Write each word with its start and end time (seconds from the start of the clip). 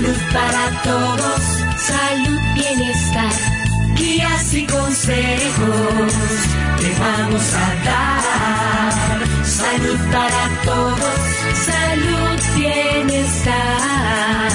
salud 0.00 0.18
para 0.32 0.82
todos, 0.82 1.42
salud, 1.76 2.40
bienestar, 2.54 3.32
guías 3.94 4.54
y 4.54 4.66
consejos 4.66 6.12
te 6.78 6.90
vamos 6.98 7.54
a 7.54 7.74
dar. 7.84 8.92
Salud 9.44 9.98
para 10.10 10.42
todos, 10.64 11.20
salud, 11.68 12.40
bienestar, 12.56 14.50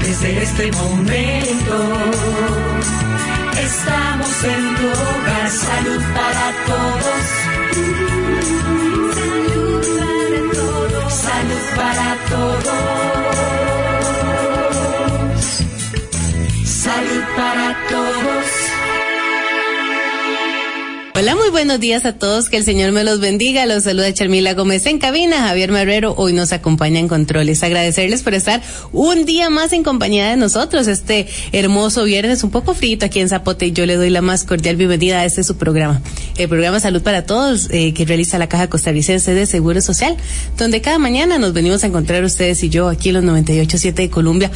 desde 0.00 0.42
este 0.42 0.72
momento. 0.72 1.76
Estamos 3.56 4.44
en 4.44 4.76
tu 4.76 4.86
hogar, 4.86 5.48
salud 5.50 6.02
para 6.18 6.52
todos. 6.66 7.24
Salud 11.08 11.64
para 11.74 12.16
todos. 12.28 12.64
Salud 12.64 13.13
todos. 17.90 18.74
Hola, 21.16 21.36
muy 21.36 21.50
buenos 21.50 21.78
días 21.78 22.04
a 22.06 22.12
todos. 22.12 22.50
Que 22.50 22.56
el 22.56 22.64
Señor 22.64 22.90
me 22.90 23.04
los 23.04 23.20
bendiga. 23.20 23.64
Los 23.66 23.84
saluda 23.84 24.12
Charmila 24.12 24.52
Gómez 24.54 24.84
en 24.86 24.98
cabina. 24.98 25.46
Javier 25.46 25.70
Marrero 25.70 26.12
hoy 26.16 26.32
nos 26.32 26.52
acompaña 26.52 26.98
en 26.98 27.06
controles. 27.06 27.62
Agradecerles 27.62 28.24
por 28.24 28.34
estar 28.34 28.60
un 28.90 29.24
día 29.24 29.48
más 29.48 29.72
en 29.72 29.84
compañía 29.84 30.28
de 30.28 30.36
nosotros. 30.36 30.88
Este 30.88 31.28
hermoso 31.52 32.02
viernes, 32.02 32.42
un 32.42 32.50
poco 32.50 32.74
frito 32.74 33.06
aquí 33.06 33.20
en 33.20 33.28
Zapote. 33.28 33.70
Yo 33.70 33.86
le 33.86 33.94
doy 33.94 34.10
la 34.10 34.22
más 34.22 34.42
cordial 34.42 34.74
bienvenida 34.74 35.20
a 35.20 35.24
este 35.24 35.44
su 35.44 35.56
programa. 35.56 36.02
El 36.36 36.48
programa 36.48 36.80
Salud 36.80 37.02
para 37.02 37.24
Todos 37.24 37.68
eh, 37.70 37.94
que 37.94 38.04
realiza 38.04 38.36
la 38.38 38.48
Caja 38.48 38.68
Costarricense 38.68 39.34
de 39.34 39.46
Seguro 39.46 39.80
Social, 39.82 40.16
donde 40.58 40.80
cada 40.80 40.98
mañana 40.98 41.38
nos 41.38 41.52
venimos 41.52 41.84
a 41.84 41.86
encontrar 41.86 42.24
ustedes 42.24 42.64
y 42.64 42.70
yo 42.70 42.88
aquí 42.88 43.10
en 43.10 43.14
los 43.14 43.24
98.7 43.24 43.94
de 43.94 44.10
Colombia 44.10 44.50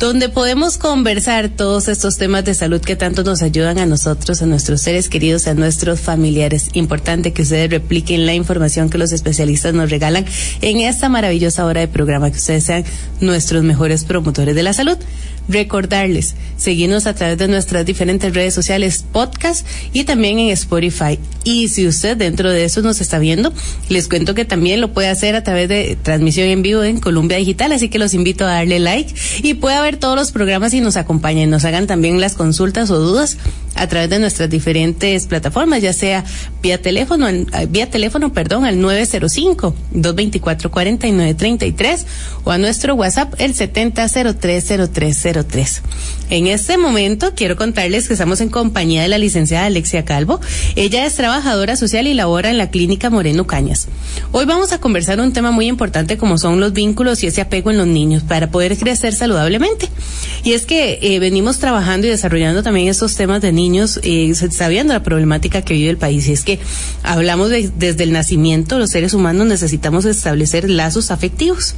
donde 0.00 0.30
podemos 0.30 0.78
conversar 0.78 1.50
todos 1.50 1.86
estos 1.86 2.16
temas 2.16 2.42
de 2.46 2.54
salud 2.54 2.80
que 2.80 2.96
tanto 2.96 3.22
nos 3.22 3.42
ayudan 3.42 3.78
a 3.78 3.84
nosotros, 3.84 4.40
a 4.40 4.46
nuestros 4.46 4.80
seres 4.80 5.10
queridos, 5.10 5.46
a 5.46 5.52
nuestros 5.52 6.00
familiares. 6.00 6.70
Importante 6.72 7.34
que 7.34 7.42
ustedes 7.42 7.70
repliquen 7.70 8.24
la 8.24 8.32
información 8.32 8.88
que 8.88 8.96
los 8.96 9.12
especialistas 9.12 9.74
nos 9.74 9.90
regalan 9.90 10.24
en 10.62 10.78
esta 10.78 11.10
maravillosa 11.10 11.66
hora 11.66 11.82
de 11.82 11.88
programa, 11.88 12.30
que 12.30 12.38
ustedes 12.38 12.64
sean 12.64 12.84
nuestros 13.20 13.62
mejores 13.62 14.06
promotores 14.06 14.54
de 14.54 14.62
la 14.62 14.72
salud. 14.72 14.96
Recordarles, 15.50 16.36
seguirnos 16.56 17.06
a 17.06 17.14
través 17.14 17.36
de 17.36 17.48
nuestras 17.48 17.84
diferentes 17.84 18.32
redes 18.32 18.54
sociales, 18.54 19.04
podcast 19.10 19.66
y 19.92 20.04
también 20.04 20.38
en 20.38 20.50
Spotify. 20.50 21.18
Y 21.42 21.68
si 21.68 21.88
usted 21.88 22.16
dentro 22.16 22.50
de 22.50 22.64
eso 22.64 22.82
nos 22.82 23.00
está 23.00 23.18
viendo, 23.18 23.52
les 23.88 24.06
cuento 24.08 24.34
que 24.34 24.44
también 24.44 24.80
lo 24.80 24.92
puede 24.92 25.08
hacer 25.08 25.34
a 25.34 25.42
través 25.42 25.68
de 25.68 25.98
transmisión 26.00 26.46
en 26.48 26.62
vivo 26.62 26.84
en 26.84 27.00
Columbia 27.00 27.38
Digital, 27.38 27.72
así 27.72 27.88
que 27.88 27.98
los 27.98 28.14
invito 28.14 28.44
a 28.44 28.48
darle 28.52 28.78
like 28.78 29.12
y 29.42 29.54
pueda 29.54 29.82
ver 29.82 29.96
todos 29.96 30.14
los 30.16 30.30
programas 30.30 30.72
y 30.72 30.80
nos 30.80 30.96
acompañen, 30.96 31.50
nos 31.50 31.64
hagan 31.64 31.88
también 31.88 32.20
las 32.20 32.34
consultas 32.34 32.90
o 32.90 33.00
dudas 33.00 33.36
a 33.74 33.86
través 33.88 34.10
de 34.10 34.18
nuestras 34.18 34.50
diferentes 34.50 35.26
plataformas, 35.26 35.82
ya 35.82 35.92
sea 35.92 36.24
vía 36.62 36.80
teléfono, 36.82 37.26
vía 37.68 37.90
teléfono, 37.90 38.32
perdón, 38.32 38.64
al 38.64 38.80
905 38.80 39.74
224 39.92 40.70
4933 40.70 42.06
o 42.44 42.50
a 42.50 42.58
nuestro 42.58 42.94
WhatsApp 42.94 43.34
el 43.38 43.54
70030303. 43.54 45.39
En 46.30 46.46
este 46.46 46.78
momento 46.78 47.32
quiero 47.34 47.56
contarles 47.56 48.06
que 48.06 48.14
estamos 48.14 48.40
en 48.40 48.48
compañía 48.48 49.02
de 49.02 49.08
la 49.08 49.18
licenciada 49.18 49.66
Alexia 49.66 50.04
Calvo. 50.04 50.40
Ella 50.76 51.04
es 51.06 51.14
trabajadora 51.14 51.76
social 51.76 52.06
y 52.06 52.14
labora 52.14 52.50
en 52.50 52.58
la 52.58 52.70
clínica 52.70 53.10
Moreno 53.10 53.46
Cañas. 53.46 53.88
Hoy 54.32 54.44
vamos 54.44 54.72
a 54.72 54.80
conversar 54.80 55.20
un 55.20 55.32
tema 55.32 55.50
muy 55.50 55.66
importante 55.66 56.18
como 56.18 56.38
son 56.38 56.60
los 56.60 56.72
vínculos 56.72 57.22
y 57.22 57.26
ese 57.26 57.40
apego 57.40 57.70
en 57.70 57.78
los 57.78 57.86
niños 57.86 58.22
para 58.22 58.50
poder 58.50 58.76
crecer 58.76 59.12
saludablemente. 59.12 59.88
Y 60.44 60.52
es 60.52 60.66
que 60.66 60.98
eh, 61.02 61.18
venimos 61.18 61.58
trabajando 61.58 62.06
y 62.06 62.10
desarrollando 62.10 62.62
también 62.62 62.88
estos 62.88 63.16
temas 63.16 63.42
de 63.42 63.52
niños, 63.52 64.00
eh, 64.02 64.32
sabiendo 64.50 64.92
la 64.92 65.02
problemática 65.02 65.62
que 65.62 65.74
vive 65.74 65.90
el 65.90 65.98
país. 65.98 66.28
Y 66.28 66.32
es 66.32 66.42
que 66.42 66.60
hablamos 67.02 67.50
de, 67.50 67.70
desde 67.76 68.04
el 68.04 68.12
nacimiento, 68.12 68.78
los 68.78 68.90
seres 68.90 69.14
humanos 69.14 69.46
necesitamos 69.46 70.04
establecer 70.04 70.70
lazos 70.70 71.10
afectivos 71.10 71.74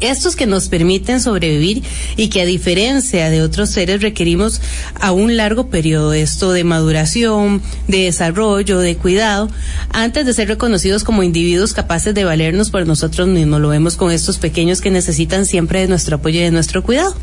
estos 0.00 0.36
que 0.36 0.46
nos 0.46 0.68
permiten 0.68 1.20
sobrevivir 1.20 1.82
y 2.16 2.28
que 2.28 2.42
a 2.42 2.46
diferencia 2.46 3.30
de 3.30 3.42
otros 3.42 3.70
seres 3.70 4.02
requerimos 4.02 4.60
a 5.00 5.12
un 5.12 5.36
largo 5.36 5.68
periodo 5.68 6.12
esto 6.12 6.52
de 6.52 6.64
maduración, 6.64 7.62
de 7.88 8.04
desarrollo, 8.04 8.78
de 8.78 8.96
cuidado, 8.96 9.50
antes 9.90 10.26
de 10.26 10.34
ser 10.34 10.48
reconocidos 10.48 11.04
como 11.04 11.22
individuos 11.22 11.72
capaces 11.72 12.14
de 12.14 12.24
valernos 12.24 12.70
por 12.70 12.86
nosotros 12.86 13.28
mismos. 13.28 13.60
Lo 13.60 13.68
vemos 13.68 13.96
con 13.96 14.10
estos 14.12 14.38
pequeños 14.38 14.80
que 14.80 14.90
necesitan 14.90 15.46
siempre 15.46 15.80
de 15.80 15.88
nuestro 15.88 16.16
apoyo 16.16 16.40
y 16.40 16.44
de 16.44 16.50
nuestro 16.50 16.82
cuidado. 16.82 17.14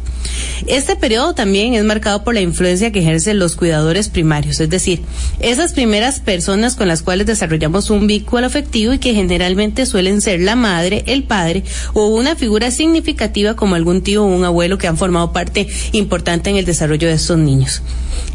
Este 0.66 0.95
periodo 0.95 1.33
también 1.33 1.73
es 1.73 1.83
marcado 1.83 2.23
por 2.23 2.33
la 2.33 2.41
influencia 2.41 2.91
que 2.91 2.99
ejercen 2.99 3.39
los 3.39 3.55
cuidadores 3.55 4.09
primarios, 4.09 4.59
es 4.59 4.69
decir, 4.69 5.01
esas 5.39 5.73
primeras 5.73 6.19
personas 6.19 6.75
con 6.75 6.87
las 6.87 7.01
cuales 7.01 7.27
desarrollamos 7.27 7.89
un 7.89 8.07
vínculo 8.07 8.45
afectivo 8.45 8.93
y 8.93 8.99
que 8.99 9.13
generalmente 9.13 9.85
suelen 9.85 10.21
ser 10.21 10.41
la 10.41 10.55
madre, 10.55 11.03
el 11.07 11.23
padre 11.23 11.63
o 11.93 12.07
una 12.07 12.35
figura 12.35 12.66
significativa 12.72 13.55
como 13.55 13.75
algún 13.75 14.01
tío 14.01 14.23
o 14.23 14.28
un 14.28 14.45
abuelo 14.45 14.78
que 14.78 14.88
han 14.88 14.97
formado 14.97 15.31
parte 15.31 15.67
importante 15.91 16.50
en 16.50 16.57
el 16.57 16.66
desarrollo 16.66 17.07
de 17.07 17.16
estos 17.16 17.38
niños. 17.38 17.81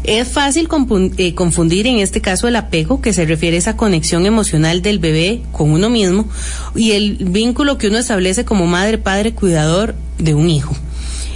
Es 0.03 0.27
fácil 0.27 0.67
eh, 1.17 1.33
confundir 1.33 1.87
en 1.87 1.99
este 1.99 2.21
caso 2.21 2.47
el 2.47 2.55
apego, 2.55 3.01
que 3.01 3.13
se 3.13 3.25
refiere 3.25 3.55
a 3.55 3.59
esa 3.59 3.77
conexión 3.77 4.25
emocional 4.25 4.81
del 4.81 4.99
bebé 4.99 5.41
con 5.51 5.71
uno 5.71 5.89
mismo, 5.89 6.27
y 6.75 6.91
el 6.91 7.17
vínculo 7.21 7.77
que 7.77 7.87
uno 7.87 7.97
establece 7.97 8.43
como 8.43 8.67
madre, 8.67 8.97
padre, 8.97 9.33
cuidador 9.33 9.95
de 10.17 10.33
un 10.33 10.49
hijo. 10.49 10.75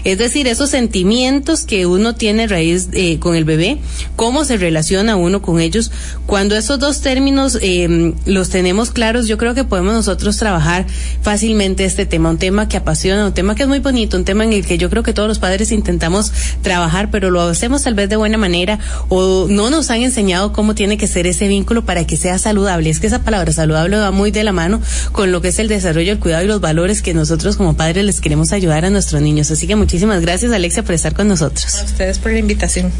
Es 0.07 0.18
decir, 0.18 0.47
esos 0.47 0.69
sentimientos 0.69 1.66
que 1.66 1.85
uno 1.85 2.16
tiene 2.16 2.47
raíz 2.47 2.88
eh, 2.94 3.19
con 3.19 3.35
el 3.35 3.44
bebé, 3.44 3.79
cómo 4.16 4.45
se 4.45 4.56
relaciona 4.56 5.18
uno 5.18 5.41
con 5.41 5.59
ellos. 5.59 5.91
Cuando 6.25 6.56
esos 6.56 6.79
dos 6.79 7.01
términos 7.01 7.57
eh, 7.62 8.13
los 8.25 8.47
tenemos 8.47 8.91
claros, 8.91 9.28
yo 9.28 9.38
creo 9.38 9.53
que 9.53 9.66
podemos 9.66 9.94
nosotros 9.94 10.38
trabajar 10.38 10.85
fácilmente 11.22 11.84
este 11.84 12.06
tema, 12.06 12.29
un 12.29 12.38
tema 12.38 12.69
que 12.69 12.78
apasiona, 12.78 13.25
un 13.25 13.34
tema 13.34 13.53
que 13.53 13.63
es 13.63 13.67
muy 13.67 13.79
bonito, 13.79 14.16
un 14.16 14.23
tema 14.23 14.46
en 14.46 14.53
el 14.53 14.66
que 14.66 14.78
yo 14.78 14.90
creo 14.90 15.03
que 15.03 15.12
todos 15.12 15.28
los 15.28 15.40
padres 15.40 15.73
intentamos 15.73 16.31
trabajar, 16.62 17.12
pero 17.12 17.29
lo 17.29 17.41
hacemos 17.41 17.84
tal 17.84 17.94
vez 17.94 18.07
de 18.07 18.16
buena 18.16 18.38
manera 18.38 18.79
o 19.09 19.47
no 19.50 19.69
nos 19.69 19.91
han 19.91 20.03
enseñado 20.03 20.53
cómo 20.53 20.73
tiene 20.73 20.97
que 20.97 21.07
ser 21.07 21.28
ese 21.28 21.50
vínculo 21.50 21.84
para 21.84 22.07
que 22.07 22.16
sea 22.16 22.38
saludable. 22.38 22.90
Es 22.90 23.01
que 23.01 23.07
esa 23.07 23.23
palabra 23.23 23.51
saludable 23.51 23.97
va 23.97 24.12
muy 24.12 24.31
de 24.31 24.46
la 24.46 24.53
mano 24.53 24.79
con 25.12 25.34
lo 25.34 25.41
que 25.41 25.50
es 25.50 25.59
el 25.59 25.67
desarrollo, 25.67 26.13
el 26.13 26.19
cuidado 26.19 26.46
y 26.46 26.47
los 26.47 26.62
valores 26.62 27.01
que 27.01 27.13
nosotros 27.13 27.57
como 27.57 27.75
padres 27.75 28.06
les 28.06 28.22
queremos 28.22 28.53
ayudar 28.53 28.85
a 28.85 28.90
nuestros 28.90 29.22
niños. 29.22 29.51
Así 29.51 29.67
que 29.67 29.75
muchísimas 29.75 29.97
Muchísimas 29.97 30.22
gracias, 30.22 30.52
Alexia, 30.52 30.84
por 30.84 30.94
estar 30.94 31.16
con 31.16 31.28
nosotros. 31.28 31.74
A 31.80 31.84
ustedes 31.84 32.19
por 32.19 32.31
la 32.31 32.38
invitación. 32.38 32.91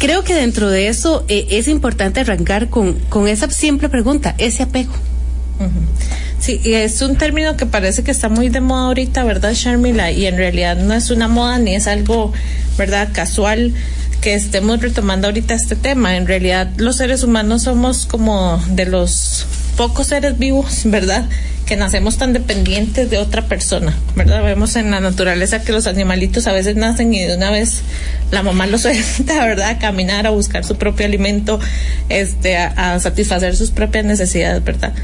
Creo 0.00 0.24
que 0.24 0.34
dentro 0.34 0.68
de 0.68 0.88
eso 0.88 1.24
eh, 1.28 1.46
es 1.50 1.68
importante 1.68 2.18
arrancar 2.18 2.68
con, 2.68 2.94
con 3.08 3.28
esa 3.28 3.48
simple 3.48 3.88
pregunta, 3.88 4.34
ese 4.36 4.64
apego. 4.64 4.92
Sí, 6.40 6.60
y 6.64 6.72
es 6.72 7.00
un 7.00 7.14
término 7.14 7.56
que 7.56 7.64
parece 7.64 8.02
que 8.02 8.10
está 8.10 8.28
muy 8.28 8.48
de 8.48 8.60
moda 8.60 8.86
ahorita, 8.86 9.22
¿verdad, 9.22 9.52
Sharmila? 9.54 10.10
Y 10.10 10.26
en 10.26 10.36
realidad 10.36 10.76
no 10.76 10.94
es 10.94 11.12
una 11.12 11.28
moda 11.28 11.60
ni 11.60 11.76
es 11.76 11.86
algo, 11.86 12.32
¿verdad?, 12.76 13.10
casual 13.12 13.72
que 14.20 14.34
estemos 14.34 14.82
retomando 14.82 15.28
ahorita 15.28 15.54
este 15.54 15.76
tema. 15.76 16.16
En 16.16 16.26
realidad 16.26 16.72
los 16.76 16.96
seres 16.96 17.22
humanos 17.22 17.62
somos 17.62 18.04
como 18.06 18.60
de 18.70 18.86
los 18.86 19.46
pocos 19.76 20.08
seres 20.08 20.36
vivos, 20.40 20.80
¿verdad? 20.86 21.28
Que 21.66 21.76
nacemos 21.76 22.16
tan 22.16 22.32
dependientes 22.32 23.10
de 23.10 23.18
otra 23.18 23.42
persona, 23.46 23.94
¿verdad? 24.14 24.42
Vemos 24.42 24.76
en 24.76 24.90
la 24.90 25.00
naturaleza 25.00 25.62
que 25.62 25.72
los 25.72 25.86
animalitos 25.86 26.46
a 26.46 26.52
veces 26.52 26.76
nacen 26.76 27.12
y 27.12 27.24
de 27.24 27.36
una 27.36 27.50
vez 27.50 27.82
la 28.30 28.42
mamá 28.42 28.66
los 28.66 28.82
suelta, 28.82 29.44
¿verdad? 29.44 29.70
A 29.70 29.78
caminar, 29.78 30.26
a 30.26 30.30
buscar 30.30 30.64
su 30.64 30.76
propio 30.76 31.06
alimento, 31.06 31.58
este, 32.08 32.56
a, 32.56 32.94
a 32.94 33.00
satisfacer 33.00 33.56
sus 33.56 33.72
propias 33.72 34.04
necesidades, 34.04 34.62
¿verdad? 34.62 34.94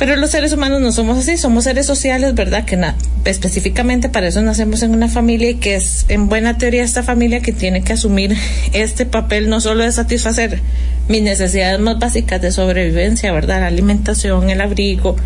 Pero 0.00 0.16
los 0.16 0.30
seres 0.30 0.54
humanos 0.54 0.80
no 0.80 0.92
somos 0.92 1.18
así, 1.18 1.36
somos 1.36 1.64
seres 1.64 1.84
sociales, 1.84 2.34
¿verdad? 2.34 2.64
Que 2.64 2.80
específicamente 3.26 4.08
para 4.08 4.28
eso 4.28 4.40
nacemos 4.40 4.82
en 4.82 4.92
una 4.92 5.08
familia 5.08 5.50
y 5.50 5.56
que 5.56 5.74
es 5.74 6.06
en 6.08 6.30
buena 6.30 6.56
teoría 6.56 6.82
esta 6.82 7.02
familia 7.02 7.40
que 7.40 7.52
tiene 7.52 7.82
que 7.82 7.92
asumir 7.92 8.34
este 8.72 9.04
papel 9.04 9.50
no 9.50 9.60
solo 9.60 9.84
de 9.84 9.92
satisfacer 9.92 10.62
mis 11.08 11.20
necesidades 11.20 11.78
más 11.80 11.98
básicas 11.98 12.40
de 12.40 12.50
sobrevivencia, 12.50 13.30
¿verdad? 13.30 13.60
La 13.60 13.66
alimentación, 13.66 14.48
el 14.48 14.62
abrigo, 14.62 15.16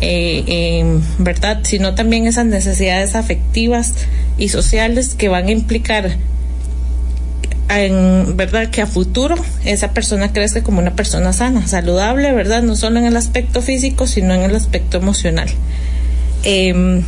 eh, 0.00 0.44
eh, 0.46 1.00
¿verdad? 1.18 1.62
Sino 1.64 1.96
también 1.96 2.28
esas 2.28 2.46
necesidades 2.46 3.16
afectivas 3.16 3.94
y 4.38 4.50
sociales 4.50 5.16
que 5.16 5.28
van 5.28 5.48
a 5.48 5.50
implicar 5.50 6.18
en 7.78 8.36
verdad 8.36 8.68
que 8.68 8.82
a 8.82 8.86
futuro 8.86 9.36
esa 9.64 9.92
persona 9.92 10.32
crezca 10.32 10.62
como 10.62 10.80
una 10.80 10.96
persona 10.96 11.32
sana, 11.32 11.66
saludable, 11.68 12.32
verdad, 12.32 12.62
no 12.62 12.74
solo 12.74 12.98
en 12.98 13.06
el 13.06 13.16
aspecto 13.16 13.62
físico, 13.62 14.06
sino 14.06 14.34
en 14.34 14.42
el 14.42 14.56
aspecto 14.56 14.98
emocional. 14.98 15.48
Eh, 16.42 17.02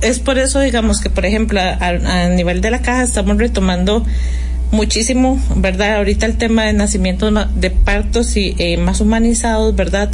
es 0.00 0.20
por 0.20 0.38
eso, 0.38 0.60
digamos, 0.60 1.00
que 1.00 1.10
por 1.10 1.26
ejemplo, 1.26 1.60
a, 1.60 2.28
nivel 2.28 2.60
de 2.60 2.70
la 2.70 2.80
caja 2.82 3.02
estamos 3.02 3.36
retomando 3.36 4.04
muchísimo, 4.70 5.40
¿verdad? 5.56 5.96
Ahorita 5.96 6.26
el 6.26 6.36
tema 6.36 6.64
de 6.64 6.72
nacimientos 6.72 7.32
de 7.54 7.70
partos 7.70 8.36
y 8.36 8.54
eh, 8.58 8.76
más 8.76 9.00
humanizados, 9.00 9.74
¿verdad? 9.74 10.10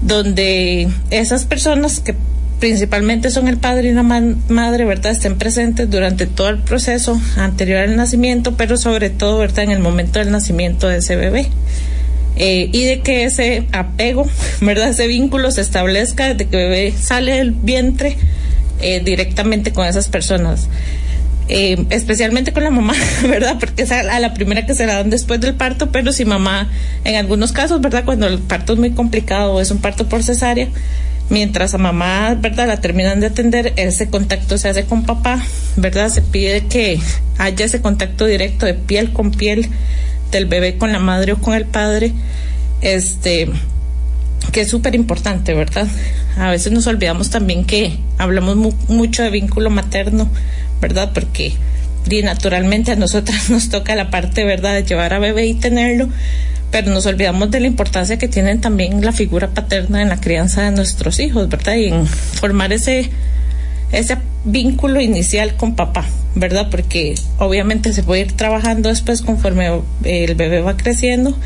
Donde 0.00 0.88
esas 1.10 1.44
personas 1.44 2.00
que 2.00 2.14
principalmente 2.60 3.30
son 3.30 3.48
el 3.48 3.58
padre 3.58 3.88
y 3.88 3.92
la 3.92 4.02
madre, 4.02 4.84
¿verdad? 4.84 5.12
Estén 5.12 5.36
presentes 5.36 5.90
durante 5.90 6.26
todo 6.26 6.48
el 6.48 6.58
proceso 6.58 7.20
anterior 7.36 7.78
al 7.80 7.96
nacimiento, 7.96 8.56
pero 8.56 8.76
sobre 8.76 9.10
todo, 9.10 9.38
¿verdad? 9.38 9.64
En 9.64 9.70
el 9.70 9.80
momento 9.80 10.18
del 10.18 10.30
nacimiento 10.30 10.88
de 10.88 10.98
ese 10.98 11.16
bebé. 11.16 11.48
Eh, 12.36 12.68
y 12.72 12.84
de 12.84 13.00
que 13.00 13.24
ese 13.24 13.66
apego, 13.72 14.28
¿verdad? 14.60 14.88
Ese 14.88 15.06
vínculo 15.06 15.50
se 15.50 15.60
establezca 15.60 16.28
desde 16.28 16.46
que 16.46 16.62
el 16.62 16.70
bebé 16.70 16.94
sale 16.98 17.34
del 17.34 17.52
vientre 17.52 18.16
eh, 18.80 19.00
directamente 19.04 19.72
con 19.72 19.86
esas 19.86 20.08
personas. 20.08 20.68
Eh, 21.46 21.84
especialmente 21.90 22.54
con 22.54 22.64
la 22.64 22.70
mamá, 22.70 22.94
¿verdad? 23.28 23.56
Porque 23.60 23.82
es 23.82 23.92
a, 23.92 24.02
la 24.02 24.32
primera 24.32 24.64
que 24.64 24.74
se 24.74 24.86
la 24.86 24.94
dan 24.94 25.10
después 25.10 25.40
del 25.40 25.54
parto, 25.54 25.90
pero 25.92 26.10
si 26.10 26.24
mamá, 26.24 26.70
en 27.04 27.16
algunos 27.16 27.52
casos, 27.52 27.80
¿verdad? 27.80 28.04
Cuando 28.04 28.26
el 28.26 28.38
parto 28.38 28.72
es 28.72 28.78
muy 28.78 28.92
complicado 28.92 29.54
o 29.54 29.60
es 29.60 29.70
un 29.70 29.78
parto 29.78 30.08
por 30.08 30.22
cesárea, 30.22 30.68
mientras 31.34 31.74
a 31.74 31.78
mamá, 31.78 32.36
¿verdad? 32.40 32.68
La 32.68 32.80
terminan 32.80 33.18
de 33.18 33.26
atender, 33.26 33.72
ese 33.74 34.08
contacto 34.08 34.56
se 34.56 34.68
hace 34.68 34.84
con 34.84 35.02
papá, 35.04 35.42
¿verdad? 35.74 36.08
Se 36.08 36.22
pide 36.22 36.66
que 36.68 37.00
haya 37.38 37.64
ese 37.64 37.80
contacto 37.80 38.24
directo 38.24 38.66
de 38.66 38.74
piel 38.74 39.12
con 39.12 39.32
piel 39.32 39.68
del 40.30 40.46
bebé 40.46 40.78
con 40.78 40.92
la 40.92 41.00
madre 41.00 41.32
o 41.32 41.38
con 41.38 41.54
el 41.54 41.64
padre, 41.64 42.12
este, 42.82 43.48
que 44.52 44.60
es 44.60 44.68
súper 44.68 44.94
importante, 44.94 45.54
¿verdad? 45.54 45.88
A 46.38 46.50
veces 46.50 46.70
nos 46.70 46.86
olvidamos 46.86 47.30
también 47.30 47.64
que 47.64 47.98
hablamos 48.16 48.56
mucho 48.88 49.24
de 49.24 49.30
vínculo 49.30 49.70
materno, 49.70 50.30
¿verdad? 50.80 51.10
Porque 51.12 51.54
naturalmente 52.22 52.92
a 52.92 52.96
nosotras 52.96 53.50
nos 53.50 53.70
toca 53.70 53.96
la 53.96 54.08
parte, 54.08 54.44
¿verdad?, 54.44 54.74
de 54.74 54.84
llevar 54.84 55.12
a 55.12 55.18
bebé 55.18 55.46
y 55.46 55.54
tenerlo, 55.54 56.10
pero 56.74 56.90
nos 56.90 57.06
olvidamos 57.06 57.52
de 57.52 57.60
la 57.60 57.68
importancia 57.68 58.18
que 58.18 58.26
tienen 58.26 58.60
también 58.60 59.04
la 59.04 59.12
figura 59.12 59.46
paterna 59.50 60.02
en 60.02 60.08
la 60.08 60.20
crianza 60.20 60.62
de 60.62 60.72
nuestros 60.72 61.20
hijos, 61.20 61.48
¿verdad? 61.48 61.76
Y 61.76 61.84
en 61.84 62.04
formar 62.04 62.72
ese, 62.72 63.10
ese 63.92 64.16
vínculo 64.44 65.00
inicial 65.00 65.54
con 65.54 65.76
papá, 65.76 66.04
¿verdad? 66.34 66.70
Porque 66.72 67.14
obviamente 67.38 67.92
se 67.92 68.02
puede 68.02 68.22
ir 68.22 68.32
trabajando 68.32 68.88
después 68.88 69.22
conforme 69.22 69.82
el 70.02 70.34
bebé 70.34 70.62
va 70.62 70.76
creciendo, 70.76 71.38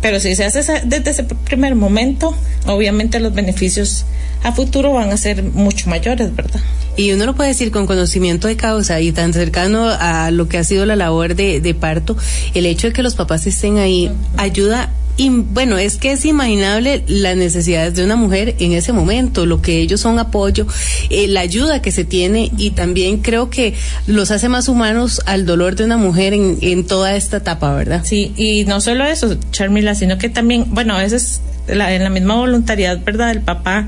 pero 0.00 0.18
si 0.20 0.34
se 0.34 0.46
hace 0.46 0.62
desde 0.86 1.10
ese 1.10 1.24
primer 1.24 1.74
momento, 1.74 2.34
obviamente 2.66 3.20
los 3.20 3.34
beneficios 3.34 4.06
a 4.42 4.52
futuro 4.52 4.94
van 4.94 5.10
a 5.10 5.18
ser 5.18 5.42
mucho 5.42 5.90
mayores, 5.90 6.34
¿verdad? 6.34 6.62
Y 6.96 7.12
uno 7.12 7.24
lo 7.26 7.34
puede 7.34 7.50
decir 7.50 7.70
con 7.70 7.86
conocimiento 7.86 8.48
de 8.48 8.56
causa 8.56 9.00
y 9.00 9.12
tan 9.12 9.32
cercano 9.32 9.88
a 9.88 10.30
lo 10.30 10.48
que 10.48 10.58
ha 10.58 10.64
sido 10.64 10.84
la 10.84 10.96
labor 10.96 11.34
de, 11.34 11.76
parto, 11.78 12.16
el 12.54 12.66
hecho 12.66 12.88
de 12.88 12.92
que 12.92 13.02
los 13.02 13.14
papás 13.14 13.46
estén 13.46 13.78
ahí 13.78 14.10
ayuda 14.36 14.90
y 15.16 15.28
bueno, 15.28 15.76
es 15.76 15.96
que 15.98 16.12
es 16.12 16.24
imaginable 16.24 17.04
las 17.06 17.36
necesidades 17.36 17.94
de 17.94 18.02
una 18.02 18.16
mujer 18.16 18.56
en 18.58 18.72
ese 18.72 18.94
momento, 18.94 19.44
lo 19.44 19.60
que 19.60 19.78
ellos 19.78 20.00
son 20.00 20.18
apoyo, 20.18 20.66
eh, 21.10 21.28
la 21.28 21.40
ayuda 21.40 21.82
que 21.82 21.92
se 21.92 22.04
tiene 22.04 22.50
y 22.56 22.70
también 22.70 23.18
creo 23.18 23.50
que 23.50 23.74
los 24.06 24.30
hace 24.30 24.48
más 24.48 24.68
humanos 24.68 25.20
al 25.26 25.44
dolor 25.44 25.76
de 25.76 25.84
una 25.84 25.98
mujer 25.98 26.32
en, 26.32 26.56
en 26.62 26.86
toda 26.86 27.14
esta 27.14 27.38
etapa, 27.38 27.74
¿verdad? 27.74 28.02
Sí, 28.04 28.32
y 28.36 28.64
no 28.64 28.80
solo 28.80 29.04
eso, 29.04 29.36
Charmila, 29.50 29.94
sino 29.94 30.16
que 30.16 30.30
también, 30.30 30.64
bueno, 30.68 30.94
a 30.94 31.02
veces 31.02 31.42
en 31.68 32.02
la 32.02 32.10
misma 32.10 32.36
voluntariedad, 32.36 32.98
¿verdad?, 33.04 33.28
del 33.28 33.42
papá 33.42 33.86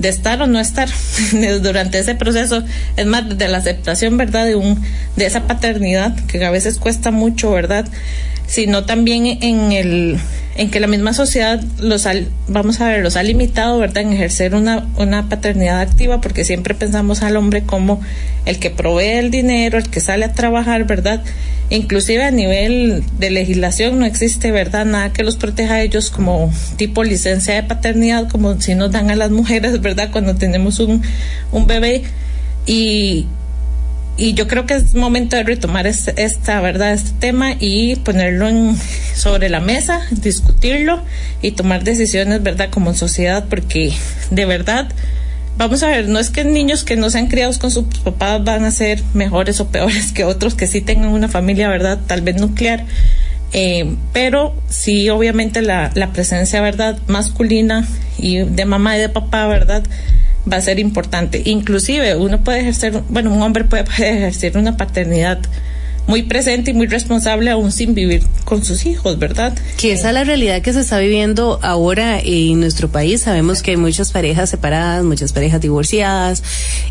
de 0.00 0.08
estar 0.08 0.42
o 0.42 0.48
no 0.48 0.58
estar 0.58 0.88
durante 1.62 2.00
ese 2.00 2.16
proceso. 2.16 2.64
Es 2.96 3.06
más 3.06 3.38
de 3.38 3.46
la 3.46 3.58
aceptación 3.58 4.16
verdad 4.16 4.46
de 4.46 4.56
un 4.56 4.82
de 5.14 5.26
esa 5.26 5.46
paternidad 5.46 6.18
que 6.26 6.44
a 6.44 6.50
veces 6.50 6.78
cuesta 6.78 7.10
mucho 7.10 7.52
verdad 7.52 7.86
sino 8.50 8.84
también 8.84 9.26
en 9.26 9.70
el 9.70 10.18
en 10.56 10.70
que 10.70 10.80
la 10.80 10.86
misma 10.86 11.12
sociedad 11.12 11.62
los 11.78 12.06
ha, 12.06 12.12
vamos 12.48 12.80
a 12.80 12.88
ver 12.88 13.02
los 13.02 13.16
ha 13.16 13.22
limitado 13.22 13.78
verdad 13.78 14.02
en 14.02 14.12
ejercer 14.12 14.54
una 14.54 14.88
una 14.96 15.28
paternidad 15.28 15.80
activa 15.80 16.20
porque 16.20 16.44
siempre 16.44 16.74
pensamos 16.74 17.22
al 17.22 17.36
hombre 17.36 17.62
como 17.62 18.00
el 18.44 18.58
que 18.58 18.70
provee 18.70 19.18
el 19.18 19.30
dinero 19.30 19.78
el 19.78 19.88
que 19.88 20.00
sale 20.00 20.24
a 20.24 20.32
trabajar 20.32 20.84
verdad 20.84 21.22
inclusive 21.70 22.24
a 22.24 22.30
nivel 22.30 23.04
de 23.18 23.30
legislación 23.30 23.98
no 23.98 24.06
existe 24.06 24.50
verdad 24.50 24.84
nada 24.84 25.12
que 25.12 25.22
los 25.22 25.36
proteja 25.36 25.74
a 25.74 25.82
ellos 25.82 26.10
como 26.10 26.52
tipo 26.76 27.04
licencia 27.04 27.54
de 27.54 27.62
paternidad 27.62 28.28
como 28.28 28.60
si 28.60 28.74
nos 28.74 28.90
dan 28.90 29.10
a 29.10 29.16
las 29.16 29.30
mujeres 29.30 29.80
verdad 29.80 30.10
cuando 30.10 30.34
tenemos 30.34 30.80
un 30.80 31.02
un 31.52 31.66
bebé. 31.66 32.02
Y 32.66 33.26
y 34.20 34.34
yo 34.34 34.46
creo 34.46 34.66
que 34.66 34.74
es 34.74 34.94
momento 34.94 35.34
de 35.36 35.44
retomar 35.44 35.86
este, 35.86 36.22
esta 36.22 36.60
verdad 36.60 36.92
este 36.92 37.12
tema 37.18 37.54
y 37.58 37.96
ponerlo 37.96 38.48
en, 38.48 38.76
sobre 39.14 39.48
la 39.48 39.60
mesa 39.60 40.02
discutirlo 40.10 41.00
y 41.40 41.52
tomar 41.52 41.84
decisiones 41.84 42.42
verdad 42.42 42.68
como 42.68 42.92
sociedad 42.92 43.46
porque 43.48 43.94
de 44.30 44.44
verdad 44.44 44.92
vamos 45.56 45.82
a 45.82 45.88
ver 45.88 46.06
no 46.06 46.18
es 46.18 46.28
que 46.28 46.44
niños 46.44 46.84
que 46.84 46.96
no 46.96 47.08
sean 47.08 47.28
criados 47.28 47.56
con 47.56 47.70
sus 47.70 47.86
papás 48.04 48.44
van 48.44 48.64
a 48.66 48.70
ser 48.70 49.02
mejores 49.14 49.58
o 49.58 49.68
peores 49.68 50.12
que 50.12 50.24
otros 50.24 50.54
que 50.54 50.66
sí 50.66 50.82
tengan 50.82 51.08
una 51.08 51.28
familia 51.28 51.70
verdad 51.70 51.98
tal 52.06 52.20
vez 52.20 52.36
nuclear 52.36 52.84
eh, 53.54 53.96
pero 54.12 54.54
sí 54.68 55.08
obviamente 55.08 55.62
la, 55.62 55.92
la 55.94 56.12
presencia 56.12 56.60
verdad 56.60 56.98
masculina 57.06 57.88
y 58.18 58.36
de 58.36 58.64
mamá 58.66 58.98
y 58.98 59.00
de 59.00 59.08
papá 59.08 59.46
verdad 59.46 59.82
va 60.50 60.58
a 60.58 60.60
ser 60.60 60.78
importante. 60.78 61.42
Inclusive 61.44 62.16
uno 62.16 62.42
puede 62.42 62.60
ejercer, 62.60 63.02
bueno, 63.08 63.32
un 63.32 63.42
hombre 63.42 63.64
puede 63.64 63.82
ejercer 63.98 64.56
una 64.56 64.76
paternidad 64.76 65.40
muy 66.10 66.24
presente 66.24 66.72
y 66.72 66.74
muy 66.74 66.88
responsable 66.88 67.52
aún 67.52 67.70
sin 67.70 67.94
vivir 67.94 68.24
con 68.44 68.64
sus 68.64 68.84
hijos, 68.84 69.16
¿verdad? 69.20 69.56
Que 69.76 69.92
esa 69.92 70.08
es 70.08 70.14
la 70.14 70.24
realidad 70.24 70.60
que 70.60 70.72
se 70.72 70.80
está 70.80 70.98
viviendo 70.98 71.60
ahora 71.62 72.18
en 72.18 72.58
nuestro 72.58 72.88
país. 72.88 73.20
Sabemos 73.20 73.62
que 73.62 73.70
hay 73.70 73.76
muchas 73.76 74.10
parejas 74.10 74.50
separadas, 74.50 75.04
muchas 75.04 75.32
parejas 75.32 75.60
divorciadas 75.60 76.42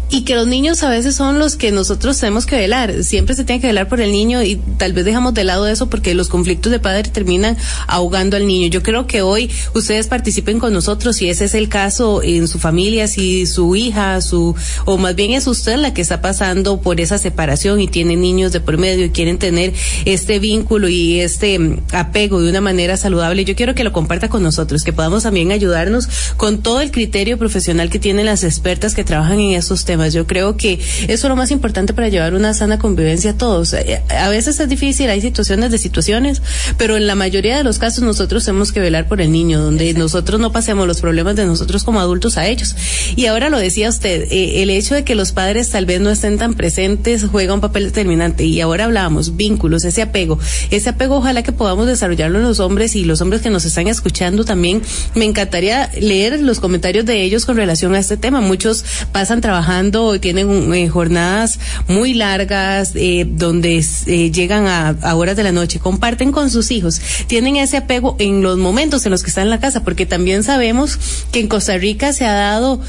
y 0.10 0.21
que 0.24 0.36
los 0.36 0.48
niños 0.48 0.83
a 0.83 0.89
veces 0.89 1.16
son 1.16 1.38
los 1.38 1.57
que 1.57 1.71
nosotros 1.71 2.18
tenemos 2.18 2.45
que 2.45 2.56
velar. 2.56 3.04
Siempre 3.04 3.36
se 3.36 3.44
tiene 3.44 3.60
que 3.60 3.68
velar 3.68 3.89
por 3.89 4.00
el 4.00 4.13
niño 4.13 4.42
y 4.42 4.56
tal 4.77 4.94
vez 4.94 5.04
dejamos 5.04 5.33
de 5.33 5.44
lado 5.44 5.68
eso 5.68 5.89
porque 5.89 6.13
los 6.13 6.30
conflictos 6.30 6.71
de 6.71 6.80
padre 6.80 7.04
terminan 7.04 7.57
ahogando 7.88 8.38
al 8.38 8.48
niño. 8.48 8.68
Yo 8.69 8.81
creo 8.83 9.06
que 9.06 9.21
hoy 9.21 9.51
ustedes 9.74 10.07
participen 10.07 10.60
con 10.60 10.71
nosotros 10.71 11.18
si 11.18 11.30
ese 11.30 11.44
es 11.44 11.56
el 11.56 11.68
caso 11.68 12.24
en 12.24 12.48
su 12.48 12.57
familia, 12.57 13.10
si 13.10 13.45
su 13.48 13.75
hija, 13.75 14.21
su 14.21 14.56
o 14.86 14.98
más 14.98 15.16
bien 15.16 15.33
es 15.33 15.45
usted 15.45 15.75
la 15.75 15.94
que 15.94 16.01
está 16.01 16.21
pasando 16.21 16.80
por 16.80 17.01
esa 17.01 17.18
separación 17.18 17.81
y 17.81 17.89
tiene 17.89 18.16
niños 18.16 18.54
de 18.54 18.62
por 18.62 18.77
medio 18.77 19.08
quieren 19.11 19.38
tener 19.38 19.73
este 20.06 20.39
vínculo 20.39 20.89
y 20.89 21.19
este 21.19 21.57
mm, 21.57 21.83
apego 21.94 22.41
de 22.41 22.50
una 22.50 22.61
manera 22.61 22.97
saludable, 22.97 23.45
yo 23.45 23.56
quiero 23.56 23.75
que 23.75 23.83
lo 23.83 23.91
comparta 23.91 24.29
con 24.29 24.44
nosotros, 24.44 24.83
que 24.83 24.94
podamos 24.94 25.23
también 25.23 25.51
ayudarnos 25.51 26.07
con 26.38 26.59
todo 26.61 26.81
el 26.81 26.91
criterio 26.91 27.38
profesional 27.38 27.89
que 27.89 28.00
tienen 28.00 28.25
las 28.25 28.44
expertas 28.44 28.95
que 28.95 29.03
trabajan 29.03 29.39
en 29.39 29.51
estos 29.51 29.85
temas. 29.85 30.13
Yo 30.13 30.27
creo 30.27 30.57
que 30.57 30.79
eso 31.07 31.27
es 31.27 31.29
lo 31.29 31.35
más 31.35 31.51
importante 31.51 31.94
para 31.94 32.09
llevar 32.09 32.33
una 32.33 32.53
sana 32.53 32.79
convivencia 32.79 33.31
a 33.31 33.37
todos. 33.37 33.73
Eh, 33.73 34.01
a 34.09 34.30
veces 34.30 34.59
es 34.59 34.69
difícil, 34.69 35.09
hay 35.09 35.21
situaciones 35.21 35.71
de 35.71 35.78
situaciones, 35.78 36.42
pero 36.78 36.97
en 36.97 37.07
la 37.07 37.16
mayoría 37.16 37.57
de 37.57 37.63
los 37.63 37.80
casos 37.80 38.04
nosotros 38.04 38.45
tenemos 38.45 38.71
que 38.71 38.80
velar 38.80 39.07
por 39.07 39.21
el 39.21 39.31
niño, 39.31 39.61
donde 39.61 39.94
nosotros 39.94 40.39
no 40.39 40.51
pasemos 40.51 40.87
los 40.87 41.01
problemas 41.01 41.35
de 41.35 41.45
nosotros 41.45 41.83
como 41.83 41.99
adultos 41.99 42.37
a 42.37 42.47
ellos. 42.47 42.75
Y 43.16 43.25
ahora 43.25 43.49
lo 43.49 43.57
decía 43.57 43.89
usted, 43.89 44.28
eh, 44.31 44.61
el 44.61 44.69
hecho 44.69 44.95
de 44.95 45.04
que 45.04 45.16
los 45.16 45.31
padres 45.31 45.69
tal 45.69 45.85
vez 45.85 46.01
no 46.01 46.09
estén 46.09 46.37
tan 46.37 46.54
presentes 46.54 47.25
juega 47.31 47.54
un 47.54 47.61
papel 47.61 47.85
determinante. 47.85 48.45
Y 48.45 48.61
ahora 48.61 48.85
hablamos 48.85 48.98
vínculos, 49.35 49.85
ese 49.85 50.01
apego. 50.01 50.39
Ese 50.71 50.89
apego 50.89 51.18
ojalá 51.18 51.44
que 51.44 51.51
podamos 51.51 51.87
desarrollarlo 51.87 52.39
en 52.39 52.45
los 52.45 52.59
hombres 52.59 52.95
y 52.95 53.06
los 53.06 53.21
hombres 53.21 53.41
que 53.41 53.49
nos 53.49 53.65
están 53.65 53.87
escuchando 53.87 54.45
también. 54.45 54.81
Me 55.15 55.25
encantaría 55.25 55.89
leer 55.99 56.39
los 56.41 56.59
comentarios 56.59 57.06
de 57.06 57.23
ellos 57.23 57.45
con 57.45 57.56
relación 57.56 57.95
a 57.95 57.99
este 57.99 58.18
tema. 58.18 58.41
Muchos 58.41 58.83
pasan 59.11 59.41
trabajando, 59.41 60.15
y 60.15 60.19
tienen 60.19 60.73
eh, 60.73 60.89
jornadas 60.89 61.59
muy 61.87 62.13
largas, 62.13 62.94
eh, 62.95 63.25
donde 63.27 63.83
eh, 64.06 64.31
llegan 64.31 64.68
a, 64.68 64.89
a, 64.89 65.15
horas 65.15 65.35
de 65.35 65.44
la 65.44 65.51
noche, 65.51 65.79
comparten 65.79 66.31
con 66.31 66.49
sus 66.49 66.71
hijos, 66.71 67.01
tienen 67.27 67.57
ese 67.57 67.77
apego 67.77 68.15
en 68.19 68.41
los 68.41 68.57
momentos 68.57 69.06
en 69.06 69.11
los 69.11 69.23
que 69.23 69.29
están 69.29 69.45
en 69.45 69.49
la 69.51 69.59
casa, 69.59 69.83
porque 69.83 70.06
también 70.06 70.44
sabemos 70.44 70.97
que 71.31 71.39
en 71.39 71.47
Costa 71.47 71.77
Rica 71.77 72.13
se 72.13 72.25
ha 72.25 72.33
dado 72.33 72.81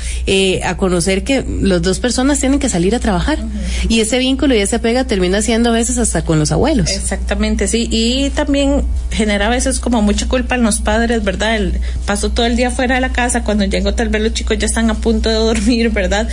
a 0.65 0.77
conocer 0.77 1.25
que 1.25 1.45
las 1.61 1.83
dos 1.83 1.99
personas 2.01 2.41
tienen 2.41 2.59
que 2.59 2.69
salir 2.69 2.95
a 2.95 2.99
trabajar 3.01 3.39
uh 3.41 3.43
-huh. 3.43 3.91
y 3.91 4.01
ese 4.01 4.19
vínculo 4.19 4.55
y 4.55 4.59
ese 4.59 4.77
apego 4.77 5.05
termina 5.05 5.43
siendo 5.43 5.71
a 5.71 5.73
veces 5.73 5.90
hasta 5.99 6.23
con 6.23 6.39
los 6.39 6.53
abuelos. 6.53 6.91
Exactamente, 6.91 7.69
sí. 7.69 7.89
Y 7.91 8.31
también 8.31 8.85
genera 9.11 9.47
a 9.47 9.51
veces 9.51 9.81
como 9.81 10.03
mucha 10.03 10.29
culpa 10.29 10.55
en 10.55 10.63
los 10.63 10.81
padres, 10.81 11.23
¿verdad? 11.25 11.57
El, 11.57 11.81
paso 12.07 12.31
todo 12.31 12.47
el 12.47 12.57
día 12.57 12.71
fuera 12.71 12.97
de 12.97 13.01
la 13.01 13.13
casa, 13.13 13.45
cuando 13.45 13.65
llego 13.65 13.95
tal 13.95 14.09
vez 14.09 14.23
los 14.23 14.35
chicos 14.35 14.59
ya 14.59 14.67
están 14.67 14.91
a 14.91 14.95
punto 14.95 15.29
de 15.29 15.35
dormir, 15.37 15.91
¿verdad? 15.91 16.29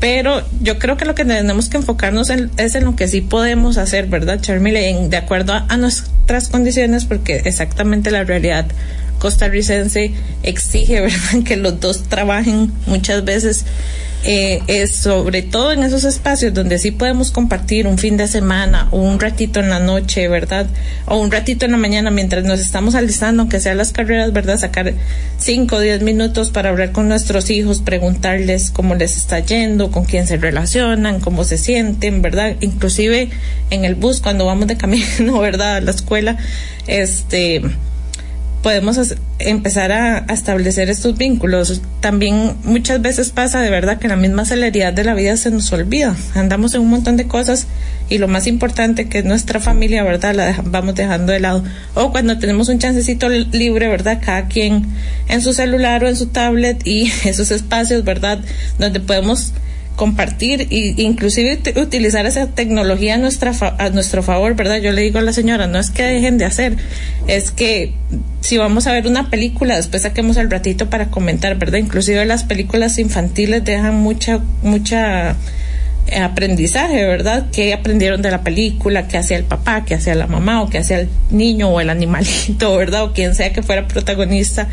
Pero 0.00 0.42
yo 0.60 0.78
creo 0.78 0.96
que 0.96 1.04
lo 1.04 1.14
que 1.14 1.24
tenemos 1.24 1.68
que 1.68 1.76
enfocarnos 1.76 2.28
en, 2.30 2.50
es 2.56 2.74
en 2.74 2.84
lo 2.84 2.96
que 2.96 3.06
sí 3.06 3.20
podemos 3.20 3.76
hacer, 3.76 4.06
¿verdad, 4.06 4.40
Charmile? 4.40 5.08
De 5.08 5.16
acuerdo 5.16 5.52
a, 5.52 5.66
a 5.68 5.76
nuestras 5.76 6.48
condiciones, 6.48 7.04
porque 7.04 7.42
exactamente 7.44 8.10
la 8.10 8.24
realidad 8.24 8.66
costarricense 9.20 10.12
exige, 10.42 11.00
¿verdad?, 11.02 11.44
que 11.44 11.56
los 11.56 11.78
dos 11.78 12.02
trabajen 12.08 12.72
muchas 12.86 13.24
veces 13.24 13.64
eh, 14.24 14.62
es 14.68 14.94
sobre 14.94 15.42
todo 15.42 15.72
en 15.72 15.82
esos 15.82 16.04
espacios 16.04 16.54
donde 16.54 16.78
sí 16.78 16.92
podemos 16.92 17.32
compartir 17.32 17.88
un 17.88 17.98
fin 17.98 18.16
de 18.16 18.28
semana 18.28 18.86
o 18.92 18.98
un 18.98 19.18
ratito 19.18 19.58
en 19.58 19.68
la 19.68 19.80
noche, 19.80 20.28
¿verdad? 20.28 20.66
O 21.06 21.18
un 21.18 21.32
ratito 21.32 21.64
en 21.64 21.72
la 21.72 21.76
mañana 21.76 22.10
mientras 22.10 22.44
nos 22.44 22.60
estamos 22.60 22.94
alistando, 22.94 23.42
aunque 23.42 23.58
sean 23.58 23.78
las 23.78 23.90
carreras, 23.92 24.32
¿verdad? 24.32 24.58
Sacar 24.58 24.94
cinco 25.38 25.76
o 25.76 25.80
diez 25.80 26.02
minutos 26.02 26.50
para 26.50 26.70
hablar 26.70 26.92
con 26.92 27.08
nuestros 27.08 27.50
hijos, 27.50 27.80
preguntarles 27.80 28.70
cómo 28.70 28.94
les 28.94 29.16
está 29.16 29.40
yendo, 29.40 29.90
con 29.90 30.04
quién 30.04 30.28
se 30.28 30.36
relacionan, 30.36 31.18
cómo 31.18 31.42
se 31.42 31.58
sienten, 31.58 32.22
¿verdad? 32.22 32.54
Inclusive 32.60 33.30
en 33.70 33.84
el 33.84 33.96
bus 33.96 34.20
cuando 34.20 34.46
vamos 34.46 34.68
de 34.68 34.76
camino, 34.76 35.38
¿verdad? 35.40 35.76
A 35.76 35.80
la 35.80 35.90
escuela, 35.90 36.36
este 36.86 37.62
podemos 38.62 38.98
empezar 39.38 39.92
a, 39.92 40.18
establecer 40.32 40.88
estos 40.88 41.18
vínculos. 41.18 41.82
También 42.00 42.56
muchas 42.64 43.02
veces 43.02 43.30
pasa 43.30 43.60
de 43.60 43.70
verdad 43.70 43.98
que 43.98 44.08
la 44.08 44.16
misma 44.16 44.44
celeridad 44.44 44.92
de 44.92 45.04
la 45.04 45.14
vida 45.14 45.36
se 45.36 45.50
nos 45.50 45.72
olvida. 45.72 46.16
Andamos 46.34 46.74
en 46.74 46.82
un 46.82 46.90
montón 46.90 47.16
de 47.16 47.26
cosas 47.26 47.66
y 48.08 48.18
lo 48.18 48.28
más 48.28 48.46
importante 48.46 49.08
que 49.08 49.18
es 49.18 49.24
nuestra 49.24 49.58
familia, 49.58 50.04
¿verdad? 50.04 50.34
La 50.34 50.62
vamos 50.64 50.94
dejando 50.94 51.32
de 51.32 51.40
lado. 51.40 51.64
O 51.94 52.12
cuando 52.12 52.38
tenemos 52.38 52.68
un 52.68 52.78
chancecito 52.78 53.28
libre, 53.28 53.88
¿verdad? 53.88 54.20
Cada 54.24 54.46
quien 54.46 54.86
en 55.28 55.42
su 55.42 55.52
celular 55.52 56.04
o 56.04 56.08
en 56.08 56.16
su 56.16 56.26
tablet 56.26 56.86
y 56.86 57.10
esos 57.24 57.50
espacios, 57.50 58.04
¿verdad? 58.04 58.40
Donde 58.78 59.00
podemos 59.00 59.52
compartir 59.96 60.68
e 60.70 60.94
inclusive 61.02 61.60
utilizar 61.76 62.26
esa 62.26 62.46
tecnología 62.48 63.14
a 63.14 63.18
nuestra 63.18 63.52
a 63.78 63.90
nuestro 63.90 64.22
favor, 64.22 64.54
¿verdad? 64.54 64.78
Yo 64.78 64.92
le 64.92 65.02
digo 65.02 65.18
a 65.18 65.22
la 65.22 65.32
señora, 65.32 65.66
no 65.66 65.78
es 65.78 65.90
que 65.90 66.02
dejen 66.02 66.38
de 66.38 66.44
hacer, 66.44 66.76
es 67.26 67.50
que 67.50 67.94
si 68.40 68.58
vamos 68.58 68.86
a 68.86 68.92
ver 68.92 69.06
una 69.06 69.30
película, 69.30 69.76
después 69.76 70.02
saquemos 70.02 70.36
el 70.36 70.50
ratito 70.50 70.88
para 70.90 71.10
comentar, 71.10 71.56
¿verdad? 71.56 71.78
Inclusive 71.78 72.24
las 72.24 72.44
películas 72.44 72.98
infantiles 72.98 73.64
dejan 73.64 73.96
mucha 73.96 74.40
mucha 74.62 75.36
aprendizaje, 76.20 77.04
¿verdad? 77.04 77.46
¿Qué 77.52 77.72
aprendieron 77.72 78.22
de 78.22 78.30
la 78.30 78.42
película? 78.42 79.08
¿Qué 79.08 79.18
hacía 79.18 79.36
el 79.36 79.44
papá? 79.44 79.84
¿Qué 79.84 79.94
hacía 79.94 80.14
la 80.14 80.26
mamá? 80.26 80.62
¿O 80.62 80.68
qué 80.68 80.78
hacía 80.78 81.00
el 81.00 81.08
niño 81.30 81.68
o 81.68 81.80
el 81.80 81.90
animalito, 81.90 82.76
¿verdad? 82.76 83.04
O 83.04 83.12
quien 83.12 83.34
sea 83.34 83.52
que 83.52 83.62
fuera 83.62 83.86
protagonista 83.86 84.68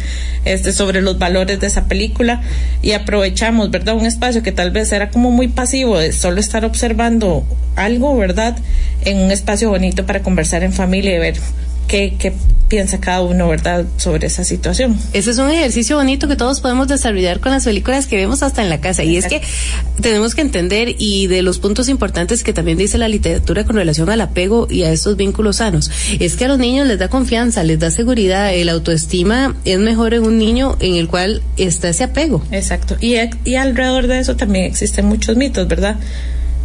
este, 0.46 0.72
sobre 0.72 1.02
los 1.02 1.20
valores 1.20 1.60
de 1.60 1.68
esa 1.68 1.86
película. 1.86 2.42
Y 2.82 2.92
aprovechamos, 2.92 3.72
¿verdad? 3.72 3.96
Un 3.96 4.06
espacio 4.06 4.44
que 4.44 4.52
tal 4.52 4.72
vez 4.72 4.92
era 4.92 5.10
como 5.10 5.32
muy 5.32 5.48
pasivo 5.48 5.98
de 5.98 6.12
solo 6.12 6.40
estar 6.40 6.66
observando 6.66 7.46
algo, 7.76 8.18
¿verdad? 8.18 8.58
En 9.06 9.18
un 9.18 9.32
espacio 9.32 9.70
bonito 9.70 10.06
para 10.06 10.22
conversar 10.22 10.64
en 10.64 10.74
familia 10.74 11.16
y 11.16 11.20
ver 11.20 11.36
qué, 11.89 12.15
qué 12.17 12.31
piensa 12.69 13.01
cada 13.01 13.22
uno, 13.22 13.50
¿verdad?, 13.50 13.86
sobre 13.98 14.27
esa 14.27 14.43
situación. 14.43 14.98
Ese 15.12 15.31
es 15.31 15.38
un 15.39 15.50
ejercicio 15.50 15.98
bonito 15.98 16.27
que 16.27 16.36
todos 16.36 16.62
podemos 16.62 16.88
desarrollar 16.88 17.39
con 17.39 17.51
las 17.51 17.65
películas 17.65 18.05
que 18.05 18.15
vemos 18.15 18.43
hasta 18.43 18.62
en 18.62 18.69
la 18.69 18.79
casa. 18.79 19.03
Y 19.03 19.17
es 19.17 19.25
que 19.25 19.41
tenemos 20.00 20.36
que 20.36 20.41
entender 20.41 20.96
y 20.98 21.27
de 21.27 21.41
los 21.41 21.58
puntos 21.58 21.89
importantes 21.89 22.43
que 22.43 22.53
también 22.53 22.77
dice 22.77 22.98
la 22.98 23.10
literatura 23.10 23.65
con 23.65 23.75
relación 23.75 24.10
al 24.10 24.22
apego 24.22 24.67
y 24.69 24.84
a 24.84 24.91
estos 24.91 25.17
vínculos 25.17 25.58
sanos, 25.58 25.91
es 26.19 26.36
que 26.36 26.46
a 26.46 26.48
los 26.48 26.60
niños 26.60 26.88
les 26.88 27.00
da 27.00 27.10
confianza, 27.10 27.63
les 27.63 27.79
da 27.79 27.89
seguridad, 27.89 28.53
el 28.53 28.69
autoestima 28.69 29.55
es 29.65 29.79
mejor 29.79 30.13
en 30.13 30.24
un 30.24 30.38
niño 30.38 30.77
en 30.79 30.93
el 30.93 31.08
cual 31.08 31.41
está 31.58 31.89
ese 31.89 32.03
apego. 32.03 32.43
Exacto. 32.51 32.98
Y, 33.01 33.15
y 33.43 33.55
alrededor 33.55 34.05
de 34.05 34.19
eso 34.19 34.36
también 34.36 34.65
existen 34.65 35.05
muchos 35.05 35.36
mitos, 35.36 35.67
¿verdad? 35.67 35.96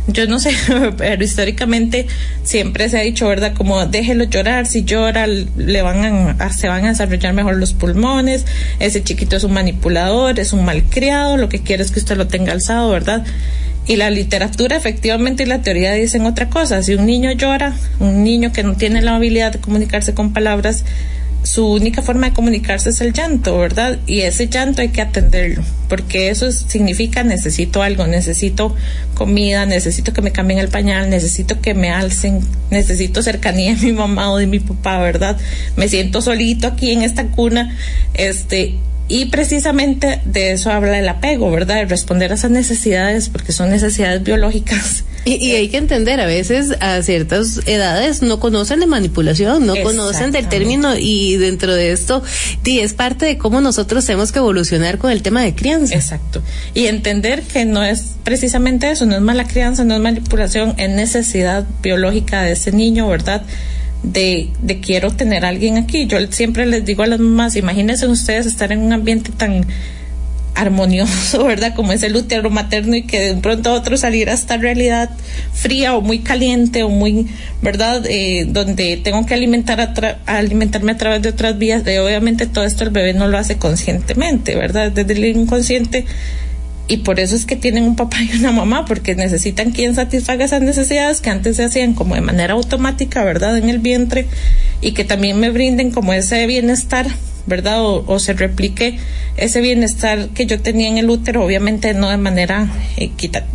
Yo 0.07 0.27
no 0.27 0.39
sé, 0.39 0.51
pero 0.97 1.25
históricamente 1.25 2.07
siempre 2.43 2.89
se 2.89 2.99
ha 2.99 3.03
dicho, 3.03 3.27
¿verdad? 3.29 3.55
Como 3.55 3.87
déjelo 3.87 4.25
llorar, 4.25 4.67
si 4.67 4.85
llora 4.85 5.27
le 5.27 5.83
van 5.83 6.37
a, 6.41 6.53
se 6.53 6.69
van 6.69 6.85
a 6.85 6.89
desarrollar 6.89 7.33
mejor 7.33 7.57
los 7.57 7.73
pulmones, 7.73 8.45
ese 8.81 9.03
chiquito 9.03 9.37
es 9.37 9.45
un 9.45 9.53
manipulador, 9.53 10.39
es 10.39 10.53
un 10.53 10.65
malcriado, 10.65 11.37
lo 11.37 11.49
que 11.49 11.61
quiere 11.61 11.83
es 11.83 11.91
que 11.91 12.01
usted 12.01 12.17
lo 12.17 12.27
tenga 12.27 12.53
alzado, 12.53 12.91
¿verdad? 12.91 13.25
Y 13.87 13.97
la 13.97 14.09
literatura 14.11 14.77
efectivamente 14.77 15.43
y 15.43 15.47
la 15.47 15.61
teoría 15.61 15.93
dicen 15.93 16.25
otra 16.25 16.49
cosa, 16.49 16.83
si 16.83 16.95
un 16.95 17.05
niño 17.05 17.33
llora, 17.33 17.75
un 18.01 18.25
niño 18.25 18.53
que 18.53 18.63
no 18.63 18.77
tiene 18.77 19.03
la 19.03 19.17
habilidad 19.17 19.53
de 19.53 19.61
comunicarse 19.61 20.15
con 20.15 20.33
palabras, 20.33 20.85
su 21.45 21.67
única 21.67 22.01
forma 22.01 22.31
de 22.31 22.33
comunicarse 22.33 22.89
es 22.89 23.01
el 23.03 23.13
llanto, 23.13 23.59
¿verdad? 23.59 23.99
Y 24.07 24.23
ese 24.23 24.49
llanto 24.49 24.81
hay 24.81 24.89
que 24.89 25.03
atenderlo, 25.03 25.63
porque 25.91 26.31
eso 26.31 26.51
significa 26.51 27.23
necesito 27.23 27.83
algo, 27.83 28.07
necesito 28.07 28.75
comida, 29.13 29.67
necesito 29.67 30.15
que 30.15 30.23
me 30.23 30.33
cambien 30.33 30.59
el 30.59 30.69
pañal, 30.69 31.11
necesito 31.11 31.61
que 31.61 31.75
me 31.75 31.91
alcen, 31.91 32.41
necesito 32.71 33.23
cercanía 33.23 33.75
de 33.75 33.83
mi 33.83 33.93
mamá 33.93 34.33
o 34.33 34.39
de 34.39 34.47
mi 34.47 34.59
papá, 34.59 34.99
¿verdad? 34.99 35.37
Me 35.77 35.87
siento 35.87 36.23
solito 36.23 36.67
aquí 36.67 36.93
en 36.93 37.03
esta 37.03 37.27
cuna, 37.27 37.77
este, 38.15 38.77
y 39.07 39.27
precisamente 39.27 40.23
de 40.25 40.53
eso 40.53 40.71
habla 40.71 40.99
el 40.99 41.09
apego, 41.09 41.51
¿verdad? 41.51 41.77
De 41.77 41.85
responder 41.85 42.33
a 42.33 42.37
esas 42.37 42.53
necesidades, 42.53 43.29
porque 43.29 43.53
son 43.53 43.69
necesidades 43.69 44.23
biológicas. 44.23 45.05
Y, 45.25 45.53
hay 45.53 45.69
que 45.69 45.79
entender, 45.79 46.21
a 46.21 46.27
veces 46.27 46.77
a 46.81 47.03
ciertas 47.03 47.61
edades 47.67 48.23
no 48.23 48.41
conocen 48.41 48.81
de 48.81 48.87
manipulación, 48.87 49.67
no 49.67 49.75
conocen 49.83 50.33
del 50.33 50.49
término 50.49 50.97
y 50.97 51.37
dentro 51.37 51.75
de 51.75 51.93
esto 51.93 52.23
sí, 52.63 52.81
es 52.81 52.93
parte 52.93 53.25
de 53.25 53.39
cómo 53.39 53.61
nosotros 53.61 54.05
tenemos 54.05 54.33
que 54.33 54.41
evolucionar 54.41 54.99
con 54.99 55.11
el 55.11 55.23
tema 55.23 55.43
de 55.43 55.55
crianza. 55.55 55.95
Exacto. 55.95 56.43
Y 56.75 56.87
entender 56.87 57.43
que 57.43 57.65
no 57.65 57.83
es 57.83 58.17
precisamente 58.23 58.91
eso, 58.91 59.07
no 59.07 59.15
es 59.15 59.23
mala 59.23 59.47
crianza, 59.47 59.85
no 59.85 59.95
es 59.95 60.01
manipulación, 60.01 60.75
es 60.77 60.91
necesidad 60.91 61.67
biológica 61.83 62.43
de 62.43 62.53
ese 62.53 62.73
niño, 62.73 63.09
¿verdad? 63.09 63.43
de, 64.05 64.51
de 64.61 64.81
quiero 64.81 65.11
tener 65.11 65.45
a 65.45 65.49
alguien 65.49 65.77
aquí. 65.77 66.07
Yo 66.07 66.19
siempre 66.31 66.67
les 66.67 66.85
digo 66.85 67.03
a 67.03 67.07
las 67.07 67.19
mamás, 67.19 67.57
imagínense 67.57 68.07
ustedes 68.07 68.47
estar 68.47 68.71
en 68.71 68.81
un 68.81 68.93
ambiente 68.93 69.33
tan 69.33 69.67
armonioso, 70.55 71.45
¿verdad? 71.47 71.75
Como 71.75 71.93
es 71.93 72.03
el 72.03 72.17
útero 72.17 72.51
materno 72.51 72.97
y 72.97 73.03
que 73.03 73.35
de 73.35 73.37
pronto 73.37 73.73
otro 73.73 73.97
salir 73.97 74.31
a 74.31 74.33
esta 74.33 74.57
realidad 74.57 75.11
fría 75.53 75.97
o 75.97 76.01
muy 76.01 76.21
caliente 76.21 76.83
o 76.83 76.89
muy, 76.89 77.27
¿verdad? 77.63 78.05
Eh, 78.07 78.47
donde 78.49 78.97
tengo 78.99 79.27
que 79.27 79.35
alimentar 79.35 79.81
a 79.81 80.39
alimentarme 80.39 80.93
a 80.93 80.97
través 80.97 81.23
de 81.23 81.29
otras 81.31 81.59
vías. 81.59 81.85
De, 81.85 82.01
obviamente 82.01 82.47
todo 82.47 82.65
esto 82.65 82.85
el 82.85 82.91
bebé 82.91 83.15
no 83.15 83.29
lo 83.29 83.39
hace 83.39 83.57
conscientemente, 83.57 84.55
¿verdad? 84.55 84.93
Desde 84.93 85.13
el 85.13 85.25
inconsciente 85.25 86.07
y 86.87 86.99
por 86.99 87.19
eso 87.19 87.35
es 87.35 87.47
que 87.47 87.57
tienen 87.57 87.85
un 87.85 87.97
papá 87.97 88.19
y 88.21 88.37
una 88.39 88.53
mamá, 88.53 88.85
porque 88.85 89.15
necesitan 89.15 89.71
quien 89.71 89.95
satisfaga 89.95 90.45
esas 90.45 90.61
necesidades 90.61 91.21
que 91.21 91.31
antes 91.31 91.57
se 91.57 91.65
hacían 91.65 91.95
como 91.95 92.15
de 92.15 92.21
manera 92.21 92.55
automática, 92.55 93.25
¿verdad? 93.25 93.57
En 93.57 93.71
el 93.71 93.79
vientre, 93.79 94.27
y 94.83 94.93
que 94.93 95.05
también 95.05 95.41
me 95.41 95.49
brinden 95.51 95.91
como 95.91 96.13
ese 96.13 96.47
bienestar, 96.47 97.07
¿verdad? 97.47 97.79
O, 97.83 98.19
se 98.19 98.33
replique 98.33 98.99
ese 99.37 99.61
bienestar 99.61 100.29
que 100.29 100.47
yo 100.47 100.61
tenía 100.61 100.89
en 100.89 100.99
el 100.99 101.11
útero, 101.11 101.45
obviamente 101.45 101.93
no 101.95 102.09
de 102.09 102.17
manera 102.17 102.69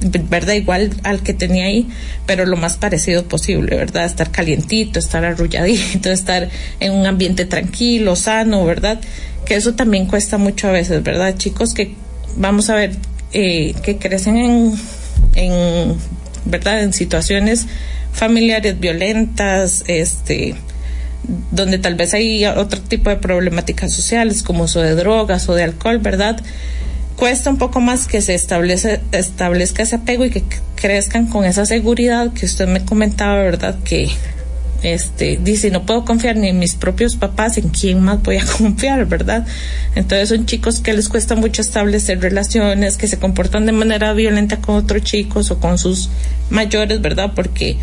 ¿verdad? 0.02 0.54
Igual 0.54 0.92
al 1.04 1.24
que 1.24 1.34
tenía 1.34 1.66
ahí, 1.66 1.88
pero 2.26 2.46
lo 2.46 2.58
más 2.58 2.78
parecido 2.78 3.24
posible, 3.26 3.76
¿verdad? 3.76 4.06
Estar 4.06 4.32
calientito, 4.32 5.00
estar 5.00 5.26
arrulladito, 5.26 6.12
estar 6.12 6.50
en 6.80 6.94
un 6.94 7.06
ambiente 7.06 7.46
tranquilo, 7.46 8.16
sano, 8.16 8.66
¿verdad? 8.66 9.00
Que 9.46 9.56
eso 9.56 9.74
también 9.74 10.06
cuesta 10.06 10.38
mucho 10.38 10.68
a 10.68 10.72
veces, 10.72 11.02
¿verdad? 11.04 11.36
Chicos 11.38 11.74
que 11.74 11.96
vamos 12.36 12.70
a 12.70 12.76
ver 12.76 12.96
eh, 13.34 13.74
que 13.84 13.98
crecen 13.98 14.38
en, 14.38 14.74
en, 15.36 15.96
¿verdad? 16.46 16.84
En 16.84 16.94
situaciones 16.94 17.68
familiares 18.12 18.80
violentas, 18.80 19.84
este, 19.88 20.56
donde 21.52 21.78
tal 21.78 21.96
vez 21.96 22.14
hay 22.14 22.46
otro 22.46 22.82
tipo 22.82 23.10
de 23.10 23.18
problemáticas 23.18 23.92
sociales 23.92 24.44
como 24.44 24.64
uso 24.64 24.82
de 24.82 24.96
drogas 24.96 25.50
o 25.50 25.56
de 25.56 25.64
alcohol, 25.64 26.00
¿verdad? 26.00 26.42
Cuesta 27.16 27.50
un 27.50 27.58
poco 27.58 27.82
más 27.82 28.08
que 28.08 28.22
se 28.22 28.34
establece, 28.34 29.02
establezca 29.12 29.84
ese 29.84 29.98
apego 29.98 30.26
y 30.26 30.32
que 30.32 30.44
crezcan 30.76 31.28
con 31.28 31.44
esa 31.44 31.66
seguridad 31.66 32.32
que 32.34 32.46
usted 32.46 32.68
me 32.68 32.86
comentaba, 32.86 33.36
¿verdad? 33.36 33.78
Que 33.84 34.10
este, 34.82 35.38
dice, 35.44 35.72
no 35.72 35.86
puedo 35.86 36.06
confiar 36.06 36.38
ni 36.38 36.48
en 36.48 36.60
mis 36.60 36.76
propios 36.76 37.18
papás, 37.18 37.58
¿en 37.58 37.70
quién 37.70 38.00
más 38.02 38.24
voy 38.24 38.38
a 38.38 38.46
confiar, 38.58 39.06
verdad? 39.06 39.46
Entonces 39.96 40.30
son 40.30 40.46
chicos 40.46 40.80
que 40.80 40.94
les 40.94 41.10
cuesta 41.10 41.36
mucho 41.36 41.62
establecer 41.62 42.22
relaciones, 42.22 42.96
que 42.96 43.08
se 43.08 43.20
comportan 43.20 43.66
de 43.66 43.74
manera 43.74 44.14
violenta 44.14 44.58
con 44.58 44.76
otros 44.76 45.04
chicos 45.04 45.52
o 45.52 45.60
con 45.60 45.78
sus 45.78 46.10
mayores, 46.50 47.02
¿verdad? 47.02 47.34
Porque 47.36 47.78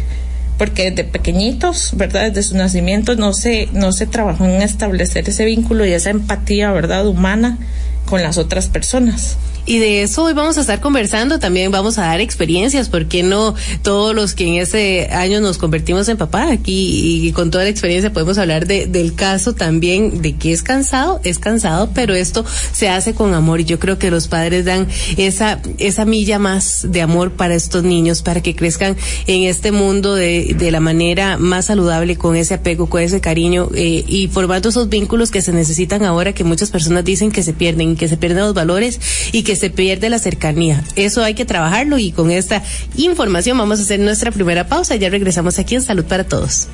porque 0.59 0.91
desde 0.91 1.05
pequeñitos, 1.05 1.93
¿verdad? 1.95 2.31
Desde 2.33 2.51
su 2.51 2.57
nacimiento 2.57 3.15
no 3.17 3.33
se, 3.33 3.69
no 3.73 3.93
se 3.93 4.07
trabajó 4.07 4.45
en 4.45 4.63
establecer 4.63 5.29
ese 5.29 5.45
vínculo 5.45 5.85
y 5.85 5.93
esa 5.93 6.11
empatía, 6.11 6.73
¿verdad? 6.73 7.07
Humana 7.07 7.59
con 8.07 8.23
las 8.23 8.39
otras 8.39 8.69
personas. 8.69 9.37
Y 9.67 9.79
de 9.79 10.03
eso 10.03 10.25
hoy 10.25 10.33
vamos 10.33 10.57
a 10.59 10.61
estar 10.61 10.81
conversando, 10.81 11.39
también 11.39 11.73
vamos 11.73 11.99
a 11.99 12.03
dar 12.03 12.21
experiencias, 12.21 12.89
¿por 12.89 13.07
qué 13.07 13.23
no 13.23 13.55
todos 13.83 14.15
los 14.15 14.35
que 14.35 14.47
en 14.47 14.55
ese 14.55 15.09
año 15.13 15.41
nos 15.41 15.59
convertimos 15.59 16.09
en 16.09 16.17
papá 16.17 16.51
aquí 16.53 17.27
y 17.27 17.33
con 17.33 17.51
toda 17.51 17.65
la 17.65 17.71
experiencia 17.71 18.13
podemos 18.13 18.39
hablar 18.39 18.67
de, 18.67 18.87
del 18.87 19.15
caso 19.15 19.55
también 19.55 20.23
de 20.23 20.37
que 20.37 20.53
es 20.53 20.63
cansado, 20.63 21.21
es 21.25 21.39
cansado, 21.39 21.91
pero 21.93 22.15
esto 22.15 22.45
se 22.73 22.89
hace 22.89 23.15
con 23.15 23.35
amor 23.35 23.61
y 23.61 23.65
yo 23.65 23.81
creo 23.81 23.99
que 23.99 24.11
los 24.11 24.29
padres 24.29 24.65
dan 24.65 24.87
esa, 25.17 25.61
esa 25.79 26.05
milla 26.05 26.39
más 26.39 26.87
de 26.89 27.03
amor 27.03 27.33
para 27.33 27.55
estos 27.55 27.83
niños, 27.83 28.23
para 28.23 28.41
que 28.41 28.55
crezcan 28.55 28.97
en 29.27 29.43
este 29.43 29.73
mundo 29.73 30.15
de, 30.15 30.55
de 30.57 30.71
la 30.71 30.81
manera 30.81 31.39
más 31.39 31.67
saludable, 31.67 32.17
con 32.17 32.37
ese 32.37 32.55
apego, 32.55 32.89
con 32.89 33.03
ese 33.03 33.21
cariño 33.21 33.69
eh, 33.75 34.05
y 34.07 34.29
formando 34.29 34.69
esos 34.69 34.89
vínculos 34.89 35.31
que 35.31 35.43
se 35.43 35.53
necesitan 35.53 36.05
ahora 36.05 36.33
que 36.33 36.45
muchas 36.45 36.71
personas 36.71 37.05
dicen 37.05 37.33
que 37.33 37.43
se 37.43 37.53
pierden, 37.53 37.97
que 37.97 38.09
se 38.09 38.17
pierden 38.17 38.45
los 38.45 38.55
valores 38.55 39.01
y 39.33 39.43
que 39.43 39.56
se 39.57 39.71
pierde 39.71 40.11
la 40.11 40.19
cercanía. 40.19 40.83
Eso 40.95 41.23
hay 41.23 41.35
que 41.35 41.45
trabajarlo 41.45 41.99
y 41.99 42.13
con 42.13 42.31
esta 42.31 42.63
información 42.97 43.59
vamos 43.59 43.81
a 43.81 43.83
hacer 43.83 44.01
nuestra 44.01 44.31
primera 44.31 44.69
pausa. 44.69 44.97
Ya 44.97 45.09
regresamos 45.09 45.59
aquí 45.59 45.75
en 45.75 45.83
Salud 45.83 46.05
para 46.05 46.25
Todos. 46.25 46.69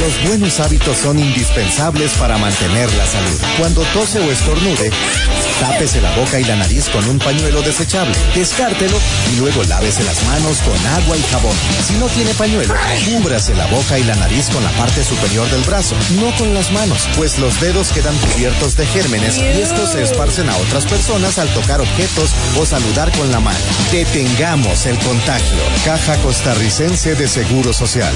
Los 0.00 0.28
buenos 0.28 0.60
hábitos 0.60 0.96
son 0.98 1.18
indispensables 1.18 2.12
para 2.12 2.38
mantener 2.38 2.92
la 2.92 3.06
salud. 3.06 3.40
Cuando 3.58 3.82
tose 3.92 4.20
o 4.20 4.30
estornude, 4.30 4.90
tápese 5.60 6.00
la 6.00 6.14
boca 6.16 6.40
y 6.40 6.44
la 6.44 6.56
nariz 6.56 6.88
con 6.88 7.06
un 7.08 7.18
pañuelo 7.18 7.62
desechable, 7.62 8.14
descártelo 8.34 8.98
y 9.32 9.36
luego 9.36 9.62
lávese 9.64 10.04
las 10.04 10.22
manos 10.24 10.58
con 10.58 10.86
agua 10.86 11.16
y 11.16 11.22
jabón. 11.30 11.56
Si 11.86 11.94
no 11.94 12.06
tiene 12.06 12.34
pañuelo, 12.34 12.74
cúbrase 13.04 13.54
la 13.54 13.66
boca 13.66 13.98
y 13.98 14.04
la 14.04 14.14
nariz 14.16 14.48
con 14.50 14.62
la 14.62 14.70
parte 14.72 15.02
superior 15.04 15.48
del 15.50 15.62
brazo, 15.62 15.94
no 16.20 16.34
con 16.36 16.54
las 16.54 16.70
manos, 16.72 17.08
pues 17.16 17.38
los 17.38 17.60
dedos 17.60 17.92
quedan 17.92 18.16
cubiertos 18.18 18.76
de 18.76 18.86
gérmenes 18.86 19.38
y 19.38 19.60
estos 19.60 19.92
se 19.92 20.02
esparcen 20.02 20.48
a 20.48 20.56
otras 20.56 20.86
personas 20.86 21.38
al 21.38 21.48
tocar 21.48 21.80
objetos 21.80 22.30
o 22.58 22.66
saludar 22.66 23.10
con 23.12 23.30
la 23.30 23.40
mano. 23.40 23.58
Detengamos 23.92 24.86
el 24.86 24.98
contagio. 24.98 25.58
Caja 25.84 26.16
Costarricense 26.16 27.14
de 27.14 27.28
Seguro 27.28 27.72
Social. 27.72 28.14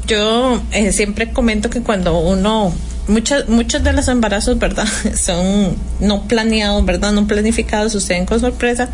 Yo 0.07 0.62
eh, 0.73 0.93
siempre 0.93 1.31
comento 1.31 1.71
que 1.71 1.81
cuando 1.81 2.19
uno 2.19 2.73
muchos 3.09 3.49
muchos 3.49 3.83
de 3.85 3.93
los 3.93 4.09
embarazos, 4.09 4.59
¿verdad? 4.59 4.87
Son 5.21 5.77
no 6.01 6.27
planeados, 6.27 6.85
¿verdad? 6.85 7.13
No 7.13 7.27
planificados, 7.27 7.93
suceden 7.93 8.27
con 8.27 8.40
sorpresa, 8.40 8.90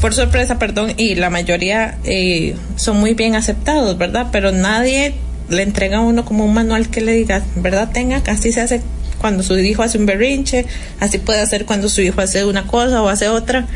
por 0.00 0.14
sorpresa, 0.14 0.58
perdón, 0.58 0.94
y 0.96 1.14
la 1.14 1.30
mayoría 1.30 1.98
eh, 2.04 2.56
son 2.76 2.98
muy 2.98 3.14
bien 3.14 3.34
aceptados, 3.34 3.98
¿verdad? 3.98 4.28
Pero 4.32 4.52
nadie 4.52 5.14
le 5.48 5.62
entrega 5.62 5.98
a 5.98 6.00
uno 6.00 6.24
como 6.24 6.44
un 6.44 6.54
manual 6.54 6.88
que 6.88 7.00
le 7.00 7.12
diga, 7.12 7.42
¿verdad? 7.56 7.90
Tenga, 7.92 8.22
así 8.26 8.52
se 8.52 8.60
hace 8.60 8.82
cuando 9.18 9.42
su 9.42 9.58
hijo 9.58 9.82
hace 9.82 9.98
un 9.98 10.06
berrinche, 10.06 10.66
así 11.00 11.18
puede 11.18 11.40
hacer 11.40 11.64
cuando 11.64 11.88
su 11.88 12.00
hijo 12.00 12.20
hace 12.20 12.44
una 12.44 12.66
cosa 12.66 13.02
o 13.02 13.08
hace 13.08 13.28
otra. 13.28 13.66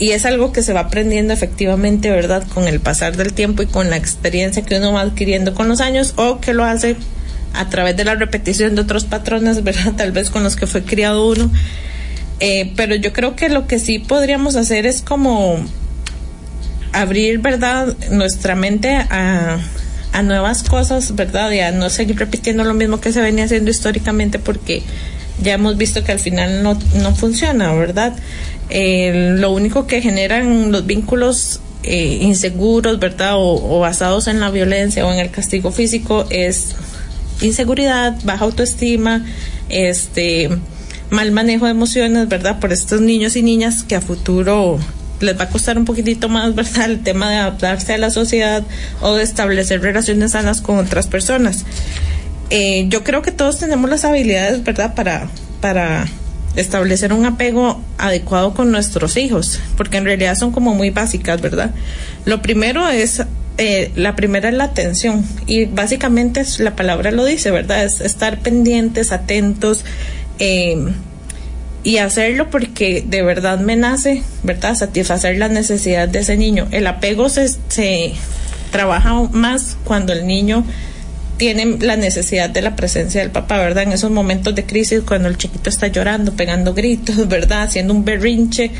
Y 0.00 0.12
es 0.12 0.24
algo 0.24 0.52
que 0.52 0.62
se 0.62 0.72
va 0.72 0.80
aprendiendo 0.80 1.34
efectivamente, 1.34 2.08
¿verdad? 2.10 2.46
Con 2.54 2.68
el 2.68 2.78
pasar 2.78 3.16
del 3.16 3.32
tiempo 3.32 3.62
y 3.62 3.66
con 3.66 3.90
la 3.90 3.96
experiencia 3.96 4.62
que 4.62 4.78
uno 4.78 4.92
va 4.92 5.00
adquiriendo 5.00 5.54
con 5.54 5.68
los 5.68 5.80
años 5.80 6.14
o 6.16 6.40
que 6.40 6.54
lo 6.54 6.64
hace 6.64 6.96
a 7.54 7.68
través 7.68 7.96
de 7.96 8.04
la 8.04 8.14
repetición 8.14 8.74
de 8.74 8.82
otros 8.82 9.04
patrones, 9.04 9.62
¿verdad? 9.62 9.94
Tal 9.96 10.12
vez 10.12 10.30
con 10.30 10.42
los 10.42 10.56
que 10.56 10.66
fue 10.66 10.82
criado 10.82 11.26
uno. 11.26 11.50
Eh, 12.40 12.72
pero 12.76 12.94
yo 12.94 13.12
creo 13.12 13.34
que 13.34 13.48
lo 13.48 13.66
que 13.66 13.78
sí 13.78 13.98
podríamos 13.98 14.54
hacer 14.56 14.86
es 14.86 15.02
como 15.02 15.58
abrir, 16.92 17.38
¿verdad? 17.40 17.96
Nuestra 18.10 18.54
mente 18.54 18.94
a, 18.94 19.58
a 20.12 20.22
nuevas 20.22 20.62
cosas, 20.62 21.14
¿verdad? 21.14 21.50
Y 21.50 21.60
a 21.60 21.72
no 21.72 21.90
seguir 21.90 22.18
repitiendo 22.18 22.64
lo 22.64 22.74
mismo 22.74 23.00
que 23.00 23.12
se 23.12 23.20
venía 23.20 23.44
haciendo 23.44 23.70
históricamente 23.70 24.38
porque 24.38 24.82
ya 25.42 25.54
hemos 25.54 25.76
visto 25.76 26.02
que 26.04 26.12
al 26.12 26.18
final 26.18 26.62
no, 26.62 26.78
no 26.94 27.14
funciona, 27.14 27.72
¿verdad? 27.74 28.14
Eh, 28.70 29.34
lo 29.38 29.50
único 29.50 29.86
que 29.86 30.02
generan 30.02 30.72
los 30.72 30.86
vínculos 30.86 31.60
eh, 31.84 32.18
inseguros, 32.20 32.98
¿verdad? 32.98 33.36
O, 33.36 33.76
o, 33.76 33.80
basados 33.80 34.26
en 34.26 34.40
la 34.40 34.50
violencia 34.50 35.06
o 35.06 35.12
en 35.12 35.20
el 35.20 35.30
castigo 35.30 35.70
físico 35.70 36.26
es 36.30 36.74
inseguridad, 37.40 38.16
baja 38.24 38.44
autoestima, 38.44 39.24
este 39.68 40.50
mal 41.10 41.32
manejo 41.32 41.64
de 41.64 41.70
emociones, 41.70 42.28
¿verdad? 42.28 42.58
Por 42.60 42.72
estos 42.72 43.00
niños 43.00 43.36
y 43.36 43.42
niñas 43.42 43.82
que 43.82 43.96
a 43.96 44.00
futuro 44.00 44.78
les 45.20 45.38
va 45.38 45.44
a 45.44 45.48
costar 45.48 45.78
un 45.78 45.84
poquitito 45.84 46.28
más, 46.28 46.54
¿verdad? 46.54 46.90
El 46.90 47.02
tema 47.02 47.30
de 47.30 47.36
adaptarse 47.36 47.94
a 47.94 47.98
la 47.98 48.10
sociedad 48.10 48.62
o 49.00 49.14
de 49.14 49.22
establecer 49.22 49.80
relaciones 49.80 50.32
sanas 50.32 50.60
con 50.60 50.78
otras 50.78 51.06
personas. 51.06 51.64
Eh, 52.50 52.86
yo 52.88 53.04
creo 53.04 53.22
que 53.22 53.32
todos 53.32 53.58
tenemos 53.58 53.90
las 53.90 54.04
habilidades, 54.04 54.62
¿verdad? 54.64 54.94
Para, 54.94 55.28
para 55.60 56.06
establecer 56.56 57.12
un 57.12 57.26
apego 57.26 57.82
adecuado 57.98 58.54
con 58.54 58.70
nuestros 58.70 59.16
hijos, 59.16 59.60
porque 59.76 59.98
en 59.98 60.04
realidad 60.04 60.34
son 60.34 60.50
como 60.50 60.74
muy 60.74 60.90
básicas, 60.90 61.40
¿verdad? 61.40 61.72
Lo 62.24 62.40
primero 62.42 62.88
es, 62.88 63.22
eh, 63.58 63.90
la 63.96 64.16
primera 64.16 64.48
es 64.48 64.54
la 64.54 64.64
atención, 64.64 65.24
y 65.46 65.66
básicamente 65.66 66.42
la 66.58 66.76
palabra 66.76 67.10
lo 67.10 67.24
dice, 67.24 67.50
¿verdad? 67.50 67.84
Es 67.84 68.00
estar 68.00 68.38
pendientes, 68.38 69.12
atentos, 69.12 69.84
eh, 70.38 70.76
y 71.84 71.98
hacerlo 71.98 72.50
porque 72.50 73.04
de 73.06 73.22
verdad 73.22 73.60
me 73.60 73.76
nace, 73.76 74.22
¿verdad? 74.42 74.74
Satisfacer 74.74 75.38
la 75.38 75.48
necesidad 75.48 76.08
de 76.08 76.20
ese 76.20 76.36
niño. 76.36 76.68
El 76.70 76.86
apego 76.86 77.28
se, 77.28 77.48
se 77.48 78.12
trabaja 78.70 79.14
más 79.32 79.76
cuando 79.84 80.12
el 80.12 80.26
niño 80.26 80.64
tiene 81.38 81.78
la 81.80 81.96
necesidad 81.96 82.50
de 82.50 82.62
la 82.62 82.76
presencia 82.76 83.20
del 83.20 83.30
papá, 83.30 83.58
¿verdad? 83.58 83.84
En 83.84 83.92
esos 83.92 84.10
momentos 84.10 84.54
de 84.54 84.66
crisis, 84.66 85.02
cuando 85.06 85.28
el 85.28 85.38
chiquito 85.38 85.70
está 85.70 85.86
llorando, 85.86 86.34
pegando 86.34 86.74
gritos, 86.74 87.28
¿verdad? 87.28 87.62
Haciendo 87.62 87.94
un 87.94 88.04
berrinche, 88.04 88.70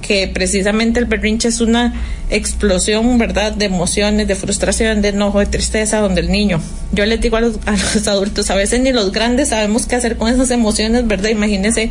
que 0.00 0.28
precisamente 0.28 0.98
el 1.00 1.06
berrinche 1.06 1.48
es 1.48 1.60
una 1.60 1.94
explosión, 2.30 3.18
¿verdad? 3.18 3.52
De 3.52 3.66
emociones, 3.66 4.26
de 4.26 4.34
frustración, 4.34 5.02
de 5.02 5.08
enojo, 5.08 5.40
de 5.40 5.46
tristeza, 5.46 6.00
donde 6.00 6.20
el 6.20 6.30
niño, 6.30 6.60
yo 6.92 7.06
les 7.06 7.20
digo 7.20 7.36
a 7.36 7.40
los, 7.40 7.58
a 7.66 7.72
los 7.72 8.06
adultos, 8.08 8.50
a 8.50 8.54
veces 8.54 8.80
ni 8.80 8.92
los 8.92 9.12
grandes 9.12 9.48
sabemos 9.48 9.86
qué 9.86 9.96
hacer 9.96 10.16
con 10.16 10.32
esas 10.32 10.50
emociones, 10.50 11.06
¿verdad? 11.06 11.30
Imagínense 11.30 11.90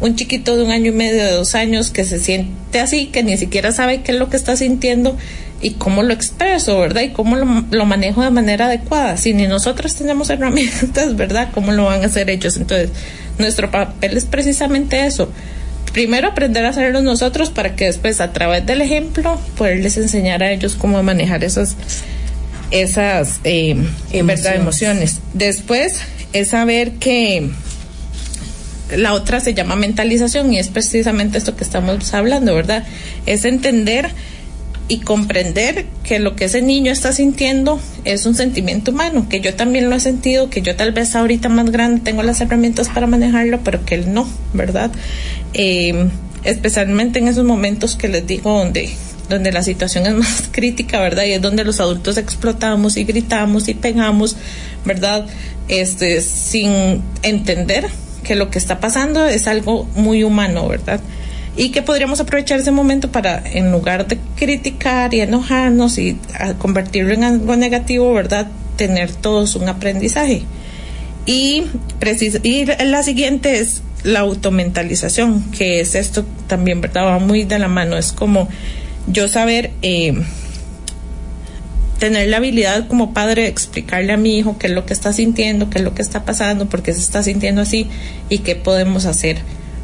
un 0.00 0.14
chiquito 0.14 0.56
de 0.56 0.64
un 0.64 0.70
año 0.70 0.90
y 0.90 0.94
medio, 0.94 1.24
de 1.24 1.32
dos 1.32 1.54
años, 1.54 1.90
que 1.90 2.04
se 2.04 2.18
siente 2.18 2.80
así, 2.80 3.06
que 3.06 3.22
ni 3.22 3.36
siquiera 3.38 3.72
sabe 3.72 4.02
qué 4.02 4.12
es 4.12 4.18
lo 4.18 4.28
que 4.28 4.36
está 4.36 4.56
sintiendo 4.56 5.16
y 5.62 5.72
cómo 5.72 6.02
lo 6.02 6.12
expreso, 6.12 6.78
¿verdad? 6.78 7.02
Y 7.02 7.10
cómo 7.10 7.36
lo, 7.36 7.64
lo, 7.70 7.86
manejo 7.86 8.22
de 8.22 8.30
manera 8.30 8.66
adecuada. 8.66 9.16
Si 9.16 9.32
ni 9.32 9.46
nosotros 9.46 9.94
tenemos 9.94 10.28
herramientas, 10.28 11.16
¿verdad? 11.16 11.48
¿Cómo 11.54 11.72
lo 11.72 11.86
van 11.86 12.02
a 12.02 12.06
hacer 12.06 12.28
ellos? 12.28 12.56
Entonces, 12.56 12.90
nuestro 13.38 13.70
papel 13.70 14.16
es 14.16 14.26
precisamente 14.26 15.06
eso. 15.06 15.30
Primero 15.96 16.28
aprender 16.28 16.62
a 16.66 16.68
hacerlo 16.68 17.00
nosotros 17.00 17.48
para 17.48 17.74
que 17.74 17.86
después, 17.86 18.20
a 18.20 18.30
través 18.30 18.66
del 18.66 18.82
ejemplo, 18.82 19.40
poderles 19.56 19.96
enseñar 19.96 20.42
a 20.42 20.52
ellos 20.52 20.76
cómo 20.76 21.02
manejar 21.02 21.42
esas, 21.42 21.74
esas 22.70 23.40
eh, 23.44 23.70
emociones. 24.12 24.26
¿verdad? 24.26 24.56
emociones. 24.56 25.20
Después 25.32 26.02
es 26.34 26.48
saber 26.48 26.96
que 26.96 27.48
la 28.94 29.14
otra 29.14 29.40
se 29.40 29.54
llama 29.54 29.74
mentalización 29.74 30.52
y 30.52 30.58
es 30.58 30.68
precisamente 30.68 31.38
esto 31.38 31.56
que 31.56 31.64
estamos 31.64 32.12
hablando, 32.12 32.54
¿verdad? 32.54 32.84
Es 33.24 33.46
entender 33.46 34.10
y 34.88 35.00
comprender 35.00 35.86
que 36.04 36.18
lo 36.18 36.36
que 36.36 36.44
ese 36.44 36.62
niño 36.62 36.92
está 36.92 37.12
sintiendo 37.12 37.80
es 38.04 38.26
un 38.26 38.34
sentimiento 38.34 38.92
humano, 38.92 39.26
que 39.28 39.40
yo 39.40 39.54
también 39.54 39.90
lo 39.90 39.96
he 39.96 40.00
sentido, 40.00 40.48
que 40.48 40.62
yo 40.62 40.76
tal 40.76 40.92
vez 40.92 41.16
ahorita 41.16 41.48
más 41.48 41.70
grande 41.70 42.02
tengo 42.02 42.22
las 42.22 42.40
herramientas 42.40 42.88
para 42.88 43.06
manejarlo, 43.06 43.60
pero 43.64 43.84
que 43.84 43.96
él 43.96 44.12
no, 44.12 44.28
¿verdad? 44.52 44.90
Eh, 45.54 46.08
especialmente 46.44 47.18
en 47.18 47.28
esos 47.28 47.44
momentos 47.44 47.96
que 47.96 48.08
les 48.08 48.26
digo 48.26 48.58
donde 48.58 48.90
donde 49.28 49.50
la 49.52 49.62
situación 49.62 50.06
es 50.06 50.14
más 50.16 50.44
crítica, 50.50 51.00
¿verdad? 51.00 51.24
Y 51.24 51.32
es 51.32 51.42
donde 51.42 51.64
los 51.64 51.80
adultos 51.80 52.16
explotamos 52.16 52.96
y 52.96 53.04
gritamos 53.04 53.68
y 53.68 53.74
pegamos, 53.74 54.36
¿verdad? 54.84 55.26
Este, 55.68 56.20
sin 56.20 57.02
entender 57.22 57.88
que 58.22 58.34
lo 58.34 58.50
que 58.50 58.58
está 58.58 58.80
pasando 58.80 59.26
es 59.26 59.46
algo 59.46 59.84
muy 59.94 60.22
humano, 60.22 60.68
¿verdad? 60.68 61.00
Y 61.56 61.70
que 61.70 61.82
podríamos 61.82 62.20
aprovechar 62.20 62.60
ese 62.60 62.70
momento 62.70 63.10
para, 63.10 63.42
en 63.44 63.72
lugar 63.72 64.06
de 64.06 64.18
criticar 64.36 65.14
y 65.14 65.20
enojarnos 65.20 65.98
y 65.98 66.18
convertirlo 66.58 67.14
en 67.14 67.24
algo 67.24 67.56
negativo, 67.56 68.12
¿verdad? 68.12 68.48
Tener 68.76 69.10
todos 69.12 69.56
un 69.56 69.68
aprendizaje. 69.68 70.42
Y, 71.24 71.64
y 72.42 72.66
la 72.66 73.02
siguiente 73.02 73.58
es 73.58 73.82
la 74.04 74.20
automentalización, 74.20 75.50
que 75.50 75.80
es 75.80 75.94
esto 75.94 76.24
también, 76.46 76.80
¿verdad? 76.80 77.06
Va 77.06 77.18
muy 77.18 77.44
de 77.44 77.58
la 77.58 77.68
mano. 77.68 77.96
Es 77.96 78.12
como 78.12 78.48
yo 79.08 79.26
saber 79.26 79.70
eh, 79.82 80.14
tener 81.98 82.28
la 82.28 82.36
habilidad 82.36 82.86
como 82.86 83.14
padre 83.14 83.42
de 83.42 83.48
explicarle 83.48 84.12
a 84.12 84.16
mi 84.16 84.36
hijo 84.36 84.58
qué 84.58 84.66
es 84.66 84.72
lo 84.74 84.84
que 84.84 84.92
está 84.92 85.12
sintiendo, 85.12 85.70
qué 85.70 85.78
es 85.78 85.84
lo 85.84 85.94
que 85.94 86.02
está 86.02 86.24
pasando, 86.24 86.68
por 86.68 86.82
qué 86.82 86.92
se 86.92 87.00
está 87.00 87.22
sintiendo 87.22 87.62
así 87.62 87.88
y 88.28 88.38
qué 88.38 88.54
podemos 88.56 89.06
hacer, 89.06 89.38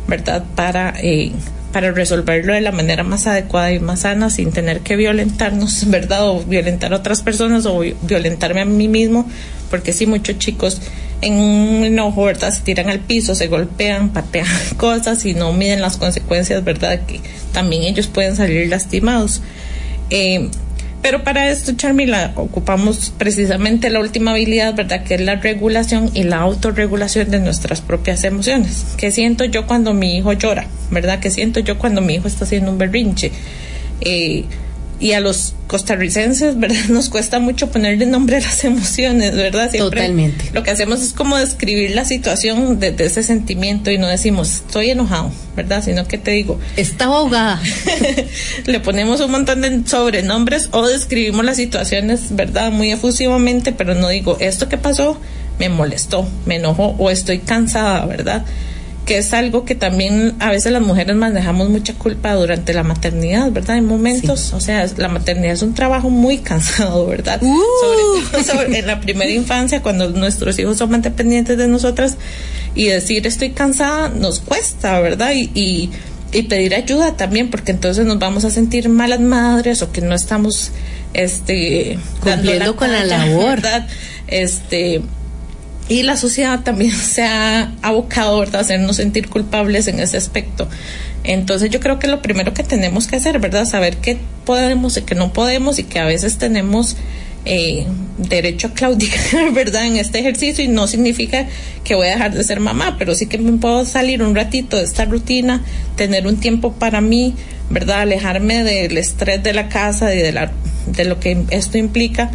¿verdad? 0.07 0.45
Para 0.55 0.95
eh, 1.01 1.33
para 1.73 1.91
resolverlo 1.91 2.53
de 2.53 2.61
la 2.61 2.73
manera 2.73 3.03
más 3.03 3.27
adecuada 3.27 3.73
y 3.73 3.81
más 3.81 4.01
sana 4.01 4.31
sin 4.31 4.53
tener 4.53 4.81
que 4.81 4.97
violentarnos, 4.97 5.87
¿verdad? 5.91 6.29
O 6.29 6.45
violentar 6.45 6.93
a 6.93 6.97
otras 6.97 7.23
personas 7.23 7.67
o 7.67 7.81
violentarme 8.03 8.61
a 8.61 8.65
mí 8.65 8.89
mismo, 8.89 9.29
porque 9.71 9.93
sí, 9.93 10.07
muchos 10.07 10.39
chicos 10.39 10.81
en 11.23 11.35
un 11.35 11.85
enojo, 11.85 12.25
¿verdad? 12.25 12.53
Se 12.53 12.63
tiran 12.63 12.91
al 12.91 13.01
piso, 13.01 13.35
se 13.35 13.47
golpean, 13.47 14.11
patean 14.11 14.47
cosas 14.77 15.25
y 15.25 15.35
no 15.35 15.53
miden 15.53 15.81
las 15.81 15.97
consecuencias, 15.97 16.63
¿verdad? 16.65 17.01
Que 17.07 17.21
también 17.53 17.85
ellos 17.85 18.09
pueden 18.09 18.37
salir 18.37 18.69
lastimados. 18.69 19.41
Eh, 20.11 20.51
pero 21.03 21.25
para 21.25 21.51
esto, 21.51 21.73
Charmila, 21.73 22.33
ocupamos 22.37 23.13
precisamente 23.19 23.91
la 23.91 23.99
última 23.99 24.31
habilidad, 24.31 24.75
¿verdad? 24.75 25.03
Que 25.03 25.17
es 25.17 25.21
la 25.21 25.35
regulación 25.35 26.11
y 26.15 26.23
la 26.23 26.39
autorregulación 26.39 27.29
de 27.29 27.41
nuestras 27.41 27.81
propias 27.81 28.23
emociones. 28.23 28.87
¿Qué 28.97 29.11
siento 29.11 29.45
yo 29.45 29.67
cuando 29.67 29.95
mi 29.95 30.17
hijo 30.17 30.33
llora? 30.33 30.67
¿Verdad? 30.91 31.19
¿Qué 31.19 31.33
siento 31.33 31.59
yo 31.59 31.77
cuando 31.77 32.01
mi 32.01 32.15
hijo 32.15 32.29
está 32.29 32.45
haciendo 32.45 32.71
un 32.71 32.79
berrinche? 32.79 33.33
Eh, 34.01 34.45
y 35.01 35.13
a 35.13 35.21
los 35.21 35.55
costarricenses, 35.67 36.59
¿verdad? 36.59 36.85
Nos 36.89 37.09
cuesta 37.09 37.39
mucho 37.39 37.71
ponerle 37.71 38.07
nombre 38.07 38.37
a 38.37 38.41
las 38.41 38.65
emociones, 38.65 39.35
¿verdad? 39.35 39.71
Siempre 39.71 40.01
Totalmente. 40.01 40.51
Lo 40.53 40.63
que 40.63 40.71
hacemos 40.71 41.03
es 41.03 41.13
como 41.13 41.37
describir 41.37 41.91
la 41.91 42.05
situación 42.05 42.79
desde 42.79 43.07
ese 43.07 43.23
sentimiento 43.23 43.91
y 43.91 43.99
no 43.99 44.07
decimos, 44.07 44.51
estoy 44.67 44.91
enojado, 44.91 45.33
¿verdad? 45.57 45.83
Sino 45.85 46.07
que 46.07 46.19
te 46.19 46.31
digo, 46.31 46.61
estaba 46.77 47.17
ahogada. 47.17 47.61
Le 48.67 48.81
ponemos 48.81 49.21
un 49.21 49.31
montón 49.33 49.63
de 49.63 49.83
sobrenombres 49.87 50.69
o 50.73 50.87
describimos 50.87 51.45
las 51.45 51.57
situaciones, 51.57 52.37
¿verdad? 52.37 52.71
Muy 52.71 52.93
efusivamente, 52.93 53.73
pero 53.73 53.95
no 53.95 54.09
digo, 54.09 54.37
esto 54.41 54.69
que 54.69 54.79
pasó 54.79 55.19
me 55.59 55.69
molestó, 55.69 56.29
me 56.47 56.57
enojó 56.57 56.95
o 56.99 57.11
estoy 57.11 57.39
cansada, 57.39 58.05
¿verdad? 58.07 58.45
Que 59.07 59.19
es 59.19 59.33
algo 59.33 59.65
que 59.65 59.75
también 59.75 60.35
a 60.39 60.51
veces 60.51 60.73
las 60.73 60.83
mujeres 60.83 61.17
manejamos 61.17 61.69
mucha 61.69 61.95
culpa 61.95 62.35
durante 62.35 62.73
la 62.73 62.85
maternidad, 62.85 63.51
¿verdad? 63.51 63.77
En 63.77 63.87
momentos, 63.87 64.53
o 64.53 64.61
sea, 64.61 64.87
la 64.97 65.09
maternidad 65.09 65.55
es 65.55 65.63
un 65.63 65.75
trabajo 65.75 66.09
muy 66.09 66.39
cansado, 66.39 67.07
¿verdad? 67.07 67.43
Uh. 67.43 68.43
Sobre 68.45 68.45
todo 68.45 68.63
en 68.63 68.87
la 68.87 69.01
primera 69.01 69.31
infancia, 69.31 69.83
cuando 69.83 70.09
nuestros 70.11 70.59
hijos 70.59 70.79
son 70.79 70.91
más 70.91 71.03
dependientes 71.03 71.59
de 71.59 71.67
nosotras, 71.67 72.17
y 72.75 72.87
decir 72.87 73.27
estoy 73.27 73.51
cansada 73.51 74.09
nos 74.09 74.41
cuesta, 74.41 75.01
¿verdad? 75.01 75.33
Y, 75.35 75.51
y, 75.55 75.91
y 76.33 76.43
pedir 76.45 76.75
ayuda 76.75 77.17
también, 77.17 77.51
porque 77.51 77.73
entonces 77.73 78.07
nos 78.07 78.19
vamos 78.19 78.45
a 78.45 78.51
sentir 78.51 78.89
malas 78.89 79.21
madres 79.21 79.83
o 79.83 79.91
que 79.91 80.01
no 80.01 80.15
estamos 80.15 80.71
este 81.13 81.99
cumpliendo 82.21 82.77
con 82.77 82.91
la 82.93 83.05
labor, 83.05 83.57
¿verdad? 83.57 83.87
Este 84.29 85.03
y 85.89 86.03
la 86.03 86.17
sociedad 86.17 86.61
también 86.61 86.93
se 86.97 87.23
ha 87.23 87.73
abocado 87.83 88.39
¿verdad? 88.39 88.57
a 88.57 88.61
hacernos 88.61 88.97
sentir 88.97 89.29
culpables 89.29 89.89
en 89.89 90.01
ese 90.01 90.17
aspecto. 90.17 90.69
Entonces 91.25 91.71
yo 91.71 91.81
creo 91.81 91.99
que 91.99 92.09
lo 92.09 92.21
primero 92.21 92.53
que 92.53 92.65
tenemos 92.65 93.07
que 93.07 93.17
hacer, 93.17 93.39
¿verdad? 93.39 93.65
Saber 93.65 93.99
qué 93.99 94.19
podemos 94.45 94.97
y 94.97 95.03
qué 95.03 95.15
no 95.15 95.33
podemos 95.33 95.79
y 95.79 95.85
que 95.85 96.01
a 96.01 96.05
veces 96.05 96.37
tenemos 96.37 96.97
eh, 97.45 97.87
derecho 98.19 98.69
a 98.69 98.71
claudicar, 98.71 99.53
¿verdad? 99.53 99.87
En 99.87 99.97
este 99.97 100.19
ejercicio 100.19 100.65
y 100.65 100.69
no 100.69 100.89
significa 100.89 101.47
que 101.85 101.95
voy 101.95 102.09
a 102.09 102.13
dejar 102.13 102.35
de 102.35 102.43
ser 102.43 102.59
mamá, 102.59 102.97
pero 102.99 103.15
sí 103.15 103.27
que 103.27 103.39
me 103.39 103.53
puedo 103.53 103.85
salir 103.85 104.23
un 104.23 104.35
ratito 104.35 104.77
de 104.77 104.85
esta 104.85 105.05
rutina, 105.05 105.63
tener 105.97 106.27
un 106.27 106.39
tiempo 106.39 106.73
para 106.73 107.01
mí, 107.01 107.35
¿verdad? 107.71 108.01
Alejarme 108.01 108.65
del 108.65 108.99
estrés 108.99 109.43
de 109.43 109.53
la 109.53 109.69
casa 109.69 110.13
y 110.15 110.19
de, 110.19 110.33
la, 110.33 110.51
de 110.87 111.05
lo 111.05 111.21
que 111.21 111.45
esto 111.51 111.79
implica 111.79 112.33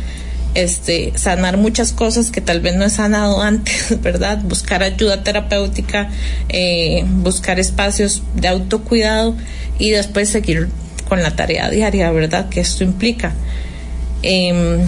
este, 0.58 1.14
sanar 1.16 1.56
muchas 1.58 1.94
cosas 1.94 2.32
que 2.32 2.42
tal 2.42 2.62
vez 2.62 2.76
no 2.76 2.84
he 2.84 2.90
sanado 2.90 3.42
antes, 3.44 4.02
¿verdad? 4.02 4.40
Buscar 4.44 4.82
ayuda 4.82 5.24
terapéutica, 5.24 6.10
eh, 6.50 7.04
buscar 7.06 7.60
espacios 7.60 8.24
de 8.34 8.48
autocuidado 8.48 9.36
y 9.78 9.92
después 9.92 10.30
seguir 10.30 10.70
con 11.08 11.22
la 11.22 11.36
tarea 11.36 11.70
diaria, 11.70 12.12
¿verdad? 12.12 12.50
Que 12.50 12.60
esto 12.60 12.84
implica. 12.84 13.34
Eh, 14.24 14.84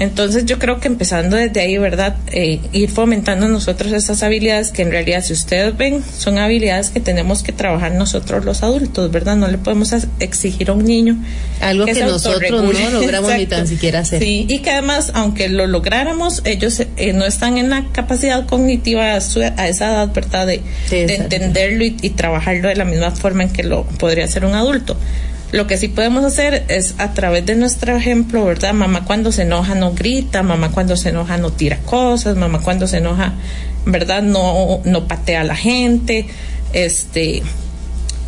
entonces 0.00 0.46
yo 0.46 0.58
creo 0.58 0.80
que 0.80 0.88
empezando 0.88 1.36
desde 1.36 1.60
ahí, 1.60 1.76
¿verdad? 1.76 2.16
Eh, 2.32 2.58
ir 2.72 2.88
fomentando 2.88 3.48
nosotros 3.48 3.92
esas 3.92 4.22
habilidades 4.22 4.72
que 4.72 4.80
en 4.80 4.90
realidad, 4.90 5.22
si 5.22 5.34
ustedes 5.34 5.76
ven, 5.76 6.02
son 6.02 6.38
habilidades 6.38 6.88
que 6.88 7.00
tenemos 7.00 7.42
que 7.42 7.52
trabajar 7.52 7.92
nosotros 7.92 8.46
los 8.46 8.62
adultos, 8.62 9.10
¿verdad? 9.10 9.36
No 9.36 9.46
le 9.46 9.58
podemos 9.58 9.94
exigir 10.18 10.70
a 10.70 10.72
un 10.72 10.86
niño. 10.86 11.22
Algo 11.60 11.84
que, 11.84 12.02
nosotros 12.02 12.50
no 12.50 12.90
logramos 12.92 13.34
ni 13.36 13.44
tan 13.44 13.66
siquiera 13.66 13.98
hacer. 13.98 14.22
Sí, 14.22 14.46
y 14.48 14.60
que 14.60 14.70
además, 14.70 15.12
aunque 15.12 15.50
lo 15.50 15.66
lográramos, 15.66 16.40
ellos 16.46 16.80
eh, 16.80 17.12
no 17.12 17.26
están 17.26 17.58
en 17.58 17.68
la 17.68 17.84
capacidad 17.92 18.46
cognitiva 18.46 19.12
a, 19.12 19.16
esa 19.18 19.50
edad, 19.68 20.14
¿verdad? 20.14 20.46
De, 20.46 20.62
entenderlo 20.90 21.84
y, 21.84 21.98
y 22.00 22.10
trabajarlo 22.10 22.70
de 22.70 22.76
la 22.76 22.86
misma 22.86 23.10
forma 23.10 23.42
en 23.42 23.50
que 23.50 23.64
lo 23.64 23.84
podría 23.84 24.24
hacer 24.24 24.46
un 24.46 24.54
adulto. 24.54 24.96
Lo 25.52 25.66
que 25.66 25.76
sí 25.76 25.88
podemos 25.88 26.24
hacer 26.24 26.64
es 26.68 26.94
a 26.98 27.12
través 27.12 27.44
de 27.44 27.56
nuestro 27.56 27.96
ejemplo, 27.96 28.44
¿verdad? 28.44 28.72
Mamá 28.72 29.04
cuando 29.04 29.32
se 29.32 29.42
enoja 29.42 29.74
no 29.74 29.92
grita, 29.92 30.42
mamá 30.42 30.70
cuando 30.70 30.96
se 30.96 31.08
enoja 31.08 31.38
no 31.38 31.50
tira 31.50 31.78
cosas, 31.78 32.36
mamá 32.36 32.60
cuando 32.60 32.86
se 32.86 32.98
enoja, 32.98 33.34
¿verdad? 33.84 34.22
No, 34.22 34.80
no 34.84 35.08
patea 35.08 35.40
a 35.40 35.44
la 35.44 35.56
gente, 35.56 36.26
este, 36.72 37.42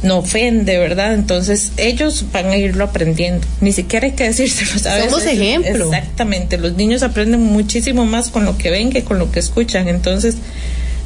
no 0.03 0.19
ofende, 0.19 0.79
¿verdad? 0.79 1.15
Entonces 1.15 1.73
ellos 1.77 2.27
van 2.33 2.47
a 2.47 2.57
irlo 2.57 2.85
aprendiendo. 2.85 3.47
Ni 3.61 3.73
siquiera 3.73 4.07
hay 4.07 4.13
que 4.13 4.25
decírselo, 4.25 4.79
¿sabes? 4.79 5.05
Somos 5.05 5.25
ejemplo. 5.27 5.87
Exactamente. 5.87 6.59
Los 6.59 6.75
niños 6.75 7.03
aprenden 7.03 7.41
muchísimo 7.41 8.05
más 8.05 8.31
con 8.31 8.45
lo 8.45 8.59
que 8.59 8.71
ven 8.71 8.91
que 8.91 9.05
con 9.05 9.19
lo 9.19 9.31
que 9.31 9.39
escuchan. 9.39 9.89
Entonces, 9.89 10.37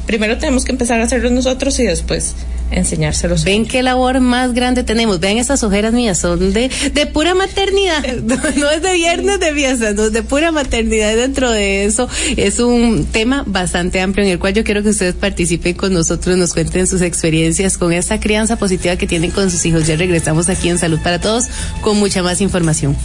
primero 0.07 0.37
tenemos 0.37 0.65
que 0.65 0.71
empezar 0.71 0.99
a 0.99 1.03
hacerlo 1.03 1.29
nosotros 1.29 1.77
y 1.79 1.83
después 1.83 2.35
enseñárselos. 2.71 3.43
Ven 3.43 3.65
qué 3.65 3.83
labor 3.83 4.19
más 4.19 4.53
grande 4.53 4.83
tenemos. 4.83 5.19
Vean 5.19 5.37
estas 5.37 5.63
ojeras 5.63 5.93
mías, 5.93 6.19
son 6.19 6.53
de, 6.53 6.69
de 6.93 7.05
pura 7.05 7.35
maternidad. 7.35 8.03
No, 8.57 8.69
es 8.69 8.81
de 8.81 8.93
viernes 8.93 9.39
de 9.39 9.53
fiesta, 9.53 9.93
no 9.93 10.05
es 10.05 10.13
de 10.13 10.23
pura 10.23 10.51
maternidad. 10.51 11.15
Dentro 11.15 11.51
de 11.51 11.85
eso 11.85 12.07
es 12.35 12.59
un 12.59 13.05
tema 13.05 13.43
bastante 13.45 13.99
amplio 13.99 14.25
en 14.25 14.31
el 14.31 14.39
cual 14.39 14.53
yo 14.53 14.63
quiero 14.63 14.81
que 14.83 14.89
ustedes 14.89 15.15
participen 15.15 15.75
con 15.75 15.93
nosotros, 15.93 16.37
nos 16.37 16.53
cuenten 16.53 16.87
sus 16.87 17.01
experiencias 17.01 17.77
con 17.77 17.93
esta 17.93 18.19
crianza 18.19 18.55
positiva 18.55 18.95
que 18.95 19.05
tienen 19.05 19.31
con 19.31 19.51
sus 19.51 19.65
hijos. 19.65 19.85
Ya 19.85 19.95
regresamos 19.95 20.49
aquí 20.49 20.69
en 20.69 20.77
Salud 20.77 20.99
para 21.03 21.19
Todos 21.19 21.45
con 21.81 21.97
mucha 21.97 22.23
más 22.23 22.41
información. 22.41 22.95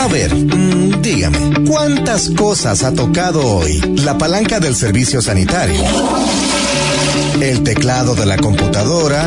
A 0.00 0.08
ver, 0.08 0.34
mm, 0.34 1.02
dígame, 1.02 1.68
¿cuántas 1.68 2.30
cosas 2.30 2.82
ha 2.84 2.92
tocado 2.92 3.46
hoy 3.46 3.80
la 3.96 4.16
palanca 4.16 4.58
del 4.58 4.74
servicio 4.74 5.20
sanitario? 5.20 5.80
el 7.40 7.62
teclado 7.62 8.14
de 8.14 8.26
la 8.26 8.36
computadora, 8.36 9.26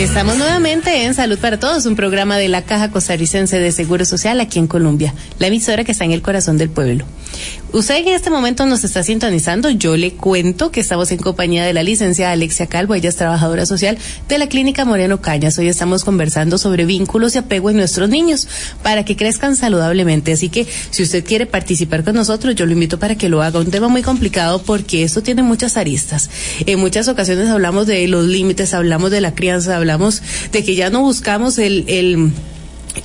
Estamos 0.00 0.38
nuevamente 0.38 1.04
en 1.04 1.12
Salud 1.12 1.38
para 1.38 1.60
Todos, 1.60 1.84
un 1.84 1.94
programa 1.94 2.38
de 2.38 2.48
la 2.48 2.62
Caja 2.62 2.90
Costarricense 2.90 3.58
de 3.58 3.70
Seguro 3.70 4.06
Social 4.06 4.40
aquí 4.40 4.58
en 4.58 4.66
Colombia, 4.66 5.12
la 5.38 5.48
emisora 5.48 5.84
que 5.84 5.92
está 5.92 6.06
en 6.06 6.12
el 6.12 6.22
corazón 6.22 6.56
del 6.56 6.70
pueblo. 6.70 7.04
Usted 7.72 7.98
en 7.98 8.08
este 8.08 8.30
momento 8.30 8.66
nos 8.66 8.82
está 8.82 9.04
sintonizando. 9.04 9.70
Yo 9.70 9.96
le 9.96 10.12
cuento 10.14 10.72
que 10.72 10.80
estamos 10.80 11.12
en 11.12 11.18
compañía 11.18 11.64
de 11.64 11.72
la 11.72 11.84
licenciada 11.84 12.32
Alexia 12.32 12.66
Calvo, 12.66 12.94
ella 12.94 13.08
es 13.08 13.16
trabajadora 13.16 13.64
social 13.64 13.96
de 14.28 14.38
la 14.38 14.48
Clínica 14.48 14.84
Moreno 14.84 15.20
Cañas. 15.20 15.56
Hoy 15.56 15.68
estamos 15.68 16.04
conversando 16.04 16.58
sobre 16.58 16.84
vínculos 16.84 17.34
y 17.34 17.38
apego 17.38 17.70
en 17.70 17.76
nuestros 17.76 18.08
niños 18.08 18.48
para 18.82 19.04
que 19.04 19.16
crezcan 19.16 19.54
saludablemente. 19.54 20.32
Así 20.32 20.48
que 20.48 20.66
si 20.90 21.04
usted 21.04 21.24
quiere 21.24 21.46
participar 21.46 22.02
con 22.02 22.16
nosotros, 22.16 22.56
yo 22.56 22.66
lo 22.66 22.72
invito 22.72 22.98
para 22.98 23.14
que 23.14 23.28
lo 23.28 23.40
haga. 23.40 23.60
Un 23.60 23.70
tema 23.70 23.86
muy 23.86 24.02
complicado 24.02 24.62
porque 24.62 25.04
esto 25.04 25.22
tiene 25.22 25.42
muchas 25.44 25.76
aristas. 25.76 26.28
En 26.66 26.80
muchas 26.80 27.06
ocasiones 27.06 27.48
hablamos 27.48 27.86
de 27.86 28.08
los 28.08 28.26
límites, 28.26 28.74
hablamos 28.74 29.12
de 29.12 29.20
la 29.20 29.34
crianza, 29.34 29.76
hablamos 29.76 30.22
de 30.50 30.64
que 30.64 30.74
ya 30.74 30.90
no 30.90 31.02
buscamos 31.02 31.58
el, 31.58 31.84
el 31.86 32.32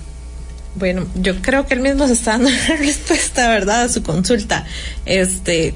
Bueno, 0.76 1.06
yo 1.16 1.36
creo 1.42 1.68
que 1.68 1.76
él 1.76 1.82
mismo 1.82 2.08
se 2.08 2.14
está 2.14 2.32
dando 2.32 2.50
la 2.70 2.76
respuesta, 2.78 3.50
¿verdad?, 3.50 3.84
a 3.84 3.90
su 3.90 4.02
consulta. 4.04 4.66
Este, 5.06 5.74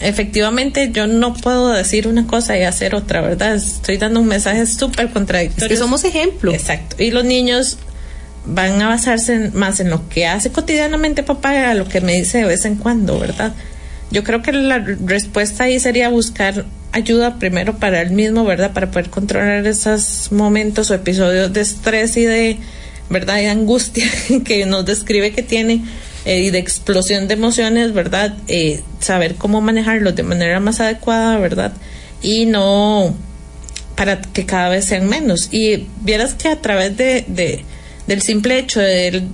efectivamente, 0.00 0.90
yo 0.92 1.06
no 1.06 1.34
puedo 1.34 1.70
decir 1.70 2.06
una 2.06 2.26
cosa 2.26 2.56
y 2.56 2.62
hacer 2.62 2.94
otra, 2.94 3.20
¿verdad? 3.20 3.56
Estoy 3.56 3.96
dando 3.96 4.20
un 4.20 4.26
mensaje 4.26 4.66
súper 4.66 5.10
contradictorio. 5.10 5.66
Es 5.66 5.68
que 5.70 5.76
somos 5.76 6.04
ejemplo. 6.04 6.52
Exacto. 6.52 7.02
Y 7.02 7.10
los 7.10 7.24
niños 7.24 7.78
van 8.46 8.80
a 8.80 8.88
basarse 8.88 9.50
más 9.52 9.80
en 9.80 9.90
lo 9.90 10.08
que 10.08 10.26
hace 10.26 10.50
cotidianamente 10.50 11.22
papá 11.22 11.70
a 11.70 11.74
lo 11.74 11.88
que 11.88 12.00
me 12.00 12.14
dice 12.14 12.38
de 12.38 12.44
vez 12.44 12.64
en 12.64 12.76
cuando, 12.76 13.18
¿verdad? 13.18 13.52
Yo 14.10 14.22
creo 14.22 14.40
que 14.42 14.52
la 14.52 14.78
respuesta 14.78 15.64
ahí 15.64 15.80
sería 15.80 16.08
buscar 16.08 16.64
ayuda 16.92 17.38
primero 17.38 17.78
para 17.78 18.00
él 18.00 18.10
mismo, 18.12 18.44
¿verdad? 18.44 18.72
Para 18.72 18.90
poder 18.90 19.10
controlar 19.10 19.66
esos 19.66 20.30
momentos 20.30 20.90
o 20.90 20.94
episodios 20.94 21.52
de 21.52 21.60
estrés 21.60 22.16
y 22.16 22.24
de, 22.24 22.58
¿verdad? 23.10 23.40
Y 23.40 23.46
angustia 23.46 24.06
que 24.44 24.64
nos 24.64 24.86
describe 24.86 25.32
que 25.32 25.42
tiene 25.42 25.84
eh, 26.24 26.40
y 26.40 26.50
de 26.50 26.58
explosión 26.58 27.28
de 27.28 27.34
emociones, 27.34 27.92
¿verdad? 27.92 28.36
Eh, 28.48 28.82
saber 29.00 29.34
cómo 29.34 29.60
manejarlos 29.60 30.14
de 30.14 30.22
manera 30.22 30.60
más 30.60 30.80
adecuada, 30.80 31.36
¿verdad? 31.38 31.72
Y 32.22 32.46
no 32.46 33.14
para 33.96 34.20
que 34.20 34.46
cada 34.46 34.68
vez 34.68 34.84
sean 34.84 35.08
menos. 35.08 35.48
Y 35.52 35.88
vieras 36.02 36.34
que 36.34 36.48
a 36.48 36.60
través 36.60 36.96
de, 36.96 37.24
de 37.26 37.64
del 38.06 38.22
simple 38.22 38.58
hecho 38.58 38.80
de, 38.80 39.24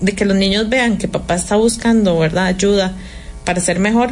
de 0.00 0.12
que 0.12 0.24
los 0.24 0.36
niños 0.36 0.68
vean 0.68 0.98
que 0.98 1.08
papá 1.08 1.34
está 1.34 1.56
buscando, 1.56 2.18
¿verdad? 2.18 2.46
Ayuda 2.46 2.94
para 3.44 3.60
ser 3.60 3.78
mejor, 3.78 4.10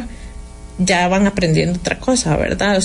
ya 0.77 1.07
van 1.07 1.27
aprendiendo 1.27 1.79
otra 1.79 1.99
cosa, 1.99 2.35
¿verdad? 2.37 2.83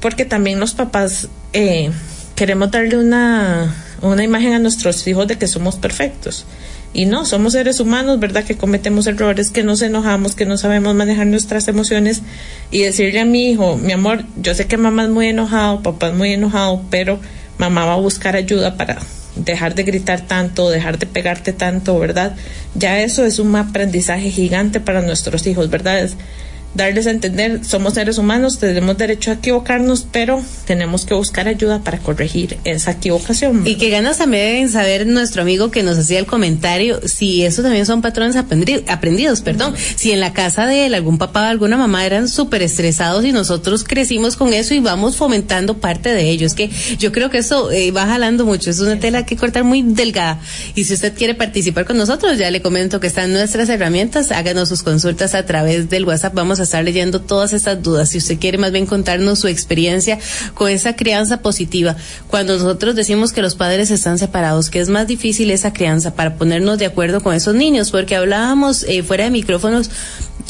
Porque 0.00 0.24
también 0.24 0.60
los 0.60 0.74
papás 0.74 1.28
eh, 1.52 1.90
queremos 2.34 2.70
darle 2.70 2.98
una, 2.98 3.74
una 4.02 4.24
imagen 4.24 4.52
a 4.52 4.58
nuestros 4.58 5.06
hijos 5.06 5.26
de 5.26 5.38
que 5.38 5.46
somos 5.46 5.76
perfectos. 5.76 6.46
Y 6.92 7.06
no, 7.06 7.24
somos 7.24 7.54
seres 7.54 7.80
humanos, 7.80 8.20
¿verdad? 8.20 8.44
Que 8.44 8.56
cometemos 8.56 9.08
errores, 9.08 9.50
que 9.50 9.64
nos 9.64 9.82
enojamos, 9.82 10.36
que 10.36 10.46
no 10.46 10.56
sabemos 10.56 10.94
manejar 10.94 11.26
nuestras 11.26 11.66
emociones. 11.66 12.22
Y 12.70 12.82
decirle 12.82 13.18
a 13.20 13.24
mi 13.24 13.50
hijo, 13.50 13.76
mi 13.76 13.92
amor, 13.92 14.24
yo 14.36 14.54
sé 14.54 14.68
que 14.68 14.76
mamá 14.76 15.02
es 15.04 15.10
muy 15.10 15.26
enojado, 15.26 15.82
papá 15.82 16.08
es 16.08 16.14
muy 16.14 16.32
enojado, 16.32 16.82
pero 16.90 17.18
mamá 17.58 17.84
va 17.84 17.94
a 17.94 17.96
buscar 17.96 18.36
ayuda 18.36 18.76
para 18.76 18.98
dejar 19.36 19.74
de 19.74 19.82
gritar 19.82 20.22
tanto, 20.22 20.70
dejar 20.70 20.98
de 20.98 21.06
pegarte 21.06 21.52
tanto, 21.52 21.98
¿verdad? 21.98 22.36
Ya 22.74 23.00
eso 23.00 23.24
es 23.24 23.38
un 23.38 23.54
aprendizaje 23.56 24.30
gigante 24.30 24.80
para 24.80 25.02
nuestros 25.02 25.46
hijos, 25.46 25.70
¿verdad? 25.70 26.08
Darles 26.74 27.06
a 27.06 27.10
entender, 27.10 27.64
somos 27.64 27.94
seres 27.94 28.18
humanos, 28.18 28.58
tenemos 28.58 28.96
derecho 28.98 29.30
a 29.30 29.34
equivocarnos, 29.34 30.06
pero 30.10 30.42
tenemos 30.66 31.04
que 31.04 31.14
buscar 31.14 31.48
ayuda 31.48 31.80
para 31.80 31.98
corregir 31.98 32.58
esa 32.64 32.92
equivocación. 32.92 33.66
Y 33.66 33.76
que 33.76 33.90
ganas 33.90 34.18
también 34.18 34.44
deben 34.46 34.68
saber 34.68 35.06
nuestro 35.06 35.42
amigo 35.42 35.70
que 35.70 35.82
nos 35.82 35.98
hacía 35.98 36.18
el 36.18 36.26
comentario, 36.26 37.00
si 37.06 37.44
eso 37.44 37.62
también 37.62 37.86
son 37.86 38.02
patrones 38.02 38.36
aprendidos, 38.36 39.40
perdón, 39.42 39.74
si 39.96 40.12
en 40.12 40.20
la 40.20 40.32
casa 40.32 40.66
de 40.66 40.86
él 40.86 40.94
algún 40.94 41.18
papá 41.18 41.42
o 41.42 41.44
alguna 41.44 41.76
mamá 41.76 42.04
eran 42.04 42.28
súper 42.28 42.62
estresados 42.62 43.24
y 43.24 43.32
nosotros 43.32 43.84
crecimos 43.84 44.36
con 44.36 44.52
eso 44.52 44.74
y 44.74 44.80
vamos 44.80 45.16
fomentando 45.16 45.78
parte 45.78 46.10
de 46.10 46.28
ello. 46.28 46.46
Es 46.46 46.54
que 46.54 46.70
yo 46.98 47.12
creo 47.12 47.30
que 47.30 47.38
eso 47.38 47.70
eh, 47.70 47.90
va 47.90 48.06
jalando 48.06 48.44
mucho, 48.44 48.70
es 48.70 48.80
una 48.80 48.98
tela 48.98 49.24
que 49.24 49.36
cortar 49.36 49.64
muy 49.64 49.82
delgada. 49.82 50.40
Y 50.74 50.84
si 50.84 50.94
usted 50.94 51.14
quiere 51.14 51.34
participar 51.34 51.84
con 51.84 51.96
nosotros, 51.96 52.38
ya 52.38 52.50
le 52.50 52.62
comento 52.62 53.00
que 53.00 53.06
están 53.06 53.32
nuestras 53.32 53.68
herramientas, 53.68 54.32
háganos 54.32 54.68
sus 54.68 54.82
consultas 54.82 55.34
a 55.34 55.46
través 55.46 55.88
del 55.88 56.04
WhatsApp, 56.04 56.34
vamos 56.34 56.60
a 56.60 56.63
estar 56.64 56.84
leyendo 56.84 57.20
todas 57.20 57.52
estas 57.52 57.82
dudas. 57.82 58.10
Si 58.10 58.18
usted 58.18 58.38
quiere 58.38 58.58
más 58.58 58.72
bien 58.72 58.86
contarnos 58.86 59.38
su 59.38 59.48
experiencia 59.48 60.18
con 60.54 60.70
esa 60.70 60.96
crianza 60.96 61.40
positiva, 61.40 61.96
cuando 62.28 62.58
nosotros 62.58 62.94
decimos 62.94 63.32
que 63.32 63.42
los 63.42 63.54
padres 63.54 63.90
están 63.90 64.18
separados, 64.18 64.70
que 64.70 64.80
es 64.80 64.88
más 64.88 65.06
difícil 65.06 65.50
esa 65.50 65.72
crianza 65.72 66.14
para 66.14 66.36
ponernos 66.36 66.78
de 66.78 66.86
acuerdo 66.86 67.22
con 67.22 67.34
esos 67.34 67.54
niños, 67.54 67.90
porque 67.90 68.16
hablábamos 68.16 68.84
eh, 68.84 69.02
fuera 69.02 69.24
de 69.24 69.30
micrófonos 69.30 69.90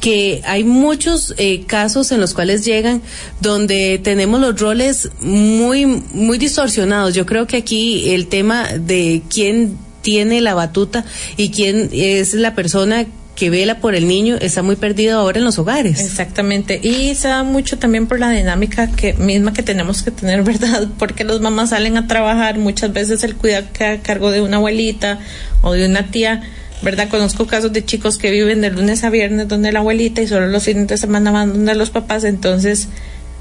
que 0.00 0.42
hay 0.44 0.64
muchos 0.64 1.34
eh, 1.38 1.64
casos 1.64 2.12
en 2.12 2.20
los 2.20 2.34
cuales 2.34 2.64
llegan 2.64 3.00
donde 3.40 3.98
tenemos 4.02 4.40
los 4.40 4.60
roles 4.60 5.08
muy 5.20 5.86
muy 5.86 6.36
distorsionados. 6.36 7.14
Yo 7.14 7.24
creo 7.24 7.46
que 7.46 7.56
aquí 7.56 8.10
el 8.10 8.26
tema 8.26 8.68
de 8.68 9.22
quién 9.30 9.78
tiene 10.02 10.42
la 10.42 10.52
batuta 10.52 11.04
y 11.38 11.48
quién 11.48 11.88
es 11.92 12.34
la 12.34 12.54
persona 12.54 13.06
que 13.34 13.50
vela 13.50 13.80
por 13.80 13.94
el 13.94 14.06
niño 14.06 14.36
está 14.40 14.62
muy 14.62 14.76
perdido 14.76 15.18
ahora 15.18 15.38
en 15.38 15.44
los 15.44 15.58
hogares. 15.58 16.00
Exactamente. 16.00 16.80
Y 16.82 17.14
se 17.14 17.28
da 17.28 17.42
mucho 17.42 17.78
también 17.78 18.06
por 18.06 18.20
la 18.20 18.30
dinámica 18.30 18.90
que 18.90 19.14
misma 19.14 19.52
que 19.52 19.62
tenemos 19.62 20.02
que 20.02 20.10
tener, 20.10 20.42
¿verdad? 20.44 20.88
Porque 20.98 21.24
los 21.24 21.40
mamás 21.40 21.70
salen 21.70 21.96
a 21.96 22.06
trabajar, 22.06 22.58
muchas 22.58 22.92
veces 22.92 23.24
el 23.24 23.34
cuidado 23.36 23.66
queda 23.72 23.92
a 23.92 23.98
cargo 24.00 24.30
de 24.30 24.40
una 24.40 24.58
abuelita 24.58 25.18
o 25.62 25.72
de 25.72 25.86
una 25.86 26.10
tía. 26.10 26.42
¿Verdad? 26.82 27.08
Conozco 27.08 27.46
casos 27.46 27.72
de 27.72 27.82
chicos 27.82 28.18
que 28.18 28.30
viven 28.30 28.60
de 28.60 28.70
lunes 28.70 29.04
a 29.04 29.10
viernes 29.10 29.48
donde 29.48 29.72
la 29.72 29.78
abuelita 29.78 30.20
y 30.20 30.26
solo 30.26 30.48
los 30.48 30.64
fines 30.64 30.86
de 30.86 30.98
semana 30.98 31.30
van 31.30 31.54
donde 31.54 31.74
los 31.74 31.88
papás, 31.88 32.24
entonces 32.24 32.88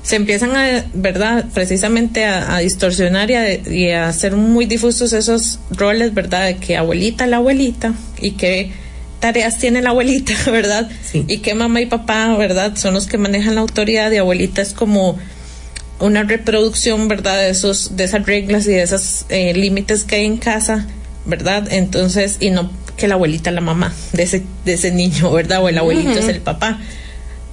se 0.02 0.16
empiezan 0.16 0.56
a, 0.56 0.86
¿verdad? 0.94 1.46
Precisamente 1.54 2.24
a, 2.24 2.60
distorsionar 2.60 3.32
y 3.32 3.36
a, 3.36 3.54
y 3.70 3.90
a 3.90 4.08
hacer 4.08 4.38
muy 4.38 4.66
difusos 4.66 5.12
esos 5.12 5.60
roles, 5.72 6.14
¿verdad? 6.14 6.46
De 6.46 6.56
que 6.56 6.78
abuelita 6.78 7.28
la 7.28 7.38
abuelita 7.38 7.94
y 8.22 8.32
que 8.32 8.72
tareas 9.24 9.58
tiene 9.58 9.82
la 9.82 9.92
abuelita, 9.92 10.34
¿verdad? 10.52 10.90
Y 11.14 11.38
que 11.38 11.56
mamá 11.56 11.80
y 11.80 11.86
papá, 11.86 12.36
¿verdad? 12.36 12.76
Son 12.76 12.94
los 12.94 13.08
que 13.08 13.18
manejan 13.18 13.56
la 13.56 13.62
autoridad 13.62 14.12
y 14.12 14.18
abuelita 14.18 14.62
es 14.62 14.74
como 14.74 15.18
una 16.02 16.24
reproducción, 16.24 17.08
¿verdad? 17.08 17.38
De 17.38 17.50
esos, 17.50 17.96
de 17.96 18.04
esas 18.04 18.26
reglas 18.26 18.68
y 18.68 18.72
de 18.72 18.82
esos 18.82 19.26
eh, 19.30 19.54
límites 19.54 20.04
que 20.04 20.18
hay 20.18 20.26
en 20.26 20.36
casa, 20.36 20.88
¿verdad? 21.26 21.72
Entonces, 21.72 22.36
y 22.42 22.50
no 22.50 22.70
que 22.98 23.08
la 23.08 23.14
abuelita 23.14 23.50
es 23.50 23.54
la 23.54 23.62
mamá 23.62 23.94
de 24.12 24.24
ese, 24.24 24.44
de 24.66 24.74
ese 24.74 24.92
niño, 24.92 25.32
¿verdad? 25.32 25.64
O 25.64 25.70
el 25.70 25.78
abuelito 25.78 26.20
es 26.20 26.28
el 26.28 26.42
papá. 26.42 26.82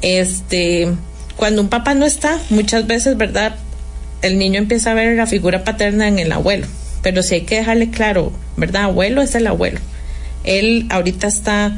Este, 0.02 0.88
cuando 1.36 1.62
un 1.62 1.68
papá 1.68 1.94
no 1.94 2.04
está, 2.04 2.40
muchas 2.50 2.88
veces, 2.88 3.16
¿verdad? 3.16 3.54
El 4.22 4.38
niño 4.38 4.58
empieza 4.58 4.90
a 4.90 4.94
ver 4.94 5.16
la 5.16 5.28
figura 5.28 5.62
paterna 5.62 6.08
en 6.08 6.18
el 6.18 6.32
abuelo. 6.32 6.66
Pero 7.02 7.22
sí 7.22 7.36
hay 7.36 7.40
que 7.42 7.58
dejarle 7.58 7.90
claro, 7.90 8.32
¿verdad? 8.56 8.86
Abuelo 8.86 9.22
es 9.22 9.36
el 9.36 9.46
abuelo 9.46 9.78
él 10.44 10.86
ahorita 10.90 11.26
está, 11.26 11.76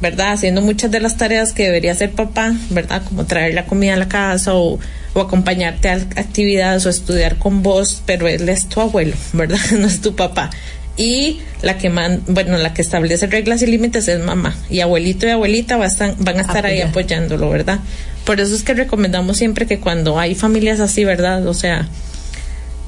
¿verdad? 0.00 0.32
Haciendo 0.32 0.62
muchas 0.62 0.90
de 0.90 1.00
las 1.00 1.16
tareas 1.16 1.52
que 1.52 1.64
debería 1.64 1.92
hacer 1.92 2.12
papá, 2.12 2.54
¿verdad? 2.70 3.02
Como 3.08 3.26
traer 3.26 3.54
la 3.54 3.66
comida 3.66 3.94
a 3.94 3.96
la 3.96 4.08
casa 4.08 4.54
o, 4.54 4.78
acompañarte 5.14 5.90
a 5.90 5.94
actividades 5.94 6.86
o 6.86 6.88
estudiar 6.88 7.36
con 7.36 7.62
vos, 7.62 8.02
pero 8.06 8.26
él 8.28 8.48
es 8.48 8.66
tu 8.68 8.80
abuelo, 8.80 9.14
¿verdad? 9.32 9.58
No 9.78 9.86
es 9.86 10.00
tu 10.00 10.16
papá. 10.16 10.50
Y 10.96 11.40
la 11.62 11.78
que 11.78 11.88
man, 11.88 12.22
bueno, 12.26 12.58
la 12.58 12.74
que 12.74 12.82
establece 12.82 13.26
reglas 13.26 13.62
y 13.62 13.66
límites 13.66 14.08
es 14.08 14.20
mamá. 14.20 14.54
Y 14.68 14.80
abuelito 14.80 15.26
y 15.26 15.30
abuelita 15.30 15.76
van 15.76 15.84
a 15.84 15.92
estar, 15.92 16.14
van 16.18 16.38
a 16.38 16.42
estar 16.42 16.66
ahí 16.66 16.80
apoyándolo, 16.80 17.50
¿verdad? 17.50 17.78
Por 18.24 18.40
eso 18.40 18.54
es 18.54 18.62
que 18.62 18.74
recomendamos 18.74 19.36
siempre 19.36 19.66
que 19.66 19.80
cuando 19.80 20.18
hay 20.18 20.34
familias 20.34 20.80
así, 20.80 21.04
¿verdad? 21.04 21.46
O 21.46 21.54
sea, 21.54 21.88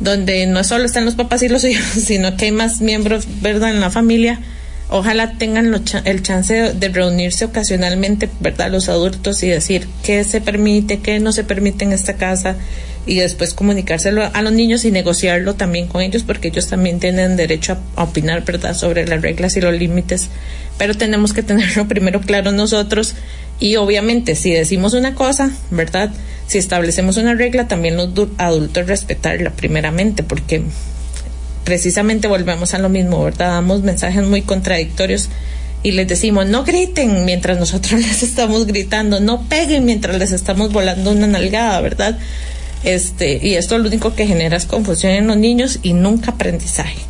donde 0.00 0.46
no 0.46 0.64
solo 0.64 0.84
están 0.84 1.04
los 1.04 1.14
papás 1.14 1.42
y 1.42 1.48
los 1.48 1.64
hijos, 1.64 1.86
sino 1.86 2.36
que 2.36 2.46
hay 2.46 2.52
más 2.52 2.80
miembros, 2.80 3.26
¿verdad?, 3.40 3.70
en 3.70 3.80
la 3.80 3.90
familia. 3.90 4.40
Ojalá 4.96 5.32
tengan 5.38 5.74
el 6.04 6.22
chance 6.22 6.72
de, 6.72 6.88
reunirse 6.88 7.44
ocasionalmente, 7.46 8.30
¿verdad?, 8.38 8.70
los 8.70 8.88
adultos 8.88 9.42
y 9.42 9.48
decir 9.48 9.88
qué 10.04 10.22
se 10.22 10.40
permite, 10.40 11.00
qué 11.00 11.18
no 11.18 11.32
se 11.32 11.42
permite 11.42 11.84
en 11.84 11.90
esta 11.90 12.14
casa 12.14 12.54
y 13.04 13.16
después 13.16 13.54
comunicárselo 13.54 14.30
a 14.32 14.40
los 14.40 14.52
niños 14.52 14.84
y 14.84 14.92
negociarlo 14.92 15.54
también 15.54 15.88
con 15.88 16.00
ellos 16.00 16.22
porque 16.22 16.46
ellos 16.46 16.68
también 16.68 17.00
tienen 17.00 17.34
derecho 17.36 17.72
a, 17.72 18.00
a 18.00 18.04
opinar, 18.04 18.44
¿verdad?, 18.44 18.76
sobre 18.76 19.04
las 19.04 19.20
reglas 19.20 19.56
y 19.56 19.60
los 19.60 19.74
límites. 19.74 20.28
Pero 20.78 20.94
tenemos 20.94 21.32
que 21.32 21.42
tenerlo 21.42 21.88
primero 21.88 22.20
claro 22.20 22.52
nosotros 22.52 23.16
y 23.58 23.74
obviamente 23.74 24.36
si 24.36 24.52
decimos 24.52 24.94
una 24.94 25.16
cosa, 25.16 25.50
¿verdad? 25.72 26.12
Si 26.46 26.58
establecemos 26.58 27.16
una 27.16 27.34
regla, 27.34 27.66
también 27.66 27.96
los 27.96 28.14
du- 28.14 28.32
adultos 28.38 28.86
respetarla 28.86 29.50
primeramente 29.50 30.22
porque 30.22 30.62
precisamente 31.64 32.28
volvemos 32.28 32.74
a 32.74 32.78
lo 32.78 32.88
mismo, 32.88 33.22
¿verdad? 33.24 33.48
Damos 33.48 33.82
mensajes 33.82 34.22
muy 34.22 34.42
contradictorios 34.42 35.28
y 35.82 35.92
les 35.92 36.08
decimos, 36.08 36.46
no 36.46 36.64
griten 36.64 37.24
mientras 37.24 37.58
nosotros 37.58 38.00
les 38.06 38.22
estamos 38.22 38.66
gritando, 38.66 39.20
no 39.20 39.42
peguen 39.48 39.84
mientras 39.84 40.18
les 40.18 40.32
estamos 40.32 40.72
volando 40.72 41.10
una 41.10 41.26
nalgada, 41.26 41.80
¿verdad? 41.80 42.18
Este, 42.84 43.38
y 43.42 43.54
esto 43.54 43.78
lo 43.78 43.88
único 43.88 44.14
que 44.14 44.26
genera 44.26 44.56
es 44.56 44.66
confusión 44.66 45.12
en 45.12 45.26
los 45.26 45.36
niños 45.36 45.78
y 45.82 45.94
nunca 45.94 46.32
aprendizaje. 46.32 47.00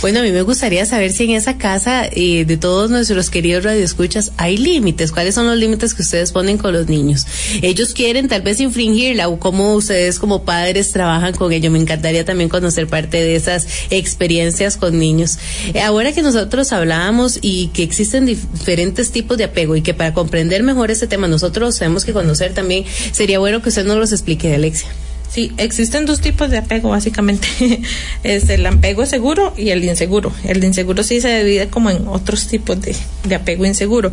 Bueno, 0.00 0.20
a 0.20 0.22
mí 0.22 0.30
me 0.30 0.42
gustaría 0.42 0.86
saber 0.86 1.12
si 1.12 1.24
en 1.24 1.30
esa 1.32 1.58
casa 1.58 2.06
eh, 2.12 2.44
de 2.44 2.56
todos 2.56 2.88
nuestros 2.88 3.30
queridos 3.30 3.64
radioescuchas 3.64 4.30
hay 4.36 4.56
límites. 4.56 5.10
¿Cuáles 5.10 5.34
son 5.34 5.48
los 5.48 5.56
límites 5.56 5.92
que 5.92 6.02
ustedes 6.02 6.30
ponen 6.30 6.56
con 6.56 6.72
los 6.72 6.86
niños? 6.86 7.26
Ellos 7.62 7.94
quieren 7.94 8.28
tal 8.28 8.42
vez 8.42 8.60
infringirla 8.60 9.26
o 9.26 9.40
cómo 9.40 9.74
ustedes 9.74 10.20
como 10.20 10.44
padres 10.44 10.92
trabajan 10.92 11.34
con 11.34 11.52
ello. 11.52 11.72
Me 11.72 11.80
encantaría 11.80 12.24
también 12.24 12.48
conocer 12.48 12.86
parte 12.86 13.16
de 13.16 13.34
esas 13.34 13.66
experiencias 13.90 14.76
con 14.76 15.00
niños. 15.00 15.40
Eh, 15.74 15.80
ahora 15.80 16.12
que 16.12 16.22
nosotros 16.22 16.72
hablábamos 16.72 17.40
y 17.42 17.66
que 17.68 17.82
existen 17.82 18.24
diferentes 18.24 19.10
tipos 19.10 19.36
de 19.36 19.44
apego 19.44 19.74
y 19.74 19.82
que 19.82 19.94
para 19.94 20.14
comprender 20.14 20.62
mejor 20.62 20.92
este 20.92 21.08
tema 21.08 21.26
nosotros 21.26 21.76
tenemos 21.76 22.04
que 22.04 22.12
conocer 22.12 22.54
también, 22.54 22.84
sería 23.10 23.40
bueno 23.40 23.62
que 23.62 23.70
usted 23.70 23.84
nos 23.84 23.96
los 23.96 24.12
explique, 24.12 24.54
Alexia. 24.54 24.88
Sí, 25.28 25.52
existen 25.58 26.06
dos 26.06 26.20
tipos 26.20 26.50
de 26.50 26.58
apego 26.58 26.90
básicamente. 26.90 27.48
es 28.22 28.48
el 28.48 28.66
apego 28.66 29.06
seguro 29.06 29.52
y 29.56 29.70
el 29.70 29.84
inseguro. 29.84 30.32
El 30.44 30.64
inseguro 30.64 31.02
sí 31.02 31.20
se 31.20 31.44
divide 31.44 31.68
como 31.68 31.90
en 31.90 32.08
otros 32.08 32.46
tipos 32.46 32.80
de, 32.80 32.96
de 33.24 33.34
apego 33.34 33.66
inseguro. 33.66 34.12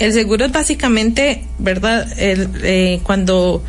El 0.00 0.12
seguro 0.12 0.46
es 0.46 0.52
básicamente, 0.52 1.44
¿verdad? 1.58 2.08
Eh, 2.16 3.00
cuando 3.02 3.62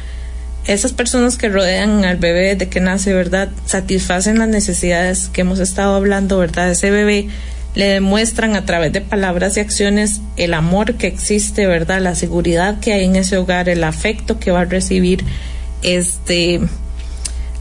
esas 0.65 0.93
personas 0.93 1.37
que 1.37 1.49
rodean 1.49 2.05
al 2.05 2.17
bebé 2.17 2.55
desde 2.55 2.69
que 2.69 2.79
nace, 2.79 3.13
¿verdad? 3.13 3.49
Satisfacen 3.65 4.39
las 4.39 4.47
necesidades 4.47 5.27
que 5.27 5.41
hemos 5.41 5.59
estado 5.59 5.95
hablando, 5.95 6.37
¿verdad? 6.37 6.71
Ese 6.71 6.89
bebé 6.89 7.27
le 7.75 7.85
demuestran 7.85 8.55
a 8.55 8.65
través 8.65 8.93
de 8.93 9.01
palabras 9.01 9.57
y 9.57 9.59
acciones 9.59 10.21
el 10.37 10.53
amor 10.53 10.95
que 10.95 11.07
existe, 11.07 11.67
¿verdad? 11.67 12.01
La 12.01 12.15
seguridad 12.15 12.79
que 12.79 12.93
hay 12.93 13.05
en 13.05 13.15
ese 13.15 13.37
hogar, 13.37 13.69
el 13.69 13.83
afecto 13.83 14.39
que 14.39 14.51
va 14.51 14.61
a 14.61 14.65
recibir, 14.65 15.23
este 15.83 16.61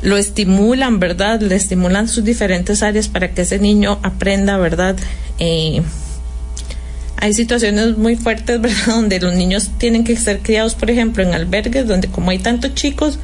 lo 0.02 0.16
estimulan, 0.16 0.98
¿verdad? 0.98 1.40
Le 1.40 1.54
estimulan 1.56 2.08
sus 2.08 2.24
diferentes 2.24 2.82
áreas 2.82 3.08
para 3.08 3.32
que 3.32 3.42
ese 3.42 3.58
niño 3.58 3.98
aprenda, 4.02 4.56
¿verdad? 4.56 4.96
Eh, 5.38 5.82
hay 7.16 7.34
situaciones 7.34 7.98
muy 7.98 8.16
fuertes, 8.16 8.60
¿verdad? 8.62 8.86
Donde 8.86 9.20
los 9.20 9.34
niños 9.34 9.70
tienen 9.78 10.04
que 10.04 10.16
ser 10.16 10.40
criados, 10.40 10.74
por 10.74 10.90
ejemplo, 10.90 11.22
en 11.22 11.34
albergues, 11.34 11.86
donde 11.86 12.08
como 12.08 12.30
hay 12.30 12.38
tantos 12.38 12.74
chicos, 12.74 13.18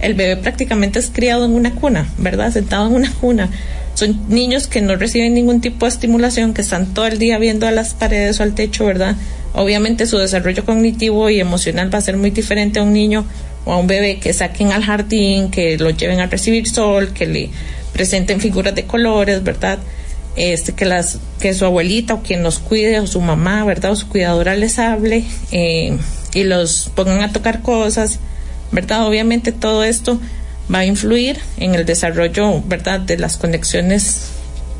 el 0.00 0.14
bebé 0.14 0.36
prácticamente 0.36 0.98
es 0.98 1.10
criado 1.12 1.44
en 1.44 1.52
una 1.52 1.74
cuna, 1.74 2.08
¿verdad? 2.16 2.52
Sentado 2.52 2.86
en 2.86 2.94
una 2.94 3.12
cuna. 3.12 3.50
Son 3.94 4.18
niños 4.28 4.66
que 4.66 4.80
no 4.80 4.96
reciben 4.96 5.34
ningún 5.34 5.60
tipo 5.60 5.84
de 5.84 5.90
estimulación, 5.90 6.54
que 6.54 6.62
están 6.62 6.94
todo 6.94 7.06
el 7.06 7.18
día 7.18 7.38
viendo 7.38 7.66
a 7.66 7.70
las 7.70 7.92
paredes 7.92 8.40
o 8.40 8.44
al 8.44 8.54
techo, 8.54 8.86
¿verdad? 8.86 9.16
Obviamente 9.52 10.06
su 10.06 10.16
desarrollo 10.16 10.64
cognitivo 10.64 11.28
y 11.28 11.40
emocional 11.40 11.92
va 11.92 11.98
a 11.98 12.02
ser 12.02 12.16
muy 12.16 12.30
diferente 12.30 12.78
a 12.78 12.84
un 12.84 12.92
niño 12.92 13.26
o 13.64 13.72
a 13.72 13.78
un 13.78 13.86
bebé 13.86 14.18
que 14.18 14.32
saquen 14.32 14.72
al 14.72 14.84
jardín, 14.84 15.50
que 15.50 15.78
lo 15.78 15.90
lleven 15.90 16.20
a 16.20 16.26
recibir 16.26 16.68
sol, 16.68 17.12
que 17.12 17.26
le 17.26 17.50
presenten 17.92 18.40
figuras 18.40 18.74
de 18.74 18.84
colores, 18.84 19.42
¿verdad? 19.42 19.78
Este, 20.36 20.72
que 20.72 20.84
las, 20.84 21.18
que 21.40 21.52
su 21.54 21.64
abuelita 21.64 22.14
o 22.14 22.22
quien 22.22 22.42
los 22.42 22.58
cuide 22.58 23.00
o 23.00 23.06
su 23.06 23.20
mamá, 23.20 23.64
¿verdad? 23.64 23.92
O 23.92 23.96
su 23.96 24.08
cuidadora 24.08 24.54
les 24.54 24.78
hable 24.78 25.24
eh, 25.50 25.98
y 26.32 26.44
los 26.44 26.90
pongan 26.94 27.20
a 27.22 27.32
tocar 27.32 27.62
cosas, 27.62 28.20
¿verdad? 28.72 29.06
Obviamente 29.06 29.52
todo 29.52 29.84
esto 29.84 30.20
va 30.72 30.80
a 30.80 30.84
influir 30.86 31.38
en 31.58 31.74
el 31.74 31.84
desarrollo, 31.84 32.62
¿verdad? 32.62 33.00
De 33.00 33.18
las 33.18 33.36
conexiones 33.36 34.28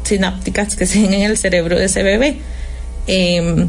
sinápticas 0.04 0.76
que 0.76 0.86
se 0.86 1.00
den 1.00 1.14
en 1.14 1.22
el 1.22 1.36
cerebro 1.36 1.78
de 1.78 1.86
ese 1.86 2.02
bebé. 2.02 2.38
Eh, 3.06 3.66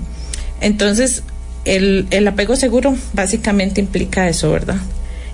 entonces, 0.61 1.23
el, 1.65 2.07
el 2.11 2.27
apego 2.27 2.55
seguro 2.55 2.95
básicamente 3.13 3.81
implica 3.81 4.29
eso, 4.29 4.51
¿verdad? 4.51 4.77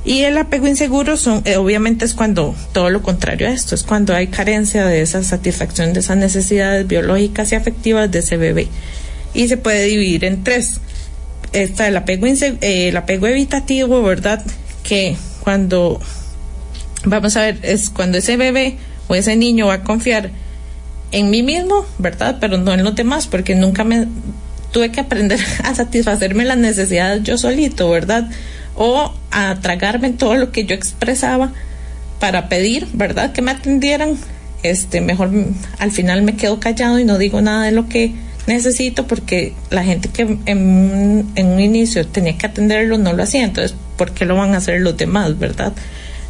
Y 0.08 0.24
el 0.24 0.38
apego 0.38 0.70
inseguro 0.70 1.18
son, 1.18 1.42
eh, 1.44 1.58
obviamente 1.58 2.06
es 2.06 2.14
cuando 2.14 2.56
todo 2.72 2.90
lo 2.90 3.02
contrario 3.02 3.50
a 3.50 3.52
esto, 3.52 3.76
es 3.76 3.84
cuando 3.84 4.16
hay 4.16 4.28
carencia 4.28 4.86
de 4.86 5.02
esa 5.02 5.22
satisfacción 5.22 5.92
de 5.92 6.00
esas 6.00 6.16
necesidades 6.16 6.88
biológicas 6.88 7.52
y 7.52 7.56
afectivas 7.56 8.10
de 8.10 8.20
ese 8.20 8.38
bebé. 8.38 8.70
Y 9.34 9.50
se 9.50 9.58
puede 9.58 9.84
dividir 9.84 10.24
en 10.24 10.46
tres. 10.46 10.80
Está 11.52 11.90
el 11.90 11.98
apego, 11.98 12.26
eh, 12.26 12.88
el 12.88 12.96
apego 12.96 13.28
evitativo, 13.28 14.02
¿verdad? 14.02 14.42
Que 14.82 15.18
cuando, 15.42 16.00
vamos 17.04 17.36
a 17.36 17.42
ver, 17.42 17.60
es 17.64 17.90
cuando 17.90 18.20
ese 18.20 18.38
bebé 18.38 18.78
o 19.10 19.16
ese 19.16 19.36
niño 19.36 19.68
va 19.68 19.74
a 19.74 19.84
confiar 19.84 20.32
en 21.12 21.30
mí 21.30 21.44
mismo, 21.44 21.86
¿verdad? 21.98 22.38
Pero 22.40 22.58
no 22.58 22.74
en 22.74 22.86
los 22.86 22.96
demás, 22.96 23.28
porque 23.28 23.56
nunca 23.56 23.84
me 23.84 24.08
tuve 24.72 24.90
que 24.90 25.02
aprender 25.02 25.42
a 25.66 25.76
satisfacerme 25.76 26.46
las 26.46 26.58
necesidades 26.58 27.24
yo 27.24 27.38
solito, 27.38 27.90
¿verdad? 27.90 28.30
O 28.78 29.14
a 29.32 29.56
tragarme 29.62 30.12
todo 30.12 30.36
lo 30.36 30.52
que 30.52 30.66
yo 30.66 30.76
expresaba 30.76 31.52
para 32.20 32.48
pedir, 32.50 32.88
¿verdad? 32.94 33.32
Que 33.34 33.42
me 33.42 33.52
atendieran. 33.52 34.16
Este, 34.64 35.02
mejor 35.02 35.30
al 35.78 35.92
final 35.92 36.24
me 36.24 36.36
quedo 36.36 36.60
callado 36.60 36.98
y 37.00 37.06
no 37.06 37.18
digo 37.20 37.42
nada 37.42 37.66
de 37.66 37.72
lo 37.72 37.88
que 37.88 38.14
necesito 38.48 39.06
porque 39.06 39.54
la 39.70 39.84
gente 39.84 40.10
que 40.10 40.24
en, 40.46 40.58
un- 40.58 41.32
en 41.36 41.48
un 41.48 41.60
inicio 41.60 42.08
tenía 42.08 42.38
que 42.38 42.48
atenderlo 42.48 42.98
no 42.98 43.14
lo 43.14 43.22
hacía, 43.24 43.44
entonces, 43.44 43.76
¿por 43.98 44.12
qué 44.14 44.26
lo 44.26 44.36
van 44.36 44.54
a 44.56 44.58
hacer 44.58 44.82
los 44.82 44.98
demás, 44.98 45.38
verdad? 45.38 45.74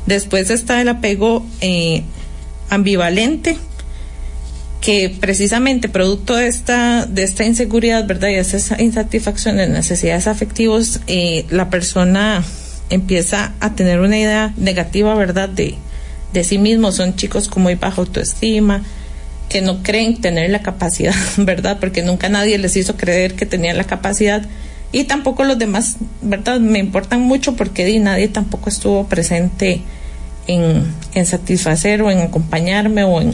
Después 0.08 0.50
está 0.50 0.82
el 0.82 0.90
apego 0.90 1.46
eh, 1.62 2.04
ambivalente, 2.70 3.58
que 4.88 5.10
precisamente 5.10 5.90
producto 5.90 6.38
de 6.38 6.48
esta 6.48 7.06
de 7.06 7.24
esta 7.24 7.44
inseguridad, 7.44 8.08
¿verdad? 8.08 8.30
Y 8.30 8.36
esa 8.36 8.82
insatisfacción 8.82 9.58
de 9.58 9.68
necesidades 9.68 10.28
afectivos, 10.28 11.02
eh, 11.08 11.46
la 11.50 11.70
persona 11.70 12.42
empieza 12.90 13.52
a 13.60 13.76
tener 13.76 14.00
una 14.00 14.18
idea 14.18 14.54
negativa, 14.56 15.14
¿verdad? 15.14 15.50
De, 15.50 15.76
de 16.32 16.44
sí 16.46 16.58
mismo. 16.58 16.94
Son 16.94 17.18
chicos 17.18 17.50
con 17.50 17.64
muy 17.64 17.76
baja 17.76 18.00
autoestima, 18.00 18.82
que 19.50 19.62
no 19.62 19.84
creen 19.84 20.22
tener 20.22 20.50
la 20.52 20.62
capacidad, 20.62 21.16
¿verdad? 21.38 21.80
Porque 21.82 22.02
nunca 22.02 22.30
nadie 22.30 22.58
les 22.58 22.78
hizo 22.78 22.96
creer 22.96 23.34
que 23.34 23.46
tenían 23.46 23.76
la 23.76 23.84
capacidad. 23.84 24.48
Y 24.94 25.04
tampoco 25.04 25.44
los 25.44 25.60
demás, 25.60 25.98
¿verdad? 26.22 26.62
Me 26.62 26.80
importan 26.80 27.20
mucho 27.20 27.58
porque 27.58 27.84
di, 27.84 28.00
nadie 28.00 28.30
tampoco 28.30 28.70
estuvo 28.70 29.06
presente 29.06 29.82
en, 30.48 30.86
en 31.14 31.26
satisfacer 31.26 32.02
o 32.04 32.10
en 32.10 32.20
acompañarme 32.20 33.04
o 33.04 33.20
en, 33.20 33.34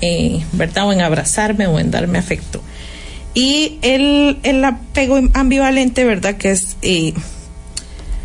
eh, 0.00 0.44
¿verdad? 0.52 0.88
O 0.88 0.92
en 0.92 1.00
abrazarme 1.00 1.66
o 1.66 1.78
en 1.78 1.90
darme 1.90 2.18
afecto. 2.18 2.62
Y 3.34 3.78
el, 3.82 4.38
el 4.44 4.64
apego 4.64 5.18
ambivalente, 5.34 6.04
¿verdad? 6.04 6.36
Que 6.36 6.50
es 6.52 6.76
eh, 6.82 7.12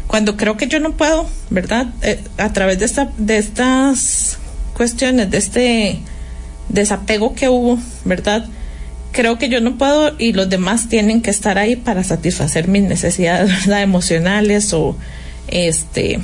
cuando 0.08 0.38
creo 0.38 0.58
que 0.58 0.68
yo 0.68 0.80
no 0.80 0.92
puedo, 0.98 1.26
¿verdad? 1.50 1.88
Eh, 2.02 2.20
a 2.38 2.52
través 2.54 2.80
de, 2.80 2.86
esta, 2.86 3.12
de 3.18 3.38
estas 3.38 4.38
cuestiones, 4.74 5.32
de 5.32 5.38
este 5.38 6.00
desapego 6.70 7.34
que 7.34 7.50
hubo, 7.50 7.78
¿verdad? 8.06 8.46
Creo 9.12 9.38
que 9.38 9.50
yo 9.50 9.62
no 9.62 9.78
puedo 9.78 10.16
y 10.18 10.34
los 10.34 10.50
demás 10.50 10.90
tienen 10.90 11.22
que 11.22 11.30
estar 11.30 11.58
ahí 11.58 11.76
para 11.76 12.04
satisfacer 12.04 12.68
mis 12.68 12.84
necesidades, 12.84 13.50
¿verdad? 13.60 13.84
Emocionales 13.84 14.74
o 14.74 14.96
este 15.48 16.20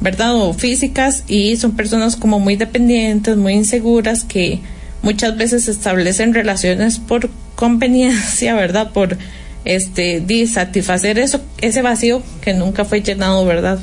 ¿verdad? 0.00 0.34
O 0.34 0.52
físicas 0.52 1.24
y 1.26 1.56
son 1.56 1.76
personas 1.76 2.16
como 2.16 2.40
muy 2.40 2.56
dependientes, 2.56 3.36
muy 3.36 3.54
inseguras 3.54 4.24
que 4.24 4.60
muchas 5.02 5.36
veces 5.36 5.68
establecen 5.68 6.34
relaciones 6.34 6.98
por 6.98 7.30
conveniencia, 7.54 8.54
¿verdad? 8.54 8.90
Por 8.92 9.16
este 9.64 10.22
satisfacer 10.46 11.18
eso 11.18 11.40
ese 11.60 11.80
vacío 11.80 12.22
que 12.42 12.52
nunca 12.52 12.84
fue 12.84 13.02
llenado, 13.02 13.44
¿verdad? 13.44 13.78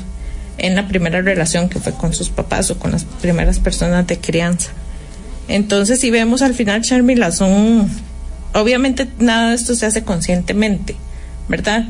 En 0.58 0.76
la 0.76 0.86
primera 0.86 1.20
relación 1.22 1.68
que 1.68 1.80
fue 1.80 1.92
con 1.92 2.12
sus 2.12 2.28
papás 2.28 2.70
o 2.70 2.78
con 2.78 2.92
las 2.92 3.04
primeras 3.04 3.58
personas 3.58 4.06
de 4.06 4.18
crianza. 4.18 4.70
Entonces, 5.48 6.00
si 6.00 6.10
vemos 6.10 6.42
al 6.42 6.54
final, 6.54 6.82
Charmila, 6.82 7.32
son 7.32 7.90
obviamente 8.54 9.08
nada 9.18 9.50
de 9.50 9.56
esto 9.56 9.74
se 9.74 9.86
hace 9.86 10.04
conscientemente, 10.04 10.94
¿verdad? 11.48 11.86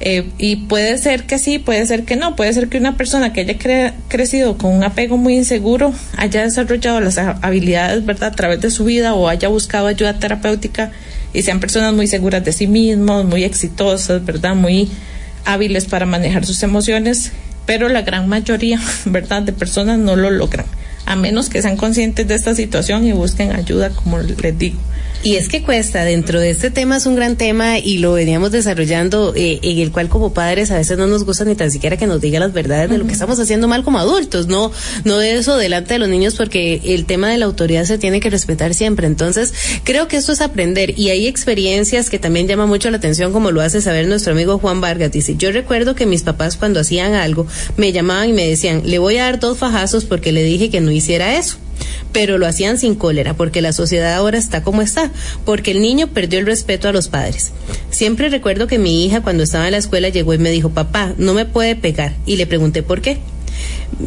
Eh, 0.00 0.28
y 0.38 0.56
puede 0.56 0.98
ser 0.98 1.24
que 1.24 1.38
sí, 1.38 1.58
puede 1.58 1.86
ser 1.86 2.04
que 2.04 2.16
no, 2.16 2.34
puede 2.34 2.52
ser 2.52 2.68
que 2.68 2.78
una 2.78 2.96
persona 2.96 3.32
que 3.32 3.42
haya 3.42 3.56
cre 3.56 3.92
crecido 4.08 4.58
con 4.58 4.72
un 4.72 4.82
apego 4.82 5.16
muy 5.16 5.36
inseguro 5.36 5.94
haya 6.16 6.42
desarrollado 6.42 7.00
las 7.00 7.16
habilidades, 7.16 8.04
¿verdad?, 8.04 8.30
a 8.30 8.36
través 8.36 8.60
de 8.60 8.70
su 8.70 8.84
vida 8.84 9.14
o 9.14 9.28
haya 9.28 9.48
buscado 9.48 9.86
ayuda 9.86 10.18
terapéutica 10.18 10.90
y 11.32 11.42
sean 11.42 11.60
personas 11.60 11.94
muy 11.94 12.06
seguras 12.06 12.44
de 12.44 12.52
sí 12.52 12.66
mismos, 12.66 13.24
muy 13.24 13.44
exitosas, 13.44 14.24
¿verdad?, 14.24 14.56
muy 14.56 14.90
hábiles 15.44 15.84
para 15.84 16.06
manejar 16.06 16.44
sus 16.44 16.62
emociones, 16.62 17.30
pero 17.64 17.88
la 17.88 18.02
gran 18.02 18.28
mayoría, 18.28 18.80
¿verdad?, 19.04 19.42
de 19.42 19.52
personas 19.52 19.98
no 19.98 20.16
lo 20.16 20.30
logran, 20.30 20.66
a 21.06 21.14
menos 21.14 21.48
que 21.48 21.62
sean 21.62 21.76
conscientes 21.76 22.26
de 22.26 22.34
esta 22.34 22.54
situación 22.54 23.06
y 23.06 23.12
busquen 23.12 23.52
ayuda, 23.52 23.90
como 23.90 24.18
les 24.18 24.58
digo. 24.58 24.78
Y 25.24 25.36
es 25.36 25.48
que 25.48 25.62
cuesta, 25.62 26.04
dentro 26.04 26.38
de 26.38 26.50
este 26.50 26.70
tema 26.70 26.98
es 26.98 27.06
un 27.06 27.16
gran 27.16 27.36
tema 27.36 27.78
y 27.78 27.96
lo 27.96 28.12
veníamos 28.12 28.52
desarrollando, 28.52 29.32
eh, 29.34 29.58
en 29.62 29.78
el 29.78 29.90
cual 29.90 30.10
como 30.10 30.34
padres 30.34 30.70
a 30.70 30.76
veces 30.76 30.98
no 30.98 31.06
nos 31.06 31.24
gusta 31.24 31.46
ni 31.46 31.54
tan 31.54 31.70
siquiera 31.70 31.96
que 31.96 32.06
nos 32.06 32.20
digan 32.20 32.42
las 32.42 32.52
verdades 32.52 32.90
de 32.90 32.98
lo 32.98 33.06
que 33.06 33.14
estamos 33.14 33.40
haciendo 33.40 33.66
mal 33.66 33.84
como 33.84 33.98
adultos, 33.98 34.48
no, 34.48 34.70
no 35.04 35.16
de 35.16 35.36
eso 35.36 35.56
delante 35.56 35.94
de 35.94 35.98
los 35.98 36.10
niños 36.10 36.34
porque 36.34 36.78
el 36.84 37.06
tema 37.06 37.30
de 37.30 37.38
la 37.38 37.46
autoridad 37.46 37.86
se 37.86 37.96
tiene 37.96 38.20
que 38.20 38.28
respetar 38.28 38.74
siempre. 38.74 39.06
Entonces, 39.06 39.54
creo 39.82 40.08
que 40.08 40.18
esto 40.18 40.30
es 40.30 40.42
aprender 40.42 40.98
y 40.98 41.08
hay 41.08 41.26
experiencias 41.26 42.10
que 42.10 42.18
también 42.18 42.46
llaman 42.46 42.68
mucho 42.68 42.90
la 42.90 42.98
atención 42.98 43.32
como 43.32 43.50
lo 43.50 43.62
hace 43.62 43.80
saber 43.80 44.06
nuestro 44.06 44.34
amigo 44.34 44.58
Juan 44.58 44.82
Vargas. 44.82 45.10
Dice, 45.10 45.36
yo 45.38 45.52
recuerdo 45.52 45.94
que 45.94 46.04
mis 46.04 46.22
papás 46.22 46.58
cuando 46.58 46.80
hacían 46.80 47.14
algo 47.14 47.46
me 47.78 47.92
llamaban 47.92 48.28
y 48.28 48.34
me 48.34 48.46
decían, 48.46 48.82
le 48.84 48.98
voy 48.98 49.16
a 49.16 49.24
dar 49.24 49.40
dos 49.40 49.56
fajazos 49.56 50.04
porque 50.04 50.32
le 50.32 50.42
dije 50.42 50.68
que 50.68 50.82
no 50.82 50.90
hiciera 50.90 51.38
eso 51.38 51.56
pero 52.12 52.38
lo 52.38 52.46
hacían 52.46 52.78
sin 52.78 52.94
cólera, 52.94 53.34
porque 53.34 53.62
la 53.62 53.72
sociedad 53.72 54.14
ahora 54.14 54.38
está 54.38 54.62
como 54.62 54.82
está, 54.82 55.10
porque 55.44 55.72
el 55.72 55.80
niño 55.80 56.08
perdió 56.08 56.38
el 56.38 56.46
respeto 56.46 56.88
a 56.88 56.92
los 56.92 57.08
padres. 57.08 57.52
Siempre 57.90 58.28
recuerdo 58.28 58.66
que 58.66 58.78
mi 58.78 59.04
hija 59.04 59.20
cuando 59.22 59.42
estaba 59.42 59.66
en 59.66 59.72
la 59.72 59.78
escuela 59.78 60.08
llegó 60.08 60.34
y 60.34 60.38
me 60.38 60.50
dijo, 60.50 60.70
papá, 60.70 61.14
no 61.18 61.34
me 61.34 61.44
puede 61.44 61.76
pegar, 61.76 62.14
y 62.26 62.36
le 62.36 62.46
pregunté 62.46 62.82
por 62.82 63.00
qué. 63.00 63.18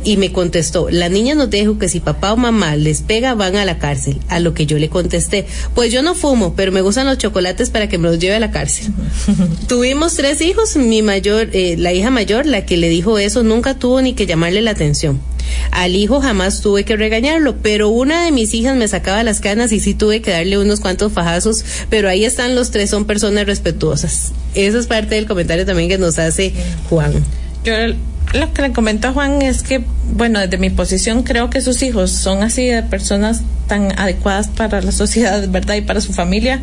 Y 0.04 0.18
me 0.18 0.32
contestó, 0.32 0.89
la 0.89 1.10
niña 1.10 1.34
nos 1.34 1.50
dijo 1.50 1.78
que 1.78 1.88
si 1.88 2.00
papá 2.00 2.34
o 2.34 2.38
mamá 2.38 2.76
les 2.76 3.02
pega 3.02 3.36
van 3.36 3.56
a 3.56 3.66
la 3.66 3.80
cárcel. 3.80 4.20
A 4.28 4.39
lo 4.39 4.54
que 4.54 4.66
yo 4.66 4.78
le 4.78 4.89
contesté, 4.89 5.45
pues 5.76 5.91
yo 5.91 6.02
no 6.02 6.14
fumo, 6.14 6.56
pero 6.56 6.72
me 6.72 6.82
gustan 6.82 7.08
los 7.08 7.18
chocolates 7.18 7.70
para 7.70 7.88
que 7.88 7.98
me 7.98 8.10
los 8.10 8.20
lleve 8.20 8.36
a 8.36 8.39
la 8.39 8.52
cárcel. 8.52 8.91
Tuvimos 9.68 10.16
tres 10.16 10.41
hijos, 10.41 10.76
mi 10.76 11.02
mayor, 11.02 11.50
eh, 11.54 11.76
la 11.78 11.93
hija 11.93 12.10
mayor, 12.10 12.45
la 12.45 12.66
que 12.66 12.78
le 12.78 12.89
dijo 12.89 13.18
eso, 13.18 13.43
nunca 13.43 13.76
tuvo 13.80 14.02
ni 14.02 14.14
que 14.14 14.26
llamarle 14.26 14.62
la 14.62 14.72
atención. 14.72 15.22
Al 15.72 15.95
hijo 15.95 16.22
jamás 16.22 16.62
tuve 16.62 16.84
que 16.84 16.95
regañarlo, 16.95 17.58
pero 17.62 17.89
una 17.89 18.24
de 18.26 18.32
mis 18.32 18.54
hijas 18.54 18.76
me 18.76 18.88
sacaba 18.88 19.24
las 19.24 19.39
canas 19.39 19.72
y 19.72 19.80
sí 19.80 19.93
tuve 19.93 20.22
que 20.22 20.32
darle 20.32 20.58
unos 20.58 20.80
cuantos 20.80 21.14
fajazos, 21.14 21.64
pero 21.89 22.10
ahí 22.10 22.26
están 22.26 22.56
los 22.56 22.72
tres, 22.72 22.89
son 22.89 23.06
personas 23.06 23.45
respetuosas. 23.45 24.34
Eso 24.56 24.80
es 24.80 24.88
parte 24.88 25.16
del 25.16 25.26
comentario 25.26 25.66
también 25.66 25.89
que 25.89 25.98
nos 25.98 26.20
hace 26.20 26.54
Juan. 26.89 27.14
Yo 27.64 27.74
lo 28.34 28.53
que 28.53 28.61
le 28.61 28.71
comento 28.71 29.07
a 29.07 29.13
Juan 29.13 29.41
es 29.41 29.63
que, 29.63 29.84
bueno, 30.13 30.39
desde 30.39 30.57
mi 30.57 30.69
posición 30.69 31.23
creo 31.23 31.49
que 31.49 31.61
sus 31.61 31.82
hijos 31.82 32.11
son 32.11 32.43
así 32.43 32.65
de 32.67 32.84
personas 32.84 33.41
tan 33.67 33.97
adecuadas 33.97 34.47
para 34.47 34.82
la 34.82 34.91
sociedad, 34.91 35.47
¿verdad? 35.49 35.75
Y 35.75 35.82
para 35.82 36.01
su 36.01 36.13
familia. 36.13 36.61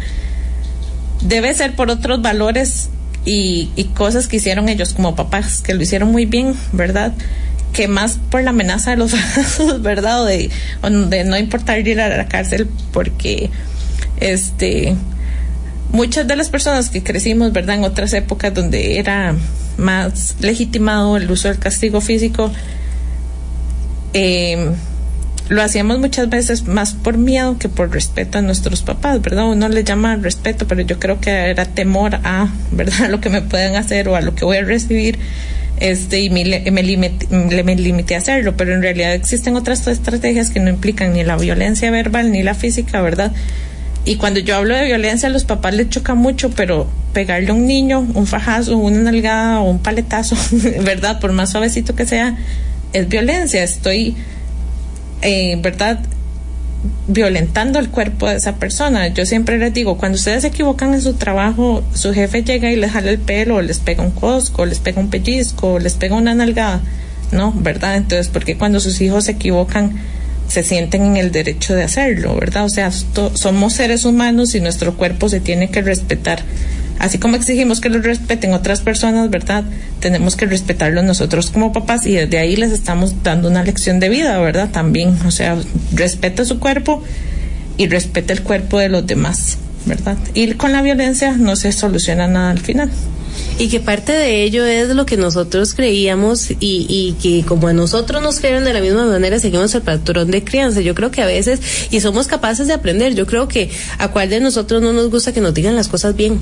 Debe 1.22 1.54
ser 1.54 1.74
por 1.74 1.90
otros 1.90 2.20
valores 2.20 2.90
y, 3.24 3.70
cosas 3.94 4.26
que 4.26 4.36
hicieron 4.36 4.68
ellos 4.68 4.92
como 4.92 5.16
papás, 5.16 5.62
que 5.62 5.74
lo 5.74 5.82
hicieron 5.82 6.12
muy 6.12 6.26
bien, 6.26 6.54
¿verdad? 6.72 7.12
que 7.72 7.88
más 7.88 8.20
por 8.30 8.40
la 8.40 8.50
amenaza 8.50 8.92
de 8.92 8.98
los 8.98 9.16
¿verdad? 9.80 10.22
O 10.22 10.26
de, 10.26 10.48
de 11.08 11.24
no 11.24 11.36
importar 11.36 11.80
ir 11.80 12.00
a 12.00 12.08
la 12.08 12.28
cárcel 12.28 12.68
porque 12.92 13.50
este 14.20 14.94
muchas 15.90 16.28
de 16.28 16.36
las 16.36 16.50
personas 16.50 16.88
que 16.88 17.02
crecimos, 17.02 17.52
¿verdad? 17.52 17.74
En 17.74 17.82
otras 17.82 18.12
épocas 18.12 18.54
donde 18.54 19.00
era 19.00 19.34
más 19.76 20.36
legitimado 20.40 21.16
el 21.16 21.30
uso 21.30 21.48
del 21.48 21.58
castigo 21.58 22.00
físico, 22.00 22.50
eh, 24.12 24.72
lo 25.48 25.62
hacíamos 25.62 25.98
muchas 25.98 26.28
veces 26.30 26.66
más 26.66 26.94
por 26.94 27.18
miedo 27.18 27.58
que 27.58 27.68
por 27.68 27.90
respeto 27.90 28.38
a 28.38 28.42
nuestros 28.42 28.82
papás, 28.82 29.20
¿verdad? 29.20 29.46
Uno 29.48 29.68
le 29.68 29.84
llama 29.84 30.16
respeto, 30.16 30.66
pero 30.66 30.80
yo 30.80 30.98
creo 30.98 31.20
que 31.20 31.30
era 31.30 31.66
temor 31.66 32.16
a, 32.24 32.48
¿verdad? 32.70 33.08
lo 33.10 33.20
que 33.20 33.28
me 33.28 33.42
puedan 33.42 33.76
hacer 33.76 34.08
o 34.08 34.16
a 34.16 34.20
lo 34.20 34.34
que 34.34 34.44
voy 34.44 34.56
a 34.56 34.62
recibir 34.62 35.18
este 35.80 36.20
y 36.20 36.30
me, 36.30 36.44
me, 36.70 37.62
me 37.64 37.76
limité 37.76 38.14
a 38.14 38.18
hacerlo, 38.18 38.56
pero 38.56 38.74
en 38.74 38.80
realidad 38.80 39.12
existen 39.12 39.56
otras 39.56 39.86
estrategias 39.88 40.50
que 40.50 40.60
no 40.60 40.70
implican 40.70 41.12
ni 41.12 41.24
la 41.24 41.36
violencia 41.36 41.90
verbal 41.90 42.30
ni 42.30 42.42
la 42.42 42.54
física, 42.54 43.02
¿verdad? 43.02 43.32
Y 44.04 44.16
cuando 44.16 44.40
yo 44.40 44.56
hablo 44.56 44.74
de 44.74 44.84
violencia, 44.84 45.28
a 45.28 45.32
los 45.32 45.44
papás 45.44 45.74
les 45.74 45.88
choca 45.88 46.14
mucho, 46.14 46.50
pero 46.50 46.88
pegarle 47.12 47.50
a 47.50 47.54
un 47.54 47.66
niño, 47.66 48.06
un 48.14 48.26
fajazo, 48.26 48.76
una 48.76 48.98
nalgada 48.98 49.60
o 49.60 49.70
un 49.70 49.78
paletazo, 49.78 50.36
¿verdad? 50.84 51.20
Por 51.20 51.32
más 51.32 51.52
suavecito 51.52 51.94
que 51.94 52.04
sea, 52.04 52.36
es 52.92 53.08
violencia. 53.08 53.62
Estoy, 53.62 54.16
eh, 55.22 55.58
¿verdad? 55.62 56.00
violentando 57.06 57.78
el 57.78 57.90
cuerpo 57.90 58.28
de 58.28 58.36
esa 58.36 58.56
persona. 58.56 59.08
Yo 59.08 59.26
siempre 59.26 59.58
les 59.58 59.72
digo, 59.72 59.96
cuando 59.96 60.16
ustedes 60.16 60.42
se 60.42 60.48
equivocan 60.48 60.94
en 60.94 61.02
su 61.02 61.14
trabajo, 61.14 61.82
su 61.94 62.12
jefe 62.12 62.42
llega 62.42 62.70
y 62.70 62.76
les 62.76 62.92
jala 62.92 63.10
el 63.10 63.18
pelo, 63.18 63.56
o 63.56 63.62
les 63.62 63.78
pega 63.78 64.02
un 64.02 64.10
cosco, 64.10 64.62
o 64.62 64.66
les 64.66 64.78
pega 64.78 65.00
un 65.00 65.10
pellizco, 65.10 65.74
o 65.74 65.78
les 65.78 65.94
pega 65.94 66.14
una 66.14 66.34
nalgada, 66.34 66.82
¿no? 67.32 67.52
¿Verdad? 67.52 67.96
Entonces, 67.96 68.28
porque 68.28 68.56
cuando 68.56 68.80
sus 68.80 69.00
hijos 69.00 69.24
se 69.24 69.32
equivocan, 69.32 69.94
se 70.48 70.62
sienten 70.62 71.02
en 71.02 71.16
el 71.16 71.32
derecho 71.32 71.74
de 71.74 71.84
hacerlo, 71.84 72.34
¿verdad? 72.36 72.64
O 72.64 72.68
sea, 72.68 72.90
somos 72.90 73.72
seres 73.72 74.04
humanos 74.04 74.54
y 74.54 74.60
nuestro 74.60 74.96
cuerpo 74.96 75.28
se 75.28 75.40
tiene 75.40 75.70
que 75.70 75.82
respetar 75.82 76.42
así 76.98 77.18
como 77.18 77.36
exigimos 77.36 77.80
que 77.80 77.88
lo 77.88 78.00
respeten 78.00 78.52
otras 78.52 78.80
personas, 78.80 79.30
¿verdad? 79.30 79.64
Tenemos 80.00 80.36
que 80.36 80.46
respetarlo 80.46 81.02
nosotros 81.02 81.50
como 81.50 81.72
papás 81.72 82.06
y 82.06 82.12
desde 82.12 82.38
ahí 82.38 82.56
les 82.56 82.72
estamos 82.72 83.22
dando 83.22 83.48
una 83.48 83.62
lección 83.62 84.00
de 84.00 84.08
vida, 84.08 84.38
¿verdad? 84.38 84.70
También, 84.70 85.16
o 85.26 85.30
sea, 85.30 85.56
respeta 85.92 86.44
su 86.44 86.58
cuerpo 86.58 87.02
y 87.76 87.88
respeta 87.88 88.32
el 88.32 88.42
cuerpo 88.42 88.78
de 88.78 88.88
los 88.88 89.06
demás, 89.06 89.58
¿verdad? 89.86 90.16
Y 90.34 90.52
con 90.52 90.72
la 90.72 90.82
violencia 90.82 91.32
no 91.32 91.56
se 91.56 91.72
soluciona 91.72 92.28
nada 92.28 92.50
al 92.50 92.60
final 92.60 92.90
y 93.58 93.68
que 93.68 93.80
parte 93.80 94.12
de 94.12 94.42
ello 94.42 94.64
es 94.64 94.88
lo 94.90 95.06
que 95.06 95.16
nosotros 95.16 95.74
creíamos 95.74 96.50
y, 96.50 96.56
y 96.60 97.16
que 97.22 97.46
como 97.46 97.68
a 97.68 97.72
nosotros 97.72 98.22
nos 98.22 98.40
crearon 98.40 98.64
de 98.64 98.72
la 98.72 98.80
misma 98.80 99.06
manera 99.06 99.38
seguimos 99.38 99.74
el 99.74 99.82
patrón 99.82 100.30
de 100.30 100.44
crianza. 100.44 100.80
Yo 100.80 100.94
creo 100.94 101.10
que 101.10 101.22
a 101.22 101.26
veces 101.26 101.60
y 101.90 102.00
somos 102.00 102.26
capaces 102.26 102.66
de 102.66 102.74
aprender. 102.74 103.14
Yo 103.14 103.26
creo 103.26 103.48
que 103.48 103.70
a 103.98 104.08
cuál 104.08 104.30
de 104.30 104.40
nosotros 104.40 104.82
no 104.82 104.92
nos 104.92 105.10
gusta 105.10 105.32
que 105.32 105.40
nos 105.40 105.54
digan 105.54 105.76
las 105.76 105.88
cosas 105.88 106.16
bien. 106.16 106.40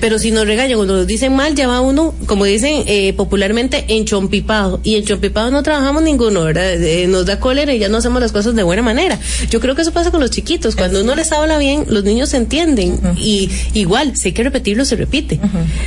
Pero 0.00 0.18
si 0.18 0.30
nos 0.30 0.46
regañan 0.46 0.78
o 0.78 0.84
nos 0.84 1.06
dicen 1.06 1.34
mal, 1.34 1.54
ya 1.54 1.66
va 1.66 1.80
uno, 1.80 2.14
como 2.26 2.44
dicen 2.44 2.84
eh, 2.86 3.12
popularmente, 3.14 3.84
enchompipado. 3.88 4.80
Y 4.84 4.96
enchompipado 4.96 5.50
no 5.50 5.62
trabajamos 5.62 6.02
ninguno, 6.02 6.44
¿verdad? 6.44 6.80
Eh, 6.82 7.06
nos 7.08 7.26
da 7.26 7.40
cólera 7.40 7.74
y 7.74 7.78
ya 7.78 7.88
no 7.88 7.98
hacemos 7.98 8.20
las 8.20 8.32
cosas 8.32 8.54
de 8.54 8.62
buena 8.62 8.82
manera. 8.82 9.18
Yo 9.50 9.60
creo 9.60 9.74
que 9.74 9.82
eso 9.82 9.92
pasa 9.92 10.10
con 10.10 10.20
los 10.20 10.30
chiquitos. 10.30 10.76
Cuando 10.76 11.02
uno 11.02 11.14
les 11.14 11.32
habla 11.32 11.58
bien, 11.58 11.84
los 11.88 12.04
niños 12.04 12.30
se 12.30 12.36
entienden. 12.36 12.98
Y 13.16 13.50
igual, 13.74 14.16
si 14.16 14.28
hay 14.28 14.32
que 14.32 14.44
repetirlo, 14.44 14.84
se 14.84 14.96
repite. 14.96 15.40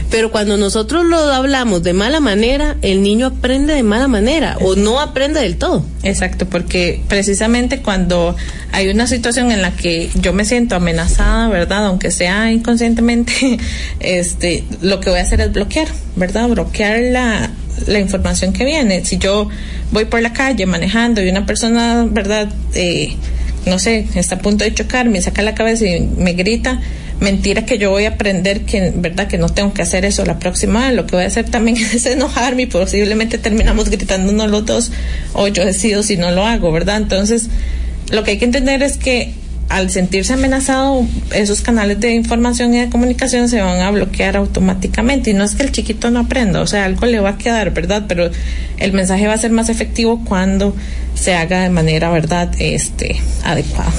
Pero 0.10 0.32
cuando 0.32 0.58
nosotros 0.58 1.06
lo 1.06 1.18
hablamos 1.18 1.84
de 1.84 1.94
mala 1.94 2.20
manera, 2.20 2.78
el 2.82 3.02
niño 3.02 3.28
aprende 3.28 3.74
de 3.74 3.84
mala 3.84 4.08
manera 4.08 4.58
o 4.62 4.76
no 4.76 5.00
aprende 5.00 5.42
del 5.42 5.58
todo. 5.58 5.86
Exacto, 6.04 6.46
porque 6.48 7.02
precisamente 7.08 7.82
cuando 7.82 8.36
hay 8.72 8.90
una 8.90 9.08
situación 9.08 9.52
en 9.52 9.62
la 9.62 9.72
que 9.72 10.10
yo 10.16 10.34
me 10.34 10.46
siento 10.46 10.76
amenazada, 10.76 11.48
¿verdad? 11.50 11.86
Aunque 11.86 12.12
sea 12.12 12.52
inconscientemente, 12.52 13.60
este, 14.00 14.64
lo 14.82 15.00
que 15.00 15.10
voy 15.10 15.20
a 15.20 15.24
hacer 15.24 15.42
es 15.42 15.52
bloquear, 15.52 15.88
¿verdad? 16.16 16.50
Bloquear 16.50 17.00
la, 17.00 17.52
la 17.88 18.00
información 18.00 18.54
que 18.54 18.66
viene. 18.66 19.06
Si 19.06 19.18
yo 19.18 19.50
voy 19.92 20.06
por 20.06 20.22
la 20.22 20.34
calle 20.34 20.66
manejando 20.66 21.22
y 21.22 21.30
una 21.30 21.46
persona, 21.46 22.06
¿verdad? 22.10 22.50
Eh, 22.74 23.16
no 23.66 23.80
sé, 23.80 24.08
está 24.16 24.36
a 24.36 24.40
punto 24.40 24.64
de 24.64 24.74
chocar, 24.74 25.08
me 25.08 25.22
saca 25.22 25.42
la 25.42 25.54
cabeza 25.54 25.86
y 25.86 26.02
me 26.02 26.34
grita, 26.34 26.80
mentira 27.22 27.66
que 27.66 27.78
yo 27.78 27.92
voy 27.92 28.06
a 28.06 28.10
aprender 28.10 28.62
que, 28.62 28.92
verdad, 28.94 29.28
que 29.28 29.38
no 29.38 29.48
tengo 29.48 29.74
que 29.74 29.84
hacer 29.84 30.04
eso 30.04 30.26
la 30.26 30.40
próxima 30.40 30.88
vez. 30.88 30.96
Lo 30.96 31.06
que 31.06 31.16
voy 31.16 31.24
a 31.24 31.28
hacer 31.28 31.50
también 31.50 31.78
es 31.94 32.06
enojarme 32.06 32.64
y 32.64 32.66
posiblemente 32.66 33.38
terminamos 33.38 33.90
gritándonos 33.90 34.50
los 34.50 34.66
dos 34.66 34.92
o 35.34 35.48
yo 35.48 35.64
decido 35.64 36.04
si 36.04 36.18
no 36.18 36.32
lo 36.32 36.46
hago, 36.46 36.72
¿verdad? 36.72 36.98
Entonces, 36.98 37.48
lo 38.12 38.24
que 38.24 38.32
hay 38.32 38.38
que 38.38 38.46
entender 38.46 38.84
es 38.84 38.98
que 38.98 39.34
al 39.70 39.90
sentirse 39.90 40.34
amenazado, 40.34 41.06
esos 41.34 41.62
canales 41.62 41.98
de 42.02 42.14
información 42.14 42.76
y 42.76 42.80
de 42.80 42.90
comunicación 42.90 43.48
se 43.48 43.62
van 43.62 43.80
a 43.80 43.90
bloquear 43.92 44.36
automáticamente. 44.36 45.30
Y 45.30 45.34
no 45.34 45.46
es 45.46 45.56
que 45.56 45.64
el 45.64 45.72
chiquito 45.72 46.10
no 46.12 46.20
aprenda, 46.20 46.60
o 46.60 46.68
sea, 46.68 46.84
algo 46.84 47.06
le 47.06 47.22
va 47.22 47.30
a 47.30 47.38
quedar, 47.38 47.72
¿verdad? 47.72 48.04
Pero 48.08 48.30
el 48.80 48.92
mensaje 48.92 49.28
va 49.28 49.34
a 49.34 49.38
ser 49.38 49.52
más 49.52 49.70
efectivo 49.70 50.26
cuando 50.26 50.76
se 51.16 51.36
haga 51.36 51.62
de 51.62 51.70
manera, 51.70 52.10
¿verdad?, 52.10 52.52
este, 52.60 53.22
adecuada. 53.46 53.94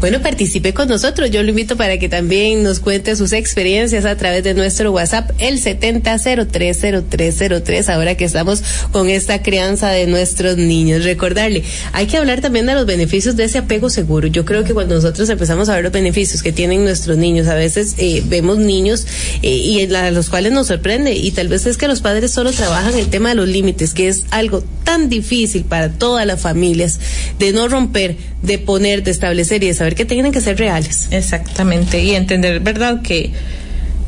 Bueno, 0.00 0.20
participe 0.20 0.74
con 0.74 0.88
nosotros. 0.88 1.30
Yo 1.30 1.42
lo 1.42 1.48
invito 1.48 1.76
para 1.76 1.98
que 1.98 2.10
también 2.10 2.62
nos 2.62 2.80
cuente 2.80 3.16
sus 3.16 3.32
experiencias 3.32 4.04
a 4.04 4.16
través 4.16 4.44
de 4.44 4.52
nuestro 4.52 4.92
WhatsApp, 4.92 5.30
el 5.38 5.62
70030303, 5.62 7.88
ahora 7.88 8.14
que 8.14 8.24
estamos 8.24 8.62
con 8.92 9.08
esta 9.08 9.42
crianza 9.42 9.88
de 9.90 10.06
nuestros 10.06 10.58
niños. 10.58 11.04
Recordarle, 11.04 11.64
hay 11.92 12.06
que 12.06 12.18
hablar 12.18 12.42
también 12.42 12.66
de 12.66 12.74
los 12.74 12.86
beneficios 12.86 13.36
de 13.36 13.44
ese 13.44 13.58
apego 13.58 13.88
seguro. 13.88 14.26
Yo 14.26 14.44
creo 14.44 14.64
que 14.64 14.74
cuando 14.74 14.94
nosotros 14.94 15.28
empezamos 15.30 15.68
a 15.68 15.74
ver 15.74 15.84
los 15.84 15.92
beneficios 15.92 16.42
que 16.42 16.52
tienen 16.52 16.84
nuestros 16.84 17.16
niños, 17.16 17.48
a 17.48 17.54
veces 17.54 17.94
eh, 17.98 18.22
vemos 18.26 18.58
niños 18.58 19.06
eh, 19.42 19.48
y 19.48 19.80
en 19.80 20.14
los 20.14 20.28
cuales 20.28 20.52
nos 20.52 20.66
sorprende 20.66 21.14
y 21.14 21.30
tal 21.30 21.48
vez 21.48 21.66
es 21.66 21.78
que 21.78 21.88
los 21.88 22.00
padres 22.00 22.30
solo 22.30 22.52
trabajan 22.52 22.94
el 22.94 23.08
tema 23.08 23.30
de 23.30 23.34
los 23.36 23.48
límites, 23.48 23.94
que 23.94 24.08
es 24.08 24.24
algo 24.30 24.62
tan 24.84 25.08
difícil 25.08 25.64
para 25.64 25.90
todas 25.90 26.26
las 26.26 26.40
familias 26.40 27.00
de 27.38 27.52
no 27.52 27.68
romper, 27.68 28.16
de 28.42 28.58
poner, 28.58 29.02
de 29.02 29.10
establecer 29.10 29.64
y 29.64 29.68
de 29.68 29.74
saber 29.84 29.94
que 29.94 30.06
tienen 30.06 30.32
que 30.32 30.40
ser 30.40 30.58
reales. 30.58 31.08
Exactamente, 31.10 32.02
y 32.02 32.14
entender, 32.14 32.60
¿verdad? 32.60 33.02
Que, 33.02 33.32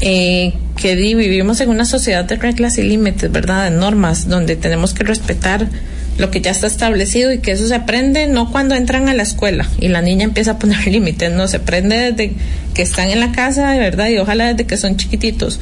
eh, 0.00 0.54
que 0.76 0.94
vivimos 0.94 1.60
en 1.60 1.68
una 1.68 1.84
sociedad 1.84 2.24
de 2.24 2.36
reglas 2.36 2.78
y 2.78 2.82
límites, 2.82 3.30
¿verdad? 3.30 3.70
De 3.70 3.76
normas, 3.76 4.26
donde 4.26 4.56
tenemos 4.56 4.94
que 4.94 5.04
respetar 5.04 5.68
lo 6.16 6.30
que 6.30 6.40
ya 6.40 6.50
está 6.50 6.66
establecido 6.66 7.30
y 7.30 7.40
que 7.40 7.52
eso 7.52 7.68
se 7.68 7.74
aprende 7.74 8.26
no 8.26 8.50
cuando 8.50 8.74
entran 8.74 9.10
a 9.10 9.12
la 9.12 9.22
escuela 9.22 9.68
y 9.78 9.88
la 9.88 10.00
niña 10.00 10.24
empieza 10.24 10.52
a 10.52 10.58
poner 10.58 10.86
límites, 10.86 11.30
no, 11.30 11.46
se 11.46 11.58
aprende 11.58 12.12
desde 12.12 12.32
que 12.76 12.82
están 12.82 13.08
en 13.08 13.20
la 13.20 13.32
casa, 13.32 13.70
de 13.70 13.78
verdad, 13.78 14.08
y 14.10 14.18
ojalá 14.18 14.52
desde 14.52 14.66
que 14.66 14.76
son 14.76 14.98
chiquititos, 14.98 15.60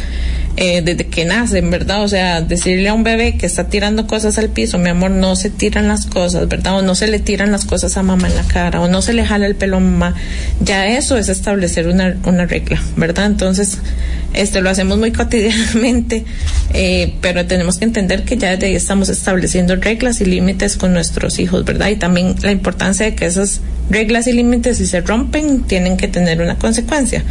eh, 0.56 0.82
desde 0.82 1.06
que 1.06 1.24
nacen, 1.24 1.70
¿verdad? 1.70 2.02
O 2.02 2.08
sea, 2.08 2.40
decirle 2.40 2.88
a 2.88 2.92
un 2.92 3.04
bebé 3.04 3.36
que 3.36 3.46
está 3.46 3.68
tirando 3.68 4.08
cosas 4.08 4.36
al 4.36 4.48
piso, 4.48 4.78
mi 4.78 4.88
amor, 4.88 5.12
no 5.12 5.36
se 5.36 5.48
tiran 5.48 5.86
las 5.86 6.06
cosas, 6.06 6.48
¿verdad? 6.48 6.78
O 6.78 6.82
no 6.82 6.96
se 6.96 7.06
le 7.06 7.20
tiran 7.20 7.52
las 7.52 7.66
cosas 7.66 7.96
a 7.96 8.02
mamá 8.02 8.26
en 8.26 8.34
la 8.34 8.42
cara, 8.42 8.80
o 8.80 8.88
no 8.88 9.00
se 9.00 9.12
le 9.12 9.24
jala 9.24 9.46
el 9.46 9.54
pelo 9.54 9.76
a 9.76 9.80
mamá, 9.80 10.16
ya 10.60 10.88
eso 10.88 11.16
es 11.16 11.28
establecer 11.28 11.86
una, 11.86 12.16
una 12.24 12.46
regla, 12.46 12.82
¿verdad? 12.96 13.26
Entonces, 13.26 13.78
esto 14.32 14.60
lo 14.60 14.70
hacemos 14.70 14.98
muy 14.98 15.12
cotidianamente, 15.12 16.24
eh, 16.72 17.14
pero 17.20 17.46
tenemos 17.46 17.78
que 17.78 17.84
entender 17.84 18.24
que 18.24 18.36
ya 18.36 18.50
desde 18.50 18.66
ahí 18.66 18.74
estamos 18.74 19.08
estableciendo 19.08 19.76
reglas 19.76 20.20
y 20.20 20.24
límites 20.24 20.76
con 20.76 20.92
nuestros 20.92 21.38
hijos, 21.38 21.64
¿verdad? 21.64 21.90
Y 21.90 21.96
también 21.96 22.34
la 22.42 22.50
importancia 22.50 23.06
de 23.06 23.14
que 23.14 23.26
esas 23.26 23.60
reglas 23.90 24.26
y 24.26 24.32
límites, 24.32 24.78
si 24.78 24.86
se 24.86 25.00
rompen, 25.00 25.62
tienen 25.62 25.96
que 25.96 26.08
tener 26.08 26.40
una 26.40 26.56
consecuencia. 26.56 27.24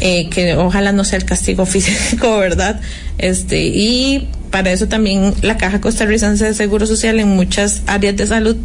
Eh, 0.00 0.28
que 0.28 0.56
ojalá 0.56 0.90
no 0.90 1.04
sea 1.04 1.18
el 1.18 1.24
castigo 1.24 1.66
físico, 1.66 2.38
¿verdad? 2.38 2.80
Este, 3.18 3.66
y 3.66 4.28
para 4.50 4.72
eso 4.72 4.88
también 4.88 5.34
la 5.42 5.56
Caja 5.56 5.80
Costarricense 5.80 6.44
de 6.44 6.54
Seguro 6.54 6.86
Social 6.86 7.18
en 7.20 7.28
muchas 7.28 7.82
áreas 7.86 8.16
de 8.16 8.26
salud 8.26 8.56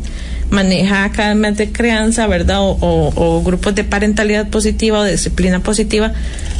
maneja 0.49 1.03
academias 1.03 1.57
de 1.57 1.71
crianza, 1.71 2.27
¿verdad? 2.27 2.61
O, 2.61 2.77
o, 3.15 3.43
grupos 3.43 3.75
de 3.75 3.83
parentalidad 3.83 4.49
positiva 4.49 4.99
o 4.99 5.03
de 5.03 5.11
disciplina 5.11 5.61
positiva, 5.61 6.13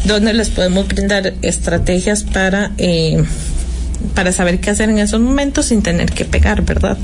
donde 0.05 0.33
les 0.33 0.49
podemos 0.49 0.87
brindar 0.87 1.33
estrategias 1.41 2.23
para, 2.23 2.71
eh, 2.77 3.23
para 4.13 4.31
saber 4.31 4.59
qué 4.59 4.69
hacer 4.69 4.89
en 4.89 4.99
esos 4.99 5.19
momentos 5.19 5.67
sin 5.67 5.81
tener 5.81 6.11
que 6.11 6.25
pegar, 6.25 6.63
¿verdad? 6.63 6.97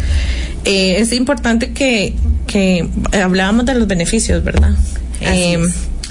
Eh, 0.63 0.97
es 0.99 1.13
importante 1.13 1.71
que, 1.71 2.13
que 2.47 2.87
hablábamos 3.21 3.65
de 3.65 3.75
los 3.75 3.87
beneficios, 3.87 4.43
¿verdad? 4.43 4.71
Eh, 5.21 5.59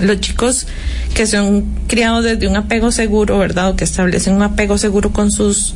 los 0.01 0.21
chicos 0.21 0.67
que 1.15 1.27
son 1.27 1.65
criados 1.87 2.25
desde 2.25 2.49
un 2.49 2.57
apego 2.57 2.91
seguro, 2.91 3.39
¿verdad? 3.39 3.71
O 3.71 3.77
que 3.77 3.85
establecen 3.85 4.35
un 4.35 4.43
apego 4.43 4.79
seguro 4.79 5.13
con 5.13 5.31
sus 5.31 5.75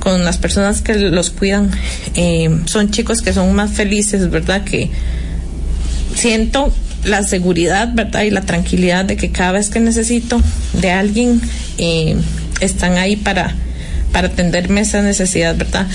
con 0.00 0.24
las 0.24 0.36
personas 0.36 0.82
que 0.82 0.94
los 0.96 1.30
cuidan, 1.30 1.70
eh, 2.14 2.60
son 2.66 2.90
chicos 2.90 3.22
que 3.22 3.32
son 3.32 3.54
más 3.54 3.70
felices, 3.70 4.28
¿verdad? 4.30 4.62
Que 4.62 4.90
siento 6.14 6.74
la 7.04 7.22
seguridad, 7.22 7.90
¿verdad? 7.94 8.22
Y 8.22 8.30
la 8.30 8.42
tranquilidad 8.42 9.06
de 9.06 9.16
que 9.16 9.30
cada 9.30 9.52
vez 9.52 9.70
que 9.70 9.80
necesito 9.80 10.42
de 10.74 10.90
alguien, 10.90 11.40
eh, 11.78 12.16
están 12.60 12.98
ahí 12.98 13.16
para, 13.16 13.54
para 14.14 14.28
atenderme 14.28 14.82
esa 14.82 15.02
necesidad, 15.02 15.56
¿verdad? 15.56 15.88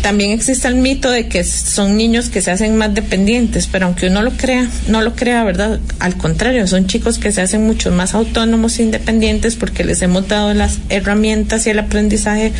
También 0.00 0.30
existe 0.30 0.68
el 0.68 0.76
mito 0.76 1.10
de 1.10 1.26
que 1.26 1.42
son 1.42 1.96
niños 1.96 2.28
que 2.28 2.40
se 2.40 2.52
hacen 2.52 2.76
más 2.76 2.94
dependientes, 2.94 3.66
pero 3.66 3.86
aunque 3.86 4.06
uno 4.06 4.22
lo 4.22 4.30
crea, 4.30 4.70
no 4.86 5.02
lo 5.02 5.16
crea, 5.16 5.42
¿verdad? 5.42 5.80
Al 5.98 6.16
contrario, 6.16 6.68
son 6.68 6.86
chicos 6.86 7.18
que 7.18 7.32
se 7.32 7.40
hacen 7.40 7.66
mucho 7.66 7.90
más 7.90 8.14
autónomos 8.14 8.78
e 8.78 8.84
independientes 8.84 9.56
porque 9.56 9.82
les 9.82 10.00
hemos 10.02 10.28
dado 10.28 10.54
las 10.54 10.78
herramientas 10.88 11.66
y 11.66 11.70
el 11.70 11.80
aprendizaje 11.80 12.52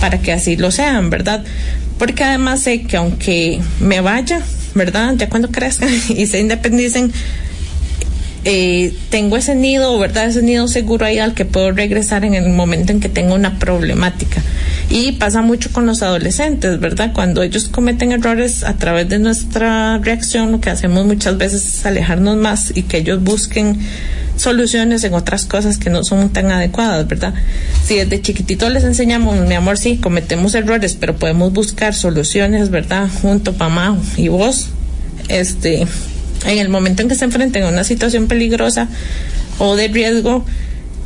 para 0.00 0.18
que 0.18 0.32
así 0.32 0.56
lo 0.56 0.70
sean, 0.70 1.08
¿verdad? 1.08 1.42
Porque 1.98 2.22
además 2.22 2.60
sé 2.60 2.82
que 2.82 2.98
aunque 2.98 3.62
me 3.80 4.02
vaya, 4.02 4.42
¿verdad? 4.74 5.14
Ya 5.16 5.30
cuando 5.30 5.50
crezcan 5.50 5.88
y 6.10 6.26
se 6.26 6.40
independicen, 6.40 7.10
eh, 8.44 8.94
tengo 9.10 9.36
ese 9.36 9.54
nido, 9.54 9.98
¿verdad? 9.98 10.26
Ese 10.26 10.42
nido 10.42 10.66
seguro 10.66 11.04
ahí 11.04 11.18
al 11.18 11.34
que 11.34 11.44
puedo 11.44 11.72
regresar 11.72 12.24
en 12.24 12.34
el 12.34 12.48
momento 12.48 12.92
en 12.92 13.00
que 13.00 13.08
tengo 13.08 13.34
una 13.34 13.58
problemática. 13.58 14.42
Y 14.88 15.12
pasa 15.12 15.42
mucho 15.42 15.70
con 15.72 15.86
los 15.86 16.02
adolescentes, 16.02 16.80
¿verdad? 16.80 17.12
Cuando 17.12 17.42
ellos 17.42 17.68
cometen 17.68 18.12
errores 18.12 18.64
a 18.64 18.74
través 18.74 19.08
de 19.08 19.18
nuestra 19.18 19.98
reacción, 19.98 20.52
lo 20.52 20.60
que 20.60 20.70
hacemos 20.70 21.04
muchas 21.06 21.36
veces 21.36 21.66
es 21.66 21.86
alejarnos 21.86 22.36
más 22.36 22.72
y 22.74 22.82
que 22.82 22.98
ellos 22.98 23.22
busquen 23.22 23.78
soluciones 24.36 25.04
en 25.04 25.12
otras 25.12 25.44
cosas 25.44 25.76
que 25.76 25.90
no 25.90 26.02
son 26.02 26.30
tan 26.30 26.50
adecuadas, 26.50 27.06
¿verdad? 27.06 27.34
Si 27.84 27.96
desde 27.96 28.22
chiquitito 28.22 28.70
les 28.70 28.84
enseñamos, 28.84 29.36
mi 29.46 29.54
amor, 29.54 29.76
sí, 29.76 29.98
cometemos 29.98 30.54
errores, 30.54 30.96
pero 30.98 31.14
podemos 31.16 31.52
buscar 31.52 31.94
soluciones, 31.94 32.70
¿verdad? 32.70 33.08
Junto, 33.20 33.52
mamá 33.52 33.98
y 34.16 34.28
vos, 34.28 34.70
este, 35.28 35.86
en 36.44 36.58
el 36.58 36.68
momento 36.68 37.02
en 37.02 37.08
que 37.08 37.14
se 37.14 37.24
enfrenten 37.24 37.64
a 37.64 37.68
una 37.68 37.84
situación 37.84 38.26
peligrosa 38.26 38.88
o 39.58 39.76
de 39.76 39.88
riesgo, 39.88 40.44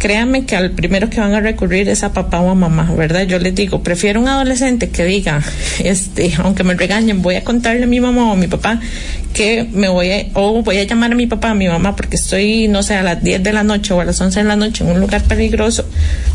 créanme 0.04 0.44
que 0.44 0.54
al 0.54 0.72
primero 0.72 1.08
que 1.08 1.18
van 1.18 1.32
a 1.32 1.40
recurrir 1.40 1.88
es 1.88 2.04
a 2.04 2.12
papá 2.12 2.38
o 2.42 2.50
a 2.50 2.54
mamá, 2.54 2.92
¿verdad? 2.94 3.22
Yo 3.22 3.38
les 3.38 3.54
digo, 3.54 3.82
prefiero 3.82 4.20
un 4.20 4.28
adolescente 4.28 4.90
que 4.90 5.02
diga, 5.02 5.40
este, 5.82 6.30
aunque 6.36 6.62
me 6.62 6.74
regañen, 6.74 7.22
voy 7.22 7.36
a 7.36 7.42
contarle 7.42 7.84
a 7.84 7.86
mi 7.86 8.00
mamá 8.00 8.28
o 8.28 8.32
a 8.32 8.36
mi 8.36 8.46
papá 8.46 8.78
que 9.32 9.66
me 9.72 9.88
voy 9.88 10.12
a, 10.12 10.26
o 10.34 10.62
voy 10.62 10.76
a 10.76 10.84
llamar 10.84 11.12
a 11.12 11.14
mi 11.14 11.26
papá, 11.26 11.50
a 11.50 11.54
mi 11.54 11.66
mamá, 11.66 11.96
porque 11.96 12.16
estoy, 12.16 12.68
no 12.68 12.82
sé, 12.82 12.94
a 12.94 13.02
las 13.02 13.22
10 13.22 13.42
de 13.42 13.52
la 13.54 13.64
noche 13.64 13.94
o 13.94 14.00
a 14.00 14.04
las 14.04 14.20
11 14.20 14.40
de 14.40 14.44
la 14.44 14.56
noche 14.56 14.84
en 14.84 14.90
un 14.90 15.00
lugar 15.00 15.22
peligroso 15.22 15.86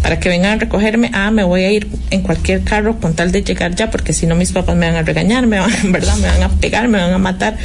para 0.02 0.20
que 0.20 0.30
vengan 0.30 0.54
a 0.54 0.56
recogerme. 0.56 1.12
Ah, 1.14 1.30
me 1.30 1.44
voy 1.44 1.64
a 1.64 1.72
ir 1.72 1.88
en 2.10 2.22
cualquier 2.22 2.64
carro 2.64 3.00
con 3.00 3.14
tal 3.14 3.32
de 3.32 3.44
llegar 3.44 3.76
ya, 3.76 3.92
porque 3.92 4.14
si 4.14 4.26
no 4.26 4.36
mis 4.36 4.52
papás 4.52 4.76
me 4.76 4.88
van 4.88 4.96
a 4.96 5.04
regañar, 5.04 5.46
me 5.46 5.60
van, 5.60 5.72
¿verdad? 5.92 6.18
Me 6.18 6.28
van 6.28 6.42
a 6.42 6.50
pegar, 6.50 6.88
me 6.88 6.98
van 6.98 7.14
a 7.14 7.20
matar. 7.20 7.56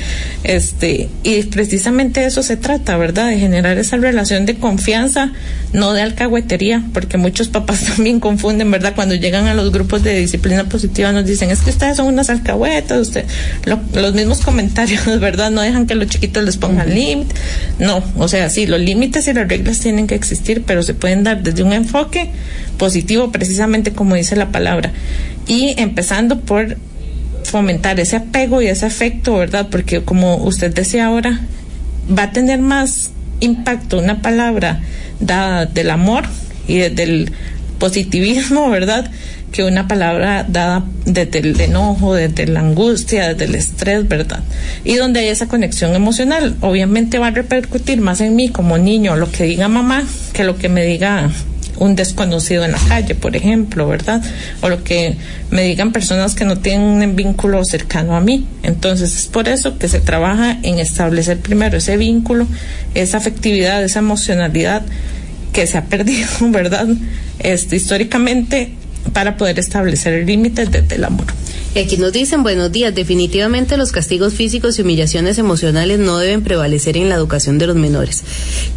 Este, 0.45 1.09
y 1.23 1.43
precisamente 1.45 2.21
de 2.21 2.27
eso 2.27 2.43
se 2.43 2.59
trata, 2.59 2.99
¿verdad? 2.99 3.31
De 3.31 3.39
generar 3.39 3.79
esa 3.79 3.97
relación 3.97 4.45
de 4.45 4.57
confianza, 4.57 5.33
no 5.73 5.94
de 5.95 6.03
alcahuetería, 6.03 6.83
porque 6.93 7.17
muchos 7.17 7.49
papás 7.49 7.85
también 7.97 8.21
confunden, 8.21 8.71
¿verdad? 8.71 8.95
Cuando 8.95 9.15
llegan 9.15 9.47
a 9.47 9.55
los 9.55 9.73
grupos 9.73 10.03
de 10.03 10.19
disciplina 10.19 10.65
positiva 10.65 11.13
nos 11.13 11.25
dicen, 11.27 11.51
es 11.51 11.61
que 11.61 11.71
ustedes 11.71 11.97
son 11.97 12.07
unas 12.07 12.31
alcahuetas, 12.31 13.01
usted, 13.01 13.25
lo, 13.65 13.81
los 13.95 14.15
mismos 14.15 14.41
comentarios, 14.41 15.05
¿verdad? 15.21 15.51
No 15.51 15.63
dejan 15.63 15.87
que 15.87 15.95
los 15.95 16.09
chiquitos 16.09 16.45
les 16.45 16.57
pongan 16.57 16.89
uh 16.89 16.91
-huh. 16.91 16.95
límite. 16.95 17.35
No, 17.79 18.03
o 18.17 18.29
sea, 18.29 18.51
sí, 18.51 18.67
los 18.67 18.81
límites 18.81 19.27
y 19.29 19.33
las 19.33 19.49
reglas 19.49 19.81
tienen 19.81 20.07
que 20.07 20.15
existir, 20.15 20.65
pero 20.67 20.83
se 20.83 20.95
pueden 20.95 21.25
dar 21.25 21.43
desde 21.43 21.63
un 21.63 21.73
enfoque 21.73 22.31
positivo, 22.79 23.31
precisamente 23.33 23.93
como 23.93 24.15
dice 24.15 24.37
la 24.37 24.51
palabra. 24.51 24.93
Y 25.47 25.75
empezando 25.79 26.41
por 26.41 26.77
fomentar 27.45 28.01
ese 28.01 28.17
apego 28.17 28.63
y 28.63 28.67
ese 28.67 28.87
afecto, 28.87 29.37
¿verdad? 29.37 29.69
Porque 29.71 30.03
como 30.03 30.37
usted 30.37 30.75
decía 30.75 31.07
ahora, 31.07 31.41
va 32.07 32.25
a 32.25 32.33
tener 32.33 32.61
más 32.61 33.11
impacto 33.41 33.99
una 33.99 34.23
palabra 34.23 34.81
dada 35.21 35.67
del 35.67 35.91
amor 35.91 36.25
y 36.67 36.79
desde 36.79 37.03
el 37.03 37.33
positivismo, 37.79 38.71
¿verdad? 38.71 39.11
que 39.55 39.63
una 39.63 39.87
palabra 39.87 40.45
dada 40.49 40.85
desde 41.07 41.39
el 41.39 41.61
enojo, 41.61 42.15
desde 42.15 42.49
la 42.49 42.59
angustia, 42.59 43.29
desde 43.29 43.45
el 43.45 43.55
estrés, 43.55 44.09
¿verdad? 44.09 44.41
Y 44.85 44.97
donde 44.97 45.21
hay 45.21 45.29
esa 45.29 45.47
conexión 45.47 45.95
emocional, 45.95 46.57
obviamente 46.61 47.21
va 47.21 47.29
a 47.29 47.31
repercutir 47.31 48.01
más 48.01 48.21
en 48.21 48.35
mí 48.35 48.49
como 48.49 48.79
niño 48.79 49.15
lo 49.15 49.31
que 49.31 49.45
diga 49.45 49.69
mamá 49.69 50.03
que 50.33 50.43
lo 50.43 50.59
que 50.59 50.69
me 50.69 50.85
diga 50.85 51.31
un 51.79 51.97
desconocido 51.97 52.65
en 52.65 52.73
la 52.73 52.79
calle, 52.79 53.15
por 53.15 53.37
ejemplo, 53.37 53.87
¿verdad? 53.89 54.23
O 54.61 54.69
lo 54.69 54.85
que 54.85 55.17
me 55.51 55.63
digan 55.63 55.93
personas 55.93 56.35
que 56.35 56.45
no 56.45 56.59
tienen 56.59 57.17
vínculo 57.17 57.65
cercano 57.65 58.17
a 58.17 58.21
mí. 58.21 58.47
Entonces 58.63 59.17
es 59.17 59.27
por 59.27 59.49
eso 59.49 59.79
que 59.79 59.89
se 59.89 60.01
trabaja 60.01 60.59
en 60.63 60.79
establecer 60.79 61.39
primero 61.39 61.79
ese 61.79 61.97
vínculo, 61.97 62.47
esa 62.95 63.19
afectividad, 63.19 63.83
esa 63.83 64.01
emocionalidad 64.01 64.83
que 65.53 65.67
se 65.67 65.79
ha 65.79 65.85
perdido, 65.85 66.29
¿verdad? 66.51 66.89
Este, 67.39 67.77
históricamente 67.77 68.73
para 69.13 69.37
poder 69.37 69.59
establecer 69.59 70.27
límites 70.27 70.71
desde 70.71 70.97
el 70.97 71.05
amor. 71.05 71.27
Y 71.75 71.81
aquí 71.81 71.97
nos 71.97 72.13
dicen, 72.13 72.45
buenos 72.45 72.71
días, 72.71 72.95
definitivamente 72.95 73.77
los 73.77 73.91
castigos 73.91 74.35
físicos 74.35 74.79
y 74.79 74.83
humillaciones 74.83 75.39
emocionales 75.39 75.99
no 75.99 76.19
deben 76.19 76.45
prevalecer 76.45 76.97
en 76.97 77.09
la 77.09 77.17
educación 77.17 77.59
de 77.59 77.67
los 77.67 77.75
menores. 77.75 78.23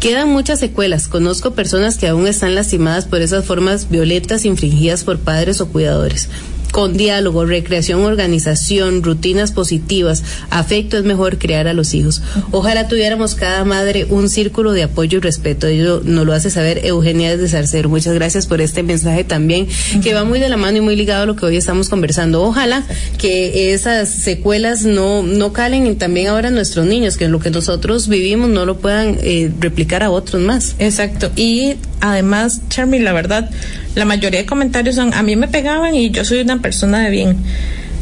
Quedan 0.00 0.30
muchas 0.30 0.58
secuelas. 0.58 1.06
Conozco 1.06 1.52
personas 1.52 1.96
que 1.96 2.08
aún 2.08 2.26
están 2.26 2.56
lastimadas 2.56 3.06
por 3.06 3.22
esas 3.22 3.44
formas 3.44 3.88
violentas 3.88 4.44
infringidas 4.44 5.04
por 5.04 5.20
padres 5.20 5.60
o 5.60 5.68
cuidadores. 5.68 6.28
Con 6.72 6.96
diálogo, 6.96 7.44
recreación, 7.44 8.02
organización, 8.02 9.02
rutinas 9.02 9.52
positivas, 9.52 10.22
afecto 10.50 10.98
es 10.98 11.04
mejor 11.04 11.38
crear 11.38 11.68
a 11.68 11.72
los 11.72 11.94
hijos. 11.94 12.22
Ojalá 12.50 12.88
tuviéramos 12.88 13.34
cada 13.34 13.64
madre 13.64 14.06
un 14.10 14.28
círculo 14.28 14.72
de 14.72 14.84
apoyo 14.84 15.18
y 15.18 15.20
respeto. 15.20 15.66
Ello 15.66 16.00
nos 16.04 16.26
lo 16.26 16.32
hace 16.32 16.50
saber 16.50 16.84
Eugenia 16.84 17.36
de 17.36 17.48
Sarcero. 17.48 17.88
Muchas 17.88 18.14
gracias 18.14 18.46
por 18.46 18.60
este 18.60 18.82
mensaje 18.82 19.24
también, 19.24 19.68
que 20.02 20.14
va 20.14 20.24
muy 20.24 20.40
de 20.40 20.48
la 20.48 20.56
mano 20.56 20.78
y 20.78 20.80
muy 20.80 20.96
ligado 20.96 21.22
a 21.22 21.26
lo 21.26 21.36
que 21.36 21.46
hoy 21.46 21.56
estamos 21.56 21.88
conversando. 21.88 22.42
Ojalá 22.42 22.84
que 23.18 23.72
esas 23.72 24.08
secuelas 24.08 24.84
no, 24.84 25.22
no 25.22 25.52
calen 25.52 25.96
también 25.96 26.28
ahora 26.28 26.50
nuestros 26.50 26.86
niños, 26.86 27.16
que 27.16 27.28
lo 27.28 27.40
que 27.40 27.50
nosotros 27.50 28.08
vivimos 28.08 28.48
no 28.48 28.66
lo 28.66 28.78
puedan 28.78 29.18
eh, 29.22 29.50
replicar 29.60 30.02
a 30.02 30.10
otros 30.10 30.42
más. 30.42 30.74
Exacto. 30.78 31.30
Y 31.36 31.76
además, 32.00 32.62
Charmy, 32.68 32.98
la 32.98 33.12
verdad, 33.12 33.50
la 33.94 34.04
mayoría 34.04 34.40
de 34.40 34.46
comentarios 34.46 34.96
son, 34.96 35.14
a 35.14 35.22
mí 35.22 35.36
me 35.36 35.48
pegaban 35.48 35.94
y 35.94 36.10
yo 36.10 36.24
soy 36.24 36.40
una 36.40 36.60
persona 36.60 37.00
de 37.04 37.10
bien. 37.10 37.36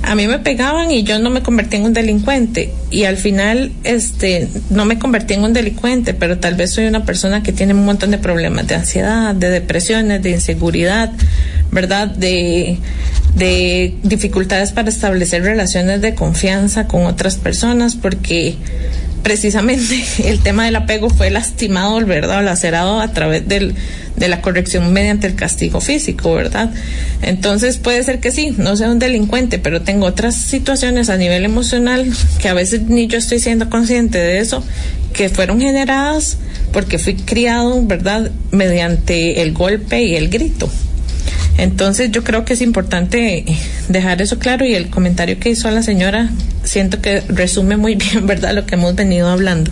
A 0.03 0.15
mí 0.15 0.29
me 0.29 0.39
pegaban 0.39 0.91
y 0.93 1.03
yo 1.03 1.19
no 1.19 1.31
me 1.31 1.43
convertí 1.43 1.77
en 1.77 1.85
un 1.85 1.93
delincuente. 1.93 2.73
Y 2.91 3.05
al 3.05 3.17
final, 3.17 3.73
este, 3.83 4.49
no 4.71 4.85
me 4.85 4.99
convertí 4.99 5.35
en 5.35 5.43
un 5.43 5.53
delincuente, 5.53 6.15
pero 6.15 6.39
tal 6.39 6.55
vez 6.55 6.73
soy 6.73 6.87
una 6.87 7.05
persona 7.05 7.43
que 7.43 7.53
tiene 7.53 7.75
un 7.75 7.85
montón 7.85 8.13
de 8.13 8.19
problemas 8.19 8.69
de 8.69 8.77
ansiedad, 8.77 9.35
de 9.35 9.51
depresiones, 9.51 10.23
de 10.23 10.31
inseguridad, 10.31 11.11
¿verdad? 11.73 12.09
De, 12.09 12.79
de 13.35 13.97
dificultades 14.03 14.71
para 14.71 14.91
establecer 14.91 15.43
relaciones 15.43 16.01
de 16.03 16.15
confianza 16.15 16.87
con 16.87 17.07
otras 17.07 17.37
personas, 17.37 17.97
porque 17.97 18.55
precisamente 19.27 20.05
el 20.25 20.39
tema 20.39 20.67
del 20.67 20.77
apego 20.77 21.11
fue 21.11 21.31
lastimado, 21.31 21.99
¿verdad? 22.07 22.39
O 22.39 22.43
lacerado 22.43 23.01
a 23.01 23.09
través 23.13 23.49
del, 23.49 23.75
de 24.15 24.29
la 24.29 24.41
corrección 24.41 24.93
mediante 24.93 25.27
el 25.27 25.35
castigo 25.35 25.81
físico, 25.81 26.33
¿verdad? 26.33 26.73
Entonces 27.23 27.77
puede 27.79 28.05
ser 28.05 28.21
que 28.21 28.31
sí, 28.31 28.55
no 28.57 28.77
sea 28.77 28.89
un 28.89 29.01
delincuente, 29.01 29.59
pero 29.59 29.83
tengo 29.83 30.07
otras 30.07 30.37
situaciones 30.37 31.11
a 31.11 31.17
nivel 31.17 31.45
emocional 31.45 32.09
que 32.41 32.49
a 32.49 32.55
veces 32.55 32.83
ni 32.83 33.09
yo 33.09 33.19
estoy 33.19 33.41
siendo 33.41 33.69
consciente 33.69 34.19
de 34.19 34.39
eso, 34.39 34.63
que 35.13 35.29
fueron 35.29 35.61
generadas 35.61 36.37
porque 36.73 37.01
fui 37.01 37.17
criado, 37.17 37.85
¿verdad? 37.85 38.31
Mediante 38.53 39.43
el 39.43 39.53
golpe 39.53 40.05
y 40.05 40.15
el 40.15 40.29
grito. 40.29 40.71
Entonces 41.59 42.11
yo 42.11 42.23
creo 42.23 42.45
que 42.45 42.55
es 42.55 42.61
importante 42.61 43.45
dejar 43.89 44.21
eso 44.21 44.39
claro 44.39 44.65
y 44.65 44.75
el 44.75 44.91
comentario 44.91 45.39
que 45.39 45.51
hizo 45.51 45.71
la 45.71 45.83
señora 45.83 46.31
siento 46.65 47.01
que 47.01 47.21
resume 47.21 47.77
muy 47.77 47.95
bien, 47.97 48.27
¿verdad?, 48.27 48.55
lo 48.55 48.67
que 48.67 48.75
hemos 48.75 48.95
venido 48.95 49.29
hablando. 49.29 49.71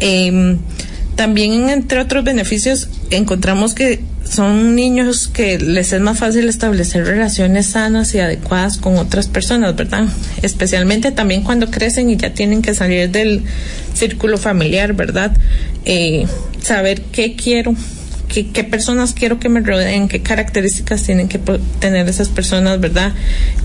Eh, 0.00 0.56
también, 1.18 1.68
entre 1.68 1.98
otros 1.98 2.22
beneficios, 2.22 2.88
encontramos 3.10 3.74
que 3.74 4.00
son 4.22 4.76
niños 4.76 5.26
que 5.26 5.58
les 5.58 5.92
es 5.92 6.00
más 6.00 6.16
fácil 6.16 6.48
establecer 6.48 7.04
relaciones 7.04 7.66
sanas 7.66 8.14
y 8.14 8.20
adecuadas 8.20 8.76
con 8.76 8.98
otras 8.98 9.26
personas, 9.26 9.74
¿verdad? 9.74 10.06
Especialmente 10.42 11.10
también 11.10 11.42
cuando 11.42 11.72
crecen 11.72 12.08
y 12.08 12.16
ya 12.16 12.34
tienen 12.34 12.62
que 12.62 12.72
salir 12.72 13.10
del 13.10 13.42
círculo 13.94 14.38
familiar, 14.38 14.92
¿verdad? 14.92 15.36
Eh, 15.84 16.28
saber 16.62 17.02
qué 17.02 17.34
quiero, 17.34 17.74
qué, 18.28 18.48
qué, 18.48 18.64
personas 18.64 19.14
quiero 19.14 19.40
que 19.40 19.48
me 19.48 19.60
rodeen, 19.60 20.08
qué 20.08 20.20
características 20.20 21.02
tienen 21.02 21.28
que 21.28 21.40
tener 21.80 22.08
esas 22.08 22.28
personas, 22.28 22.80
¿verdad? 22.80 23.12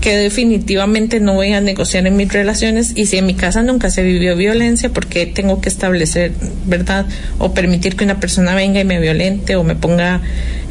Que 0.00 0.16
definitivamente 0.16 1.20
no 1.20 1.34
voy 1.34 1.52
a 1.52 1.60
negociar 1.60 2.06
en 2.06 2.16
mis 2.16 2.32
relaciones 2.32 2.92
y 2.94 3.06
si 3.06 3.18
en 3.18 3.26
mi 3.26 3.34
casa 3.34 3.62
nunca 3.62 3.90
se 3.90 4.02
vivió 4.02 4.36
violencia, 4.36 4.90
porque 4.90 5.26
tengo 5.26 5.60
que 5.60 5.68
establecer, 5.68 6.32
¿verdad? 6.66 7.06
O 7.38 7.54
permitir 7.54 7.96
que 7.96 8.04
una 8.04 8.20
persona 8.20 8.54
venga 8.54 8.80
y 8.80 8.84
me 8.84 8.98
violente 9.00 9.56
o 9.56 9.64
me 9.64 9.76
ponga, 9.76 10.20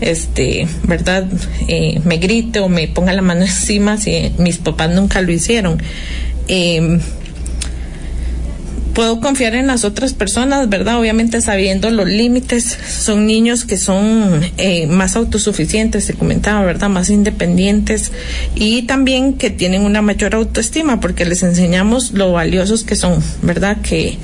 este, 0.01 0.67
¿verdad? 0.83 1.27
Eh, 1.67 2.01
me 2.03 2.17
grite 2.17 2.59
o 2.59 2.69
me 2.69 2.87
ponga 2.87 3.13
la 3.13 3.21
mano 3.21 3.41
encima 3.45 3.97
si 3.97 4.33
mis 4.37 4.57
papás 4.57 4.89
nunca 4.89 5.21
lo 5.21 5.31
hicieron. 5.31 5.81
Eh, 6.47 6.99
puedo 8.93 9.19
confiar 9.19 9.55
en 9.55 9.67
las 9.67 9.83
otras 9.85 10.13
personas, 10.13 10.69
¿verdad? 10.69 10.99
Obviamente 10.99 11.41
sabiendo 11.41 11.89
los 11.89 12.07
límites. 12.07 12.77
Son 12.87 13.25
niños 13.25 13.65
que 13.65 13.77
son 13.77 14.41
eh, 14.57 14.87
más 14.87 15.15
autosuficientes, 15.15 16.05
se 16.05 16.13
comentaba, 16.13 16.63
¿verdad? 16.63 16.89
Más 16.89 17.09
independientes 17.09 18.11
y 18.55 18.83
también 18.83 19.33
que 19.33 19.49
tienen 19.49 19.81
una 19.81 20.01
mayor 20.01 20.35
autoestima 20.35 20.99
porque 20.99 21.25
les 21.25 21.43
enseñamos 21.43 22.11
lo 22.11 22.31
valiosos 22.31 22.83
que 22.83 22.95
son, 22.95 23.21
¿verdad? 23.41 23.77
Que 23.81 24.17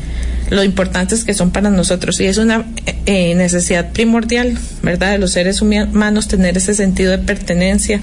lo 0.49 0.63
importantes 0.63 1.23
que 1.23 1.33
son 1.33 1.51
para 1.51 1.69
nosotros 1.69 2.19
y 2.19 2.25
es 2.25 2.37
una 2.37 2.65
eh, 3.05 3.35
necesidad 3.35 3.91
primordial, 3.91 4.57
¿verdad? 4.81 5.11
De 5.11 5.17
los 5.19 5.31
seres 5.31 5.61
humanos 5.61 6.27
tener 6.27 6.57
ese 6.57 6.73
sentido 6.73 7.11
de 7.11 7.19
pertenencia, 7.19 8.01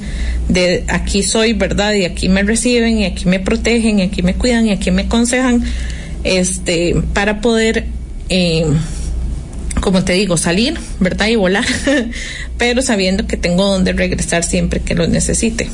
de 0.49 0.85
aquí 0.89 1.23
soy, 1.23 1.55
¿verdad? 1.55 1.95
Y 1.95 2.05
aquí 2.05 2.29
me 2.29 2.43
reciben 2.43 2.99
y 2.99 3.05
aquí 3.05 3.27
me 3.27 3.41
protegen 3.41 3.99
y 3.99 4.03
aquí 4.03 4.23
me 4.23 4.35
cuidan 4.35 4.67
y 4.67 4.73
aquí 4.73 4.91
me 4.91 5.03
aconsejan 5.03 5.65
este, 6.27 6.95
para 7.15 7.41
poder, 7.41 7.87
eh, 8.29 8.65
como 9.81 10.05
te 10.05 10.15
digo, 10.15 10.37
salir, 10.37 10.79
¿verdad? 11.01 11.29
Y 11.29 11.37
volar, 11.37 11.65
pero 12.59 12.83
sabiendo 12.83 13.27
que 13.27 13.37
tengo 13.37 13.65
donde 13.67 13.93
regresar 13.93 14.45
siempre 14.45 14.81
que 14.81 14.95
lo 14.95 15.07
necesite. 15.07 15.69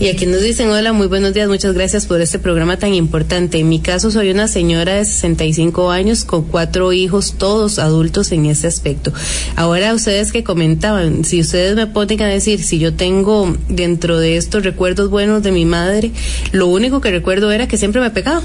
Y 0.00 0.08
aquí 0.08 0.26
nos 0.26 0.42
dicen, 0.42 0.68
hola, 0.70 0.92
muy 0.92 1.08
buenos 1.08 1.34
días, 1.34 1.48
muchas 1.48 1.74
gracias 1.74 2.06
por 2.06 2.20
este 2.20 2.38
programa 2.38 2.78
tan 2.78 2.94
importante. 2.94 3.58
En 3.58 3.68
mi 3.68 3.80
caso 3.80 4.12
soy 4.12 4.30
una 4.30 4.46
señora 4.46 4.94
de 4.94 5.04
65 5.04 5.90
años 5.90 6.24
con 6.24 6.44
cuatro 6.44 6.92
hijos, 6.92 7.34
todos 7.36 7.80
adultos 7.80 8.30
en 8.30 8.46
este 8.46 8.68
aspecto. 8.68 9.12
Ahora 9.56 9.92
ustedes 9.94 10.30
que 10.30 10.44
comentaban, 10.44 11.24
si 11.24 11.40
ustedes 11.40 11.74
me 11.74 11.88
ponen 11.88 12.22
a 12.22 12.28
decir 12.28 12.62
si 12.62 12.78
yo 12.78 12.94
tengo 12.94 13.56
dentro 13.68 14.20
de 14.20 14.36
estos 14.36 14.62
recuerdos 14.62 15.10
buenos 15.10 15.42
de 15.42 15.50
mi 15.50 15.64
madre, 15.64 16.12
lo 16.52 16.68
único 16.68 17.00
que 17.00 17.10
recuerdo 17.10 17.50
era 17.50 17.66
que 17.66 17.76
siempre 17.76 18.00
me 18.00 18.10
pegaba. 18.10 18.42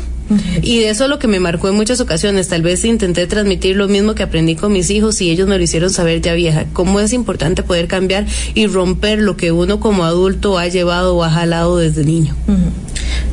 Y 0.62 0.80
de 0.80 0.90
eso 0.90 1.08
lo 1.08 1.20
que 1.20 1.28
me 1.28 1.40
marcó 1.40 1.68
en 1.68 1.76
muchas 1.76 2.00
ocasiones. 2.00 2.48
Tal 2.48 2.62
vez 2.62 2.86
intenté 2.86 3.28
transmitir 3.28 3.76
lo 3.76 3.88
mismo 3.88 4.16
que 4.16 4.24
aprendí 4.24 4.56
con 4.56 4.72
mis 4.72 4.90
hijos 4.90 5.22
y 5.22 5.30
ellos 5.30 5.48
me 5.48 5.58
lo 5.58 5.64
hicieron 5.64 5.90
saber 5.90 6.22
ya 6.22 6.34
vieja. 6.34 6.66
Cómo 6.74 7.00
es 7.00 7.14
importante 7.14 7.62
poder 7.62 7.88
cambiar 7.88 8.26
y 8.54 8.68
romper 8.68 9.20
lo 9.20 9.36
que 9.36 9.52
uno 9.52 9.80
como 9.80 10.06
adulto 10.06 10.58
ha 10.58 10.68
llevado 10.68 11.16
o 11.16 11.24
ha 11.24 11.30
jalado 11.34 11.78
desde 11.78 12.04
niño. 12.04 12.36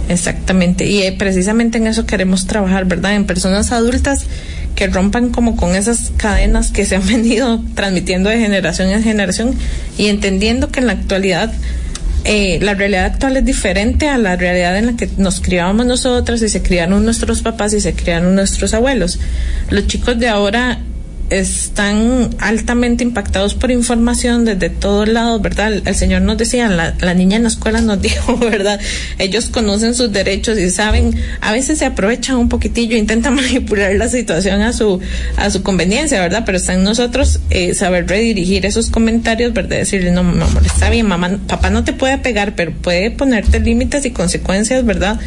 Exactamente. 0.08 0.86
Y 0.86 1.02
eh, 1.02 1.12
precisamente 1.12 1.78
en 1.78 1.86
eso 1.86 2.04
queremos 2.04 2.46
trabajar, 2.46 2.84
¿verdad? 2.84 3.14
En 3.14 3.26
personas 3.26 3.70
adultas 3.70 4.26
que 4.74 4.86
rompan 4.88 5.30
como 5.30 5.56
con 5.56 5.74
esas 5.74 6.12
cadenas 6.16 6.72
que 6.72 6.84
se 6.86 6.96
han 6.96 7.06
venido 7.06 7.62
transmitiendo 7.74 8.30
de 8.30 8.38
generación 8.38 8.90
en 8.90 9.02
generación 9.02 9.54
y 9.98 10.06
entendiendo 10.06 10.70
que 10.70 10.80
en 10.80 10.86
la 10.86 10.94
actualidad 10.94 11.52
eh, 12.24 12.58
la 12.60 12.74
realidad 12.74 13.06
actual 13.06 13.36
es 13.38 13.44
diferente 13.44 14.08
a 14.08 14.18
la 14.18 14.36
realidad 14.36 14.76
en 14.76 14.86
la 14.86 14.96
que 14.96 15.08
nos 15.16 15.40
criábamos 15.40 15.86
nosotros 15.86 16.42
y 16.42 16.48
se 16.48 16.62
criaron 16.62 17.04
nuestros 17.04 17.40
papás 17.40 17.72
y 17.72 17.80
se 17.80 17.94
criaron 17.94 18.34
nuestros 18.34 18.74
abuelos. 18.74 19.18
Los 19.70 19.86
chicos 19.86 20.18
de 20.18 20.28
ahora 20.28 20.80
están 21.30 22.30
altamente 22.40 23.04
impactados 23.04 23.54
por 23.54 23.70
información 23.70 24.44
desde 24.44 24.68
todos 24.68 25.08
lados, 25.08 25.40
¿verdad? 25.40 25.72
El, 25.84 25.94
Señor 25.94 26.22
nos 26.22 26.36
decía, 26.36 26.68
la, 26.68 26.94
la, 27.00 27.14
niña 27.14 27.36
en 27.36 27.44
la 27.44 27.48
escuela 27.48 27.80
nos 27.80 28.02
dijo, 28.02 28.36
¿verdad? 28.36 28.80
Ellos 29.18 29.48
conocen 29.48 29.94
sus 29.94 30.12
derechos 30.12 30.58
y 30.58 30.70
saben, 30.70 31.14
a 31.40 31.52
veces 31.52 31.78
se 31.78 31.86
aprovechan 31.86 32.36
un 32.36 32.48
poquitillo, 32.48 32.96
intentan 32.96 33.34
manipular 33.36 33.94
la 33.94 34.08
situación 34.08 34.60
a 34.62 34.72
su, 34.72 35.00
a 35.36 35.50
su 35.50 35.62
conveniencia, 35.62 36.20
¿verdad? 36.20 36.42
Pero 36.44 36.58
está 36.58 36.74
en 36.74 36.82
nosotros 36.82 37.40
eh, 37.50 37.74
saber 37.74 38.08
redirigir 38.08 38.66
esos 38.66 38.90
comentarios, 38.90 39.52
¿verdad? 39.52 39.78
Decirle, 39.78 40.10
no, 40.10 40.24
mi 40.24 40.42
amor, 40.42 40.66
está 40.66 40.90
bien, 40.90 41.06
mamá, 41.06 41.38
papá 41.46 41.70
no 41.70 41.84
te 41.84 41.92
puede 41.92 42.18
pegar, 42.18 42.54
pero 42.56 42.72
puede 42.72 43.10
ponerte 43.10 43.60
límites 43.60 44.04
y 44.04 44.10
consecuencias, 44.10 44.84
¿verdad? 44.84 45.20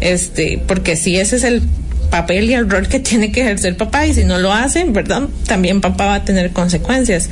Este, 0.00 0.62
porque 0.66 0.96
si 0.96 1.16
ese 1.16 1.36
es 1.36 1.44
el 1.44 1.62
papel 2.10 2.50
y 2.50 2.54
el 2.54 2.68
rol 2.68 2.88
que 2.88 2.98
tiene 3.00 3.32
que 3.32 3.42
ejercer 3.42 3.76
papá 3.76 4.06
y 4.06 4.14
si 4.14 4.24
no 4.24 4.38
lo 4.38 4.52
hacen, 4.52 4.92
¿verdad? 4.92 5.28
También 5.46 5.80
papá 5.80 6.06
va 6.06 6.14
a 6.16 6.24
tener 6.24 6.52
consecuencias. 6.52 7.30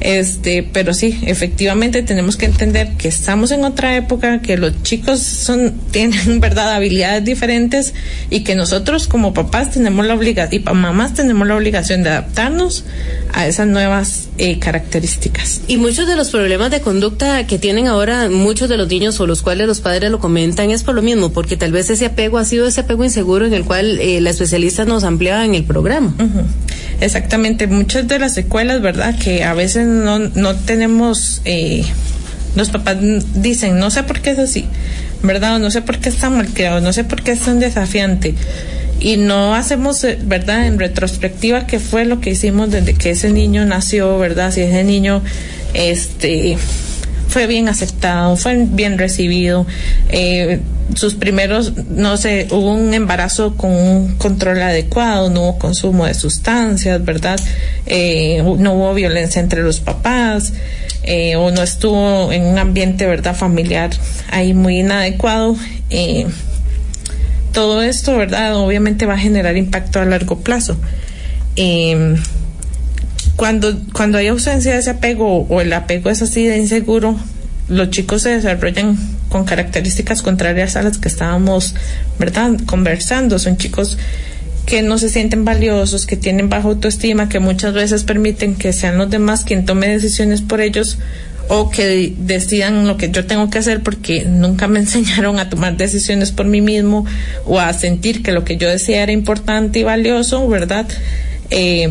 Este, 0.00 0.62
pero 0.62 0.92
sí, 0.94 1.20
efectivamente 1.26 2.02
tenemos 2.02 2.36
que 2.36 2.46
entender 2.46 2.96
que 2.98 3.08
estamos 3.08 3.50
en 3.50 3.64
otra 3.64 3.96
época, 3.96 4.40
que 4.40 4.56
los 4.56 4.82
chicos 4.82 5.20
son 5.20 5.74
tienen 5.90 6.40
verdad 6.40 6.74
habilidades 6.74 7.24
diferentes 7.24 7.94
y 8.30 8.40
que 8.40 8.54
nosotros 8.54 9.08
como 9.08 9.32
papás 9.32 9.70
tenemos 9.70 10.04
la 10.06 10.14
obligación 10.14 10.62
y 10.62 10.74
mamás 10.74 11.14
tenemos 11.14 11.46
la 11.46 11.56
obligación 11.56 12.02
de 12.02 12.10
adaptarnos 12.10 12.84
a 13.32 13.46
esas 13.46 13.66
nuevas 13.66 14.28
eh, 14.38 14.58
características. 14.58 15.62
Y 15.66 15.76
muchos 15.78 16.06
de 16.06 16.16
los 16.16 16.30
problemas 16.30 16.70
de 16.70 16.80
conducta 16.80 17.46
que 17.46 17.58
tienen 17.58 17.86
ahora 17.86 18.28
muchos 18.28 18.68
de 18.68 18.76
los 18.76 18.88
niños 18.88 19.18
o 19.20 19.26
los 19.26 19.42
cuales 19.42 19.66
los 19.66 19.80
padres 19.80 20.10
lo 20.10 20.18
comentan 20.18 20.70
es 20.70 20.82
por 20.82 20.94
lo 20.94 21.02
mismo, 21.02 21.32
porque 21.32 21.56
tal 21.56 21.72
vez 21.72 21.90
ese 21.90 22.06
apego 22.06 22.38
ha 22.38 22.44
sido 22.44 22.66
ese 22.66 22.82
apego 22.82 23.04
inseguro 23.04 23.46
en 23.46 23.54
el 23.54 23.64
cual 23.64 23.98
eh, 24.00 24.20
la 24.20 24.30
especialista 24.30 24.84
nos 24.84 25.04
ampliaba 25.04 25.44
en 25.44 25.54
el 25.54 25.64
programa. 25.64 26.14
Uh 26.18 26.22
-huh. 26.22 26.44
Exactamente, 27.00 27.66
muchas 27.66 28.08
de 28.08 28.18
las 28.18 28.34
secuelas, 28.34 28.80
¿verdad? 28.80 29.18
Que 29.18 29.44
a 29.44 29.52
veces 29.54 29.85
no, 29.86 30.18
no 30.18 30.54
tenemos, 30.54 31.40
eh, 31.44 31.84
los 32.54 32.70
papás 32.70 32.96
dicen, 33.34 33.78
no 33.78 33.90
sé 33.90 34.02
por 34.02 34.20
qué 34.20 34.30
es 34.30 34.38
así, 34.38 34.66
¿verdad? 35.22 35.58
No 35.58 35.70
sé 35.70 35.82
por 35.82 35.98
qué 35.98 36.12
mal 36.30 36.48
creado, 36.52 36.80
no 36.80 36.92
sé 36.92 37.04
por 37.04 37.22
qué 37.22 37.32
es 37.32 37.40
tan 37.40 37.60
desafiante. 37.60 38.34
Y 38.98 39.18
no 39.18 39.54
hacemos, 39.54 40.02
eh, 40.04 40.18
¿verdad? 40.22 40.66
En 40.66 40.78
retrospectiva, 40.78 41.66
qué 41.66 41.78
fue 41.78 42.04
lo 42.04 42.20
que 42.20 42.30
hicimos 42.30 42.70
desde 42.70 42.94
que 42.94 43.10
ese 43.10 43.30
niño 43.30 43.64
nació, 43.66 44.18
¿verdad? 44.18 44.50
Si 44.52 44.62
ese 44.62 44.84
niño, 44.84 45.22
este, 45.74 46.56
fue 47.28 47.46
bien 47.46 47.68
aceptado, 47.68 48.36
fue 48.36 48.66
bien 48.68 48.98
recibido. 48.98 49.66
Eh, 50.08 50.60
sus 50.94 51.14
primeros, 51.14 51.72
no 51.88 52.16
sé, 52.16 52.46
hubo 52.50 52.72
un 52.72 52.94
embarazo 52.94 53.56
con 53.56 53.70
un 53.70 54.14
control 54.16 54.62
adecuado, 54.62 55.30
no 55.30 55.42
hubo 55.42 55.58
consumo 55.58 56.06
de 56.06 56.14
sustancias, 56.14 57.04
¿verdad? 57.04 57.40
Eh, 57.86 58.42
no 58.58 58.74
hubo 58.74 58.94
violencia 58.94 59.40
entre 59.42 59.62
los 59.62 59.80
papás, 59.80 60.52
eh, 61.02 61.36
o 61.36 61.50
no 61.50 61.62
estuvo 61.62 62.32
en 62.32 62.44
un 62.44 62.58
ambiente, 62.58 63.06
¿verdad?, 63.06 63.34
familiar 63.34 63.90
ahí 64.30 64.54
muy 64.54 64.80
inadecuado. 64.80 65.56
Eh, 65.90 66.26
todo 67.52 67.82
esto, 67.82 68.16
¿verdad?, 68.16 68.56
obviamente 68.56 69.06
va 69.06 69.14
a 69.14 69.18
generar 69.18 69.56
impacto 69.56 70.00
a 70.00 70.04
largo 70.04 70.40
plazo. 70.40 70.76
Eh, 71.56 72.16
cuando, 73.36 73.76
cuando 73.92 74.18
hay 74.18 74.28
ausencia 74.28 74.72
de 74.72 74.78
ese 74.78 74.90
apego 74.90 75.46
o 75.48 75.60
el 75.60 75.72
apego 75.72 76.10
es 76.10 76.22
así 76.22 76.46
de 76.46 76.58
inseguro, 76.58 77.16
los 77.68 77.90
chicos 77.90 78.22
se 78.22 78.30
desarrollan 78.30 78.96
con 79.36 79.44
características 79.44 80.22
contrarias 80.22 80.76
a 80.76 80.82
las 80.82 80.96
que 80.96 81.08
estábamos, 81.08 81.74
¿verdad?, 82.18 82.52
conversando. 82.64 83.38
Son 83.38 83.58
chicos 83.58 83.98
que 84.64 84.80
no 84.80 84.96
se 84.96 85.10
sienten 85.10 85.44
valiosos, 85.44 86.06
que 86.06 86.16
tienen 86.16 86.48
baja 86.48 86.68
autoestima, 86.68 87.28
que 87.28 87.38
muchas 87.38 87.74
veces 87.74 88.02
permiten 88.04 88.54
que 88.54 88.72
sean 88.72 88.96
los 88.96 89.10
demás 89.10 89.44
quien 89.44 89.66
tome 89.66 89.88
decisiones 89.88 90.40
por 90.40 90.62
ellos 90.62 90.96
o 91.48 91.68
que 91.68 92.14
decidan 92.16 92.88
lo 92.88 92.96
que 92.96 93.10
yo 93.10 93.26
tengo 93.26 93.50
que 93.50 93.58
hacer 93.58 93.82
porque 93.82 94.24
nunca 94.24 94.68
me 94.68 94.78
enseñaron 94.84 95.38
a 95.38 95.50
tomar 95.50 95.76
decisiones 95.76 96.32
por 96.32 96.46
mí 96.46 96.62
mismo 96.62 97.04
o 97.44 97.60
a 97.60 97.70
sentir 97.74 98.22
que 98.22 98.32
lo 98.32 98.42
que 98.42 98.56
yo 98.56 98.70
decía 98.70 99.02
era 99.02 99.12
importante 99.12 99.80
y 99.80 99.82
valioso, 99.82 100.48
¿verdad? 100.48 100.88
Eh, 101.50 101.90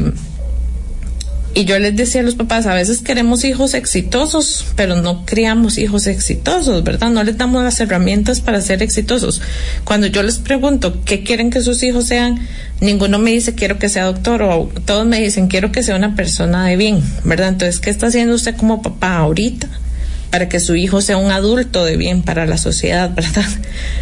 y 1.55 1.63
yo 1.63 1.79
les 1.79 1.95
decía 1.95 2.19
a 2.19 2.23
los 2.25 2.35
papás, 2.35 2.65
a 2.65 2.73
veces 2.73 2.99
queremos 2.99 3.45
hijos 3.45 3.73
exitosos, 3.75 4.65
pero 4.75 5.01
no 5.01 5.25
criamos 5.25 5.77
hijos 5.77 6.05
exitosos, 6.05 6.83
¿verdad? 6.83 7.09
No 7.11 7.23
les 7.23 7.37
damos 7.37 7.63
las 7.63 7.79
herramientas 7.79 8.41
para 8.41 8.59
ser 8.59 8.83
exitosos. 8.83 9.41
Cuando 9.85 10.07
yo 10.07 10.21
les 10.21 10.37
pregunto 10.37 11.01
qué 11.05 11.23
quieren 11.23 11.51
que 11.51 11.61
sus 11.61 11.81
hijos 11.81 12.07
sean, 12.07 12.45
ninguno 12.81 13.19
me 13.19 13.31
dice 13.31 13.55
quiero 13.55 13.79
que 13.79 13.87
sea 13.87 14.03
doctor 14.03 14.43
o 14.43 14.69
todos 14.83 15.07
me 15.07 15.21
dicen 15.21 15.47
quiero 15.47 15.71
que 15.71 15.81
sea 15.81 15.95
una 15.95 16.13
persona 16.13 16.65
de 16.65 16.75
bien, 16.75 17.01
¿verdad? 17.23 17.47
Entonces, 17.47 17.79
¿qué 17.79 17.89
está 17.89 18.07
haciendo 18.07 18.35
usted 18.35 18.57
como 18.57 18.81
papá 18.81 19.15
ahorita? 19.15 19.69
para 20.31 20.49
que 20.49 20.59
su 20.59 20.75
hijo 20.75 20.99
sea 20.99 21.15
un 21.15 21.31
adulto 21.31 21.85
de 21.85 21.95
bien 21.95 22.21
para 22.21 22.45
la 22.45 22.57
sociedad, 22.57 23.09
¿verdad? 23.15 23.45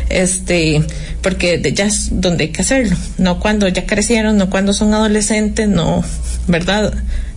Este, 0.09 0.83
porque 1.21 1.61
ya 1.75 1.85
es 1.85 2.09
donde 2.09 2.45
hay 2.45 2.49
que 2.49 2.63
hacerlo, 2.63 2.95
no 3.19 3.39
cuando 3.39 3.67
ya 3.67 3.85
crecieron, 3.85 4.37
no 4.37 4.49
cuando 4.49 4.73
son 4.73 4.95
adolescentes, 4.95 5.67
no, 5.69 6.03
¿verdad? 6.47 6.95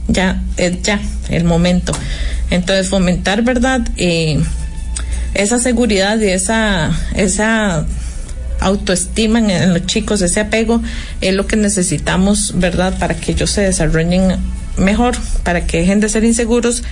Ya 0.09 0.43
es 0.57 0.83
ya 0.83 1.01
el 1.29 1.45
momento. 1.45 1.93
Entonces 2.51 2.89
fomentar, 2.89 3.43
¿verdad? 3.43 3.87
Eh, 3.97 4.41
esa 5.35 5.59
seguridad 5.59 6.19
y 6.21 6.29
esa, 6.29 6.91
esa 7.15 7.85
autoestima 8.61 9.39
en, 9.39 9.75
los 9.75 9.87
chicos, 9.87 10.23
ese 10.23 10.41
apego, 10.41 10.83
es 11.21 11.35
lo 11.35 11.47
que 11.47 11.57
necesitamos, 11.57 12.55
¿verdad? 12.57 12.99
Para 12.99 13.15
que 13.15 13.33
ellos 13.33 13.51
se 13.51 13.63
desarrollen 13.63 14.37
mejor, 14.79 15.17
para 15.43 15.67
que 15.67 15.79
dejen 15.79 16.01
de 16.01 16.09
ser 16.09 16.25
inseguros 16.25 16.83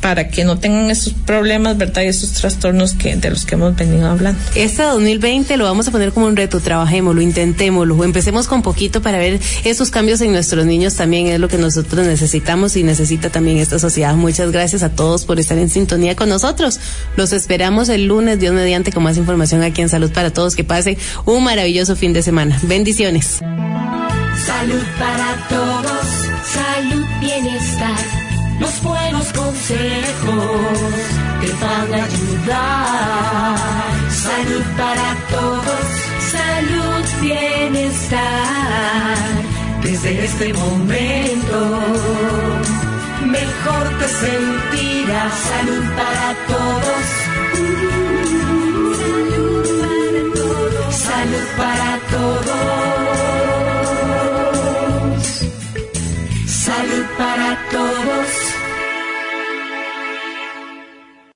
para 0.00 0.28
que 0.28 0.44
no 0.44 0.58
tengan 0.58 0.90
esos 0.90 1.12
problemas, 1.12 1.76
¿verdad? 1.76 2.02
Y 2.02 2.06
esos 2.06 2.32
trastornos 2.32 2.94
que, 2.94 3.16
de 3.16 3.30
los 3.30 3.44
que 3.44 3.54
hemos 3.54 3.74
venido 3.76 4.08
hablando. 4.08 4.40
Este 4.54 4.82
2020 4.82 5.56
lo 5.56 5.64
vamos 5.64 5.88
a 5.88 5.90
poner 5.90 6.12
como 6.12 6.26
un 6.26 6.36
reto, 6.36 6.60
trabajémoslo, 6.60 7.20
intentémoslo, 7.20 8.04
empecemos 8.04 8.46
con 8.46 8.62
poquito 8.62 9.02
para 9.02 9.18
ver 9.18 9.40
esos 9.64 9.90
cambios 9.90 10.20
en 10.20 10.32
nuestros 10.32 10.66
niños 10.66 10.94
también 10.94 11.26
es 11.28 11.40
lo 11.40 11.48
que 11.48 11.58
nosotros 11.58 12.06
necesitamos 12.06 12.76
y 12.76 12.82
necesita 12.82 13.30
también 13.30 13.58
esta 13.58 13.78
sociedad. 13.78 14.14
Muchas 14.14 14.50
gracias 14.50 14.82
a 14.82 14.90
todos 14.90 15.24
por 15.24 15.38
estar 15.38 15.58
en 15.58 15.68
sintonía 15.68 16.16
con 16.16 16.28
nosotros. 16.28 16.80
Los 17.16 17.32
esperamos 17.32 17.88
el 17.88 18.06
lunes, 18.06 18.38
Dios 18.38 18.54
mediante, 18.54 18.92
con 18.92 19.02
más 19.02 19.16
información 19.16 19.62
aquí 19.62 19.82
en 19.82 19.88
Salud 19.88 20.10
para 20.10 20.32
Todos. 20.32 20.56
Que 20.56 20.64
pasen 20.64 20.96
un 21.24 21.44
maravilloso 21.44 21.96
fin 21.96 22.12
de 22.12 22.22
semana. 22.22 22.58
Bendiciones. 22.62 23.38
Salud 24.46 24.82
para 24.98 25.48
todos, 25.48 26.06
salud, 26.52 27.04
bienestar 27.20 27.75
consejos 29.66 30.78
te 31.40 31.50
van 31.64 31.90
a 31.92 32.04
ayudar. 32.04 33.56
Salud 34.10 34.64
para 34.76 35.08
todos, 35.30 35.86
salud, 36.34 37.04
bienestar. 37.20 38.22
Desde 39.82 40.24
este 40.24 40.52
momento, 40.54 41.58
mejor 43.24 43.84
te 43.98 44.08
sentirás. 44.08 45.32
Salud 45.50 45.84
para 46.00 46.28
todos. 46.52 47.04
Salud 50.90 51.46
para 51.56 51.90
todos. 52.10 52.56
Salud 56.46 57.06
para 57.18 57.48
todos 57.70 58.45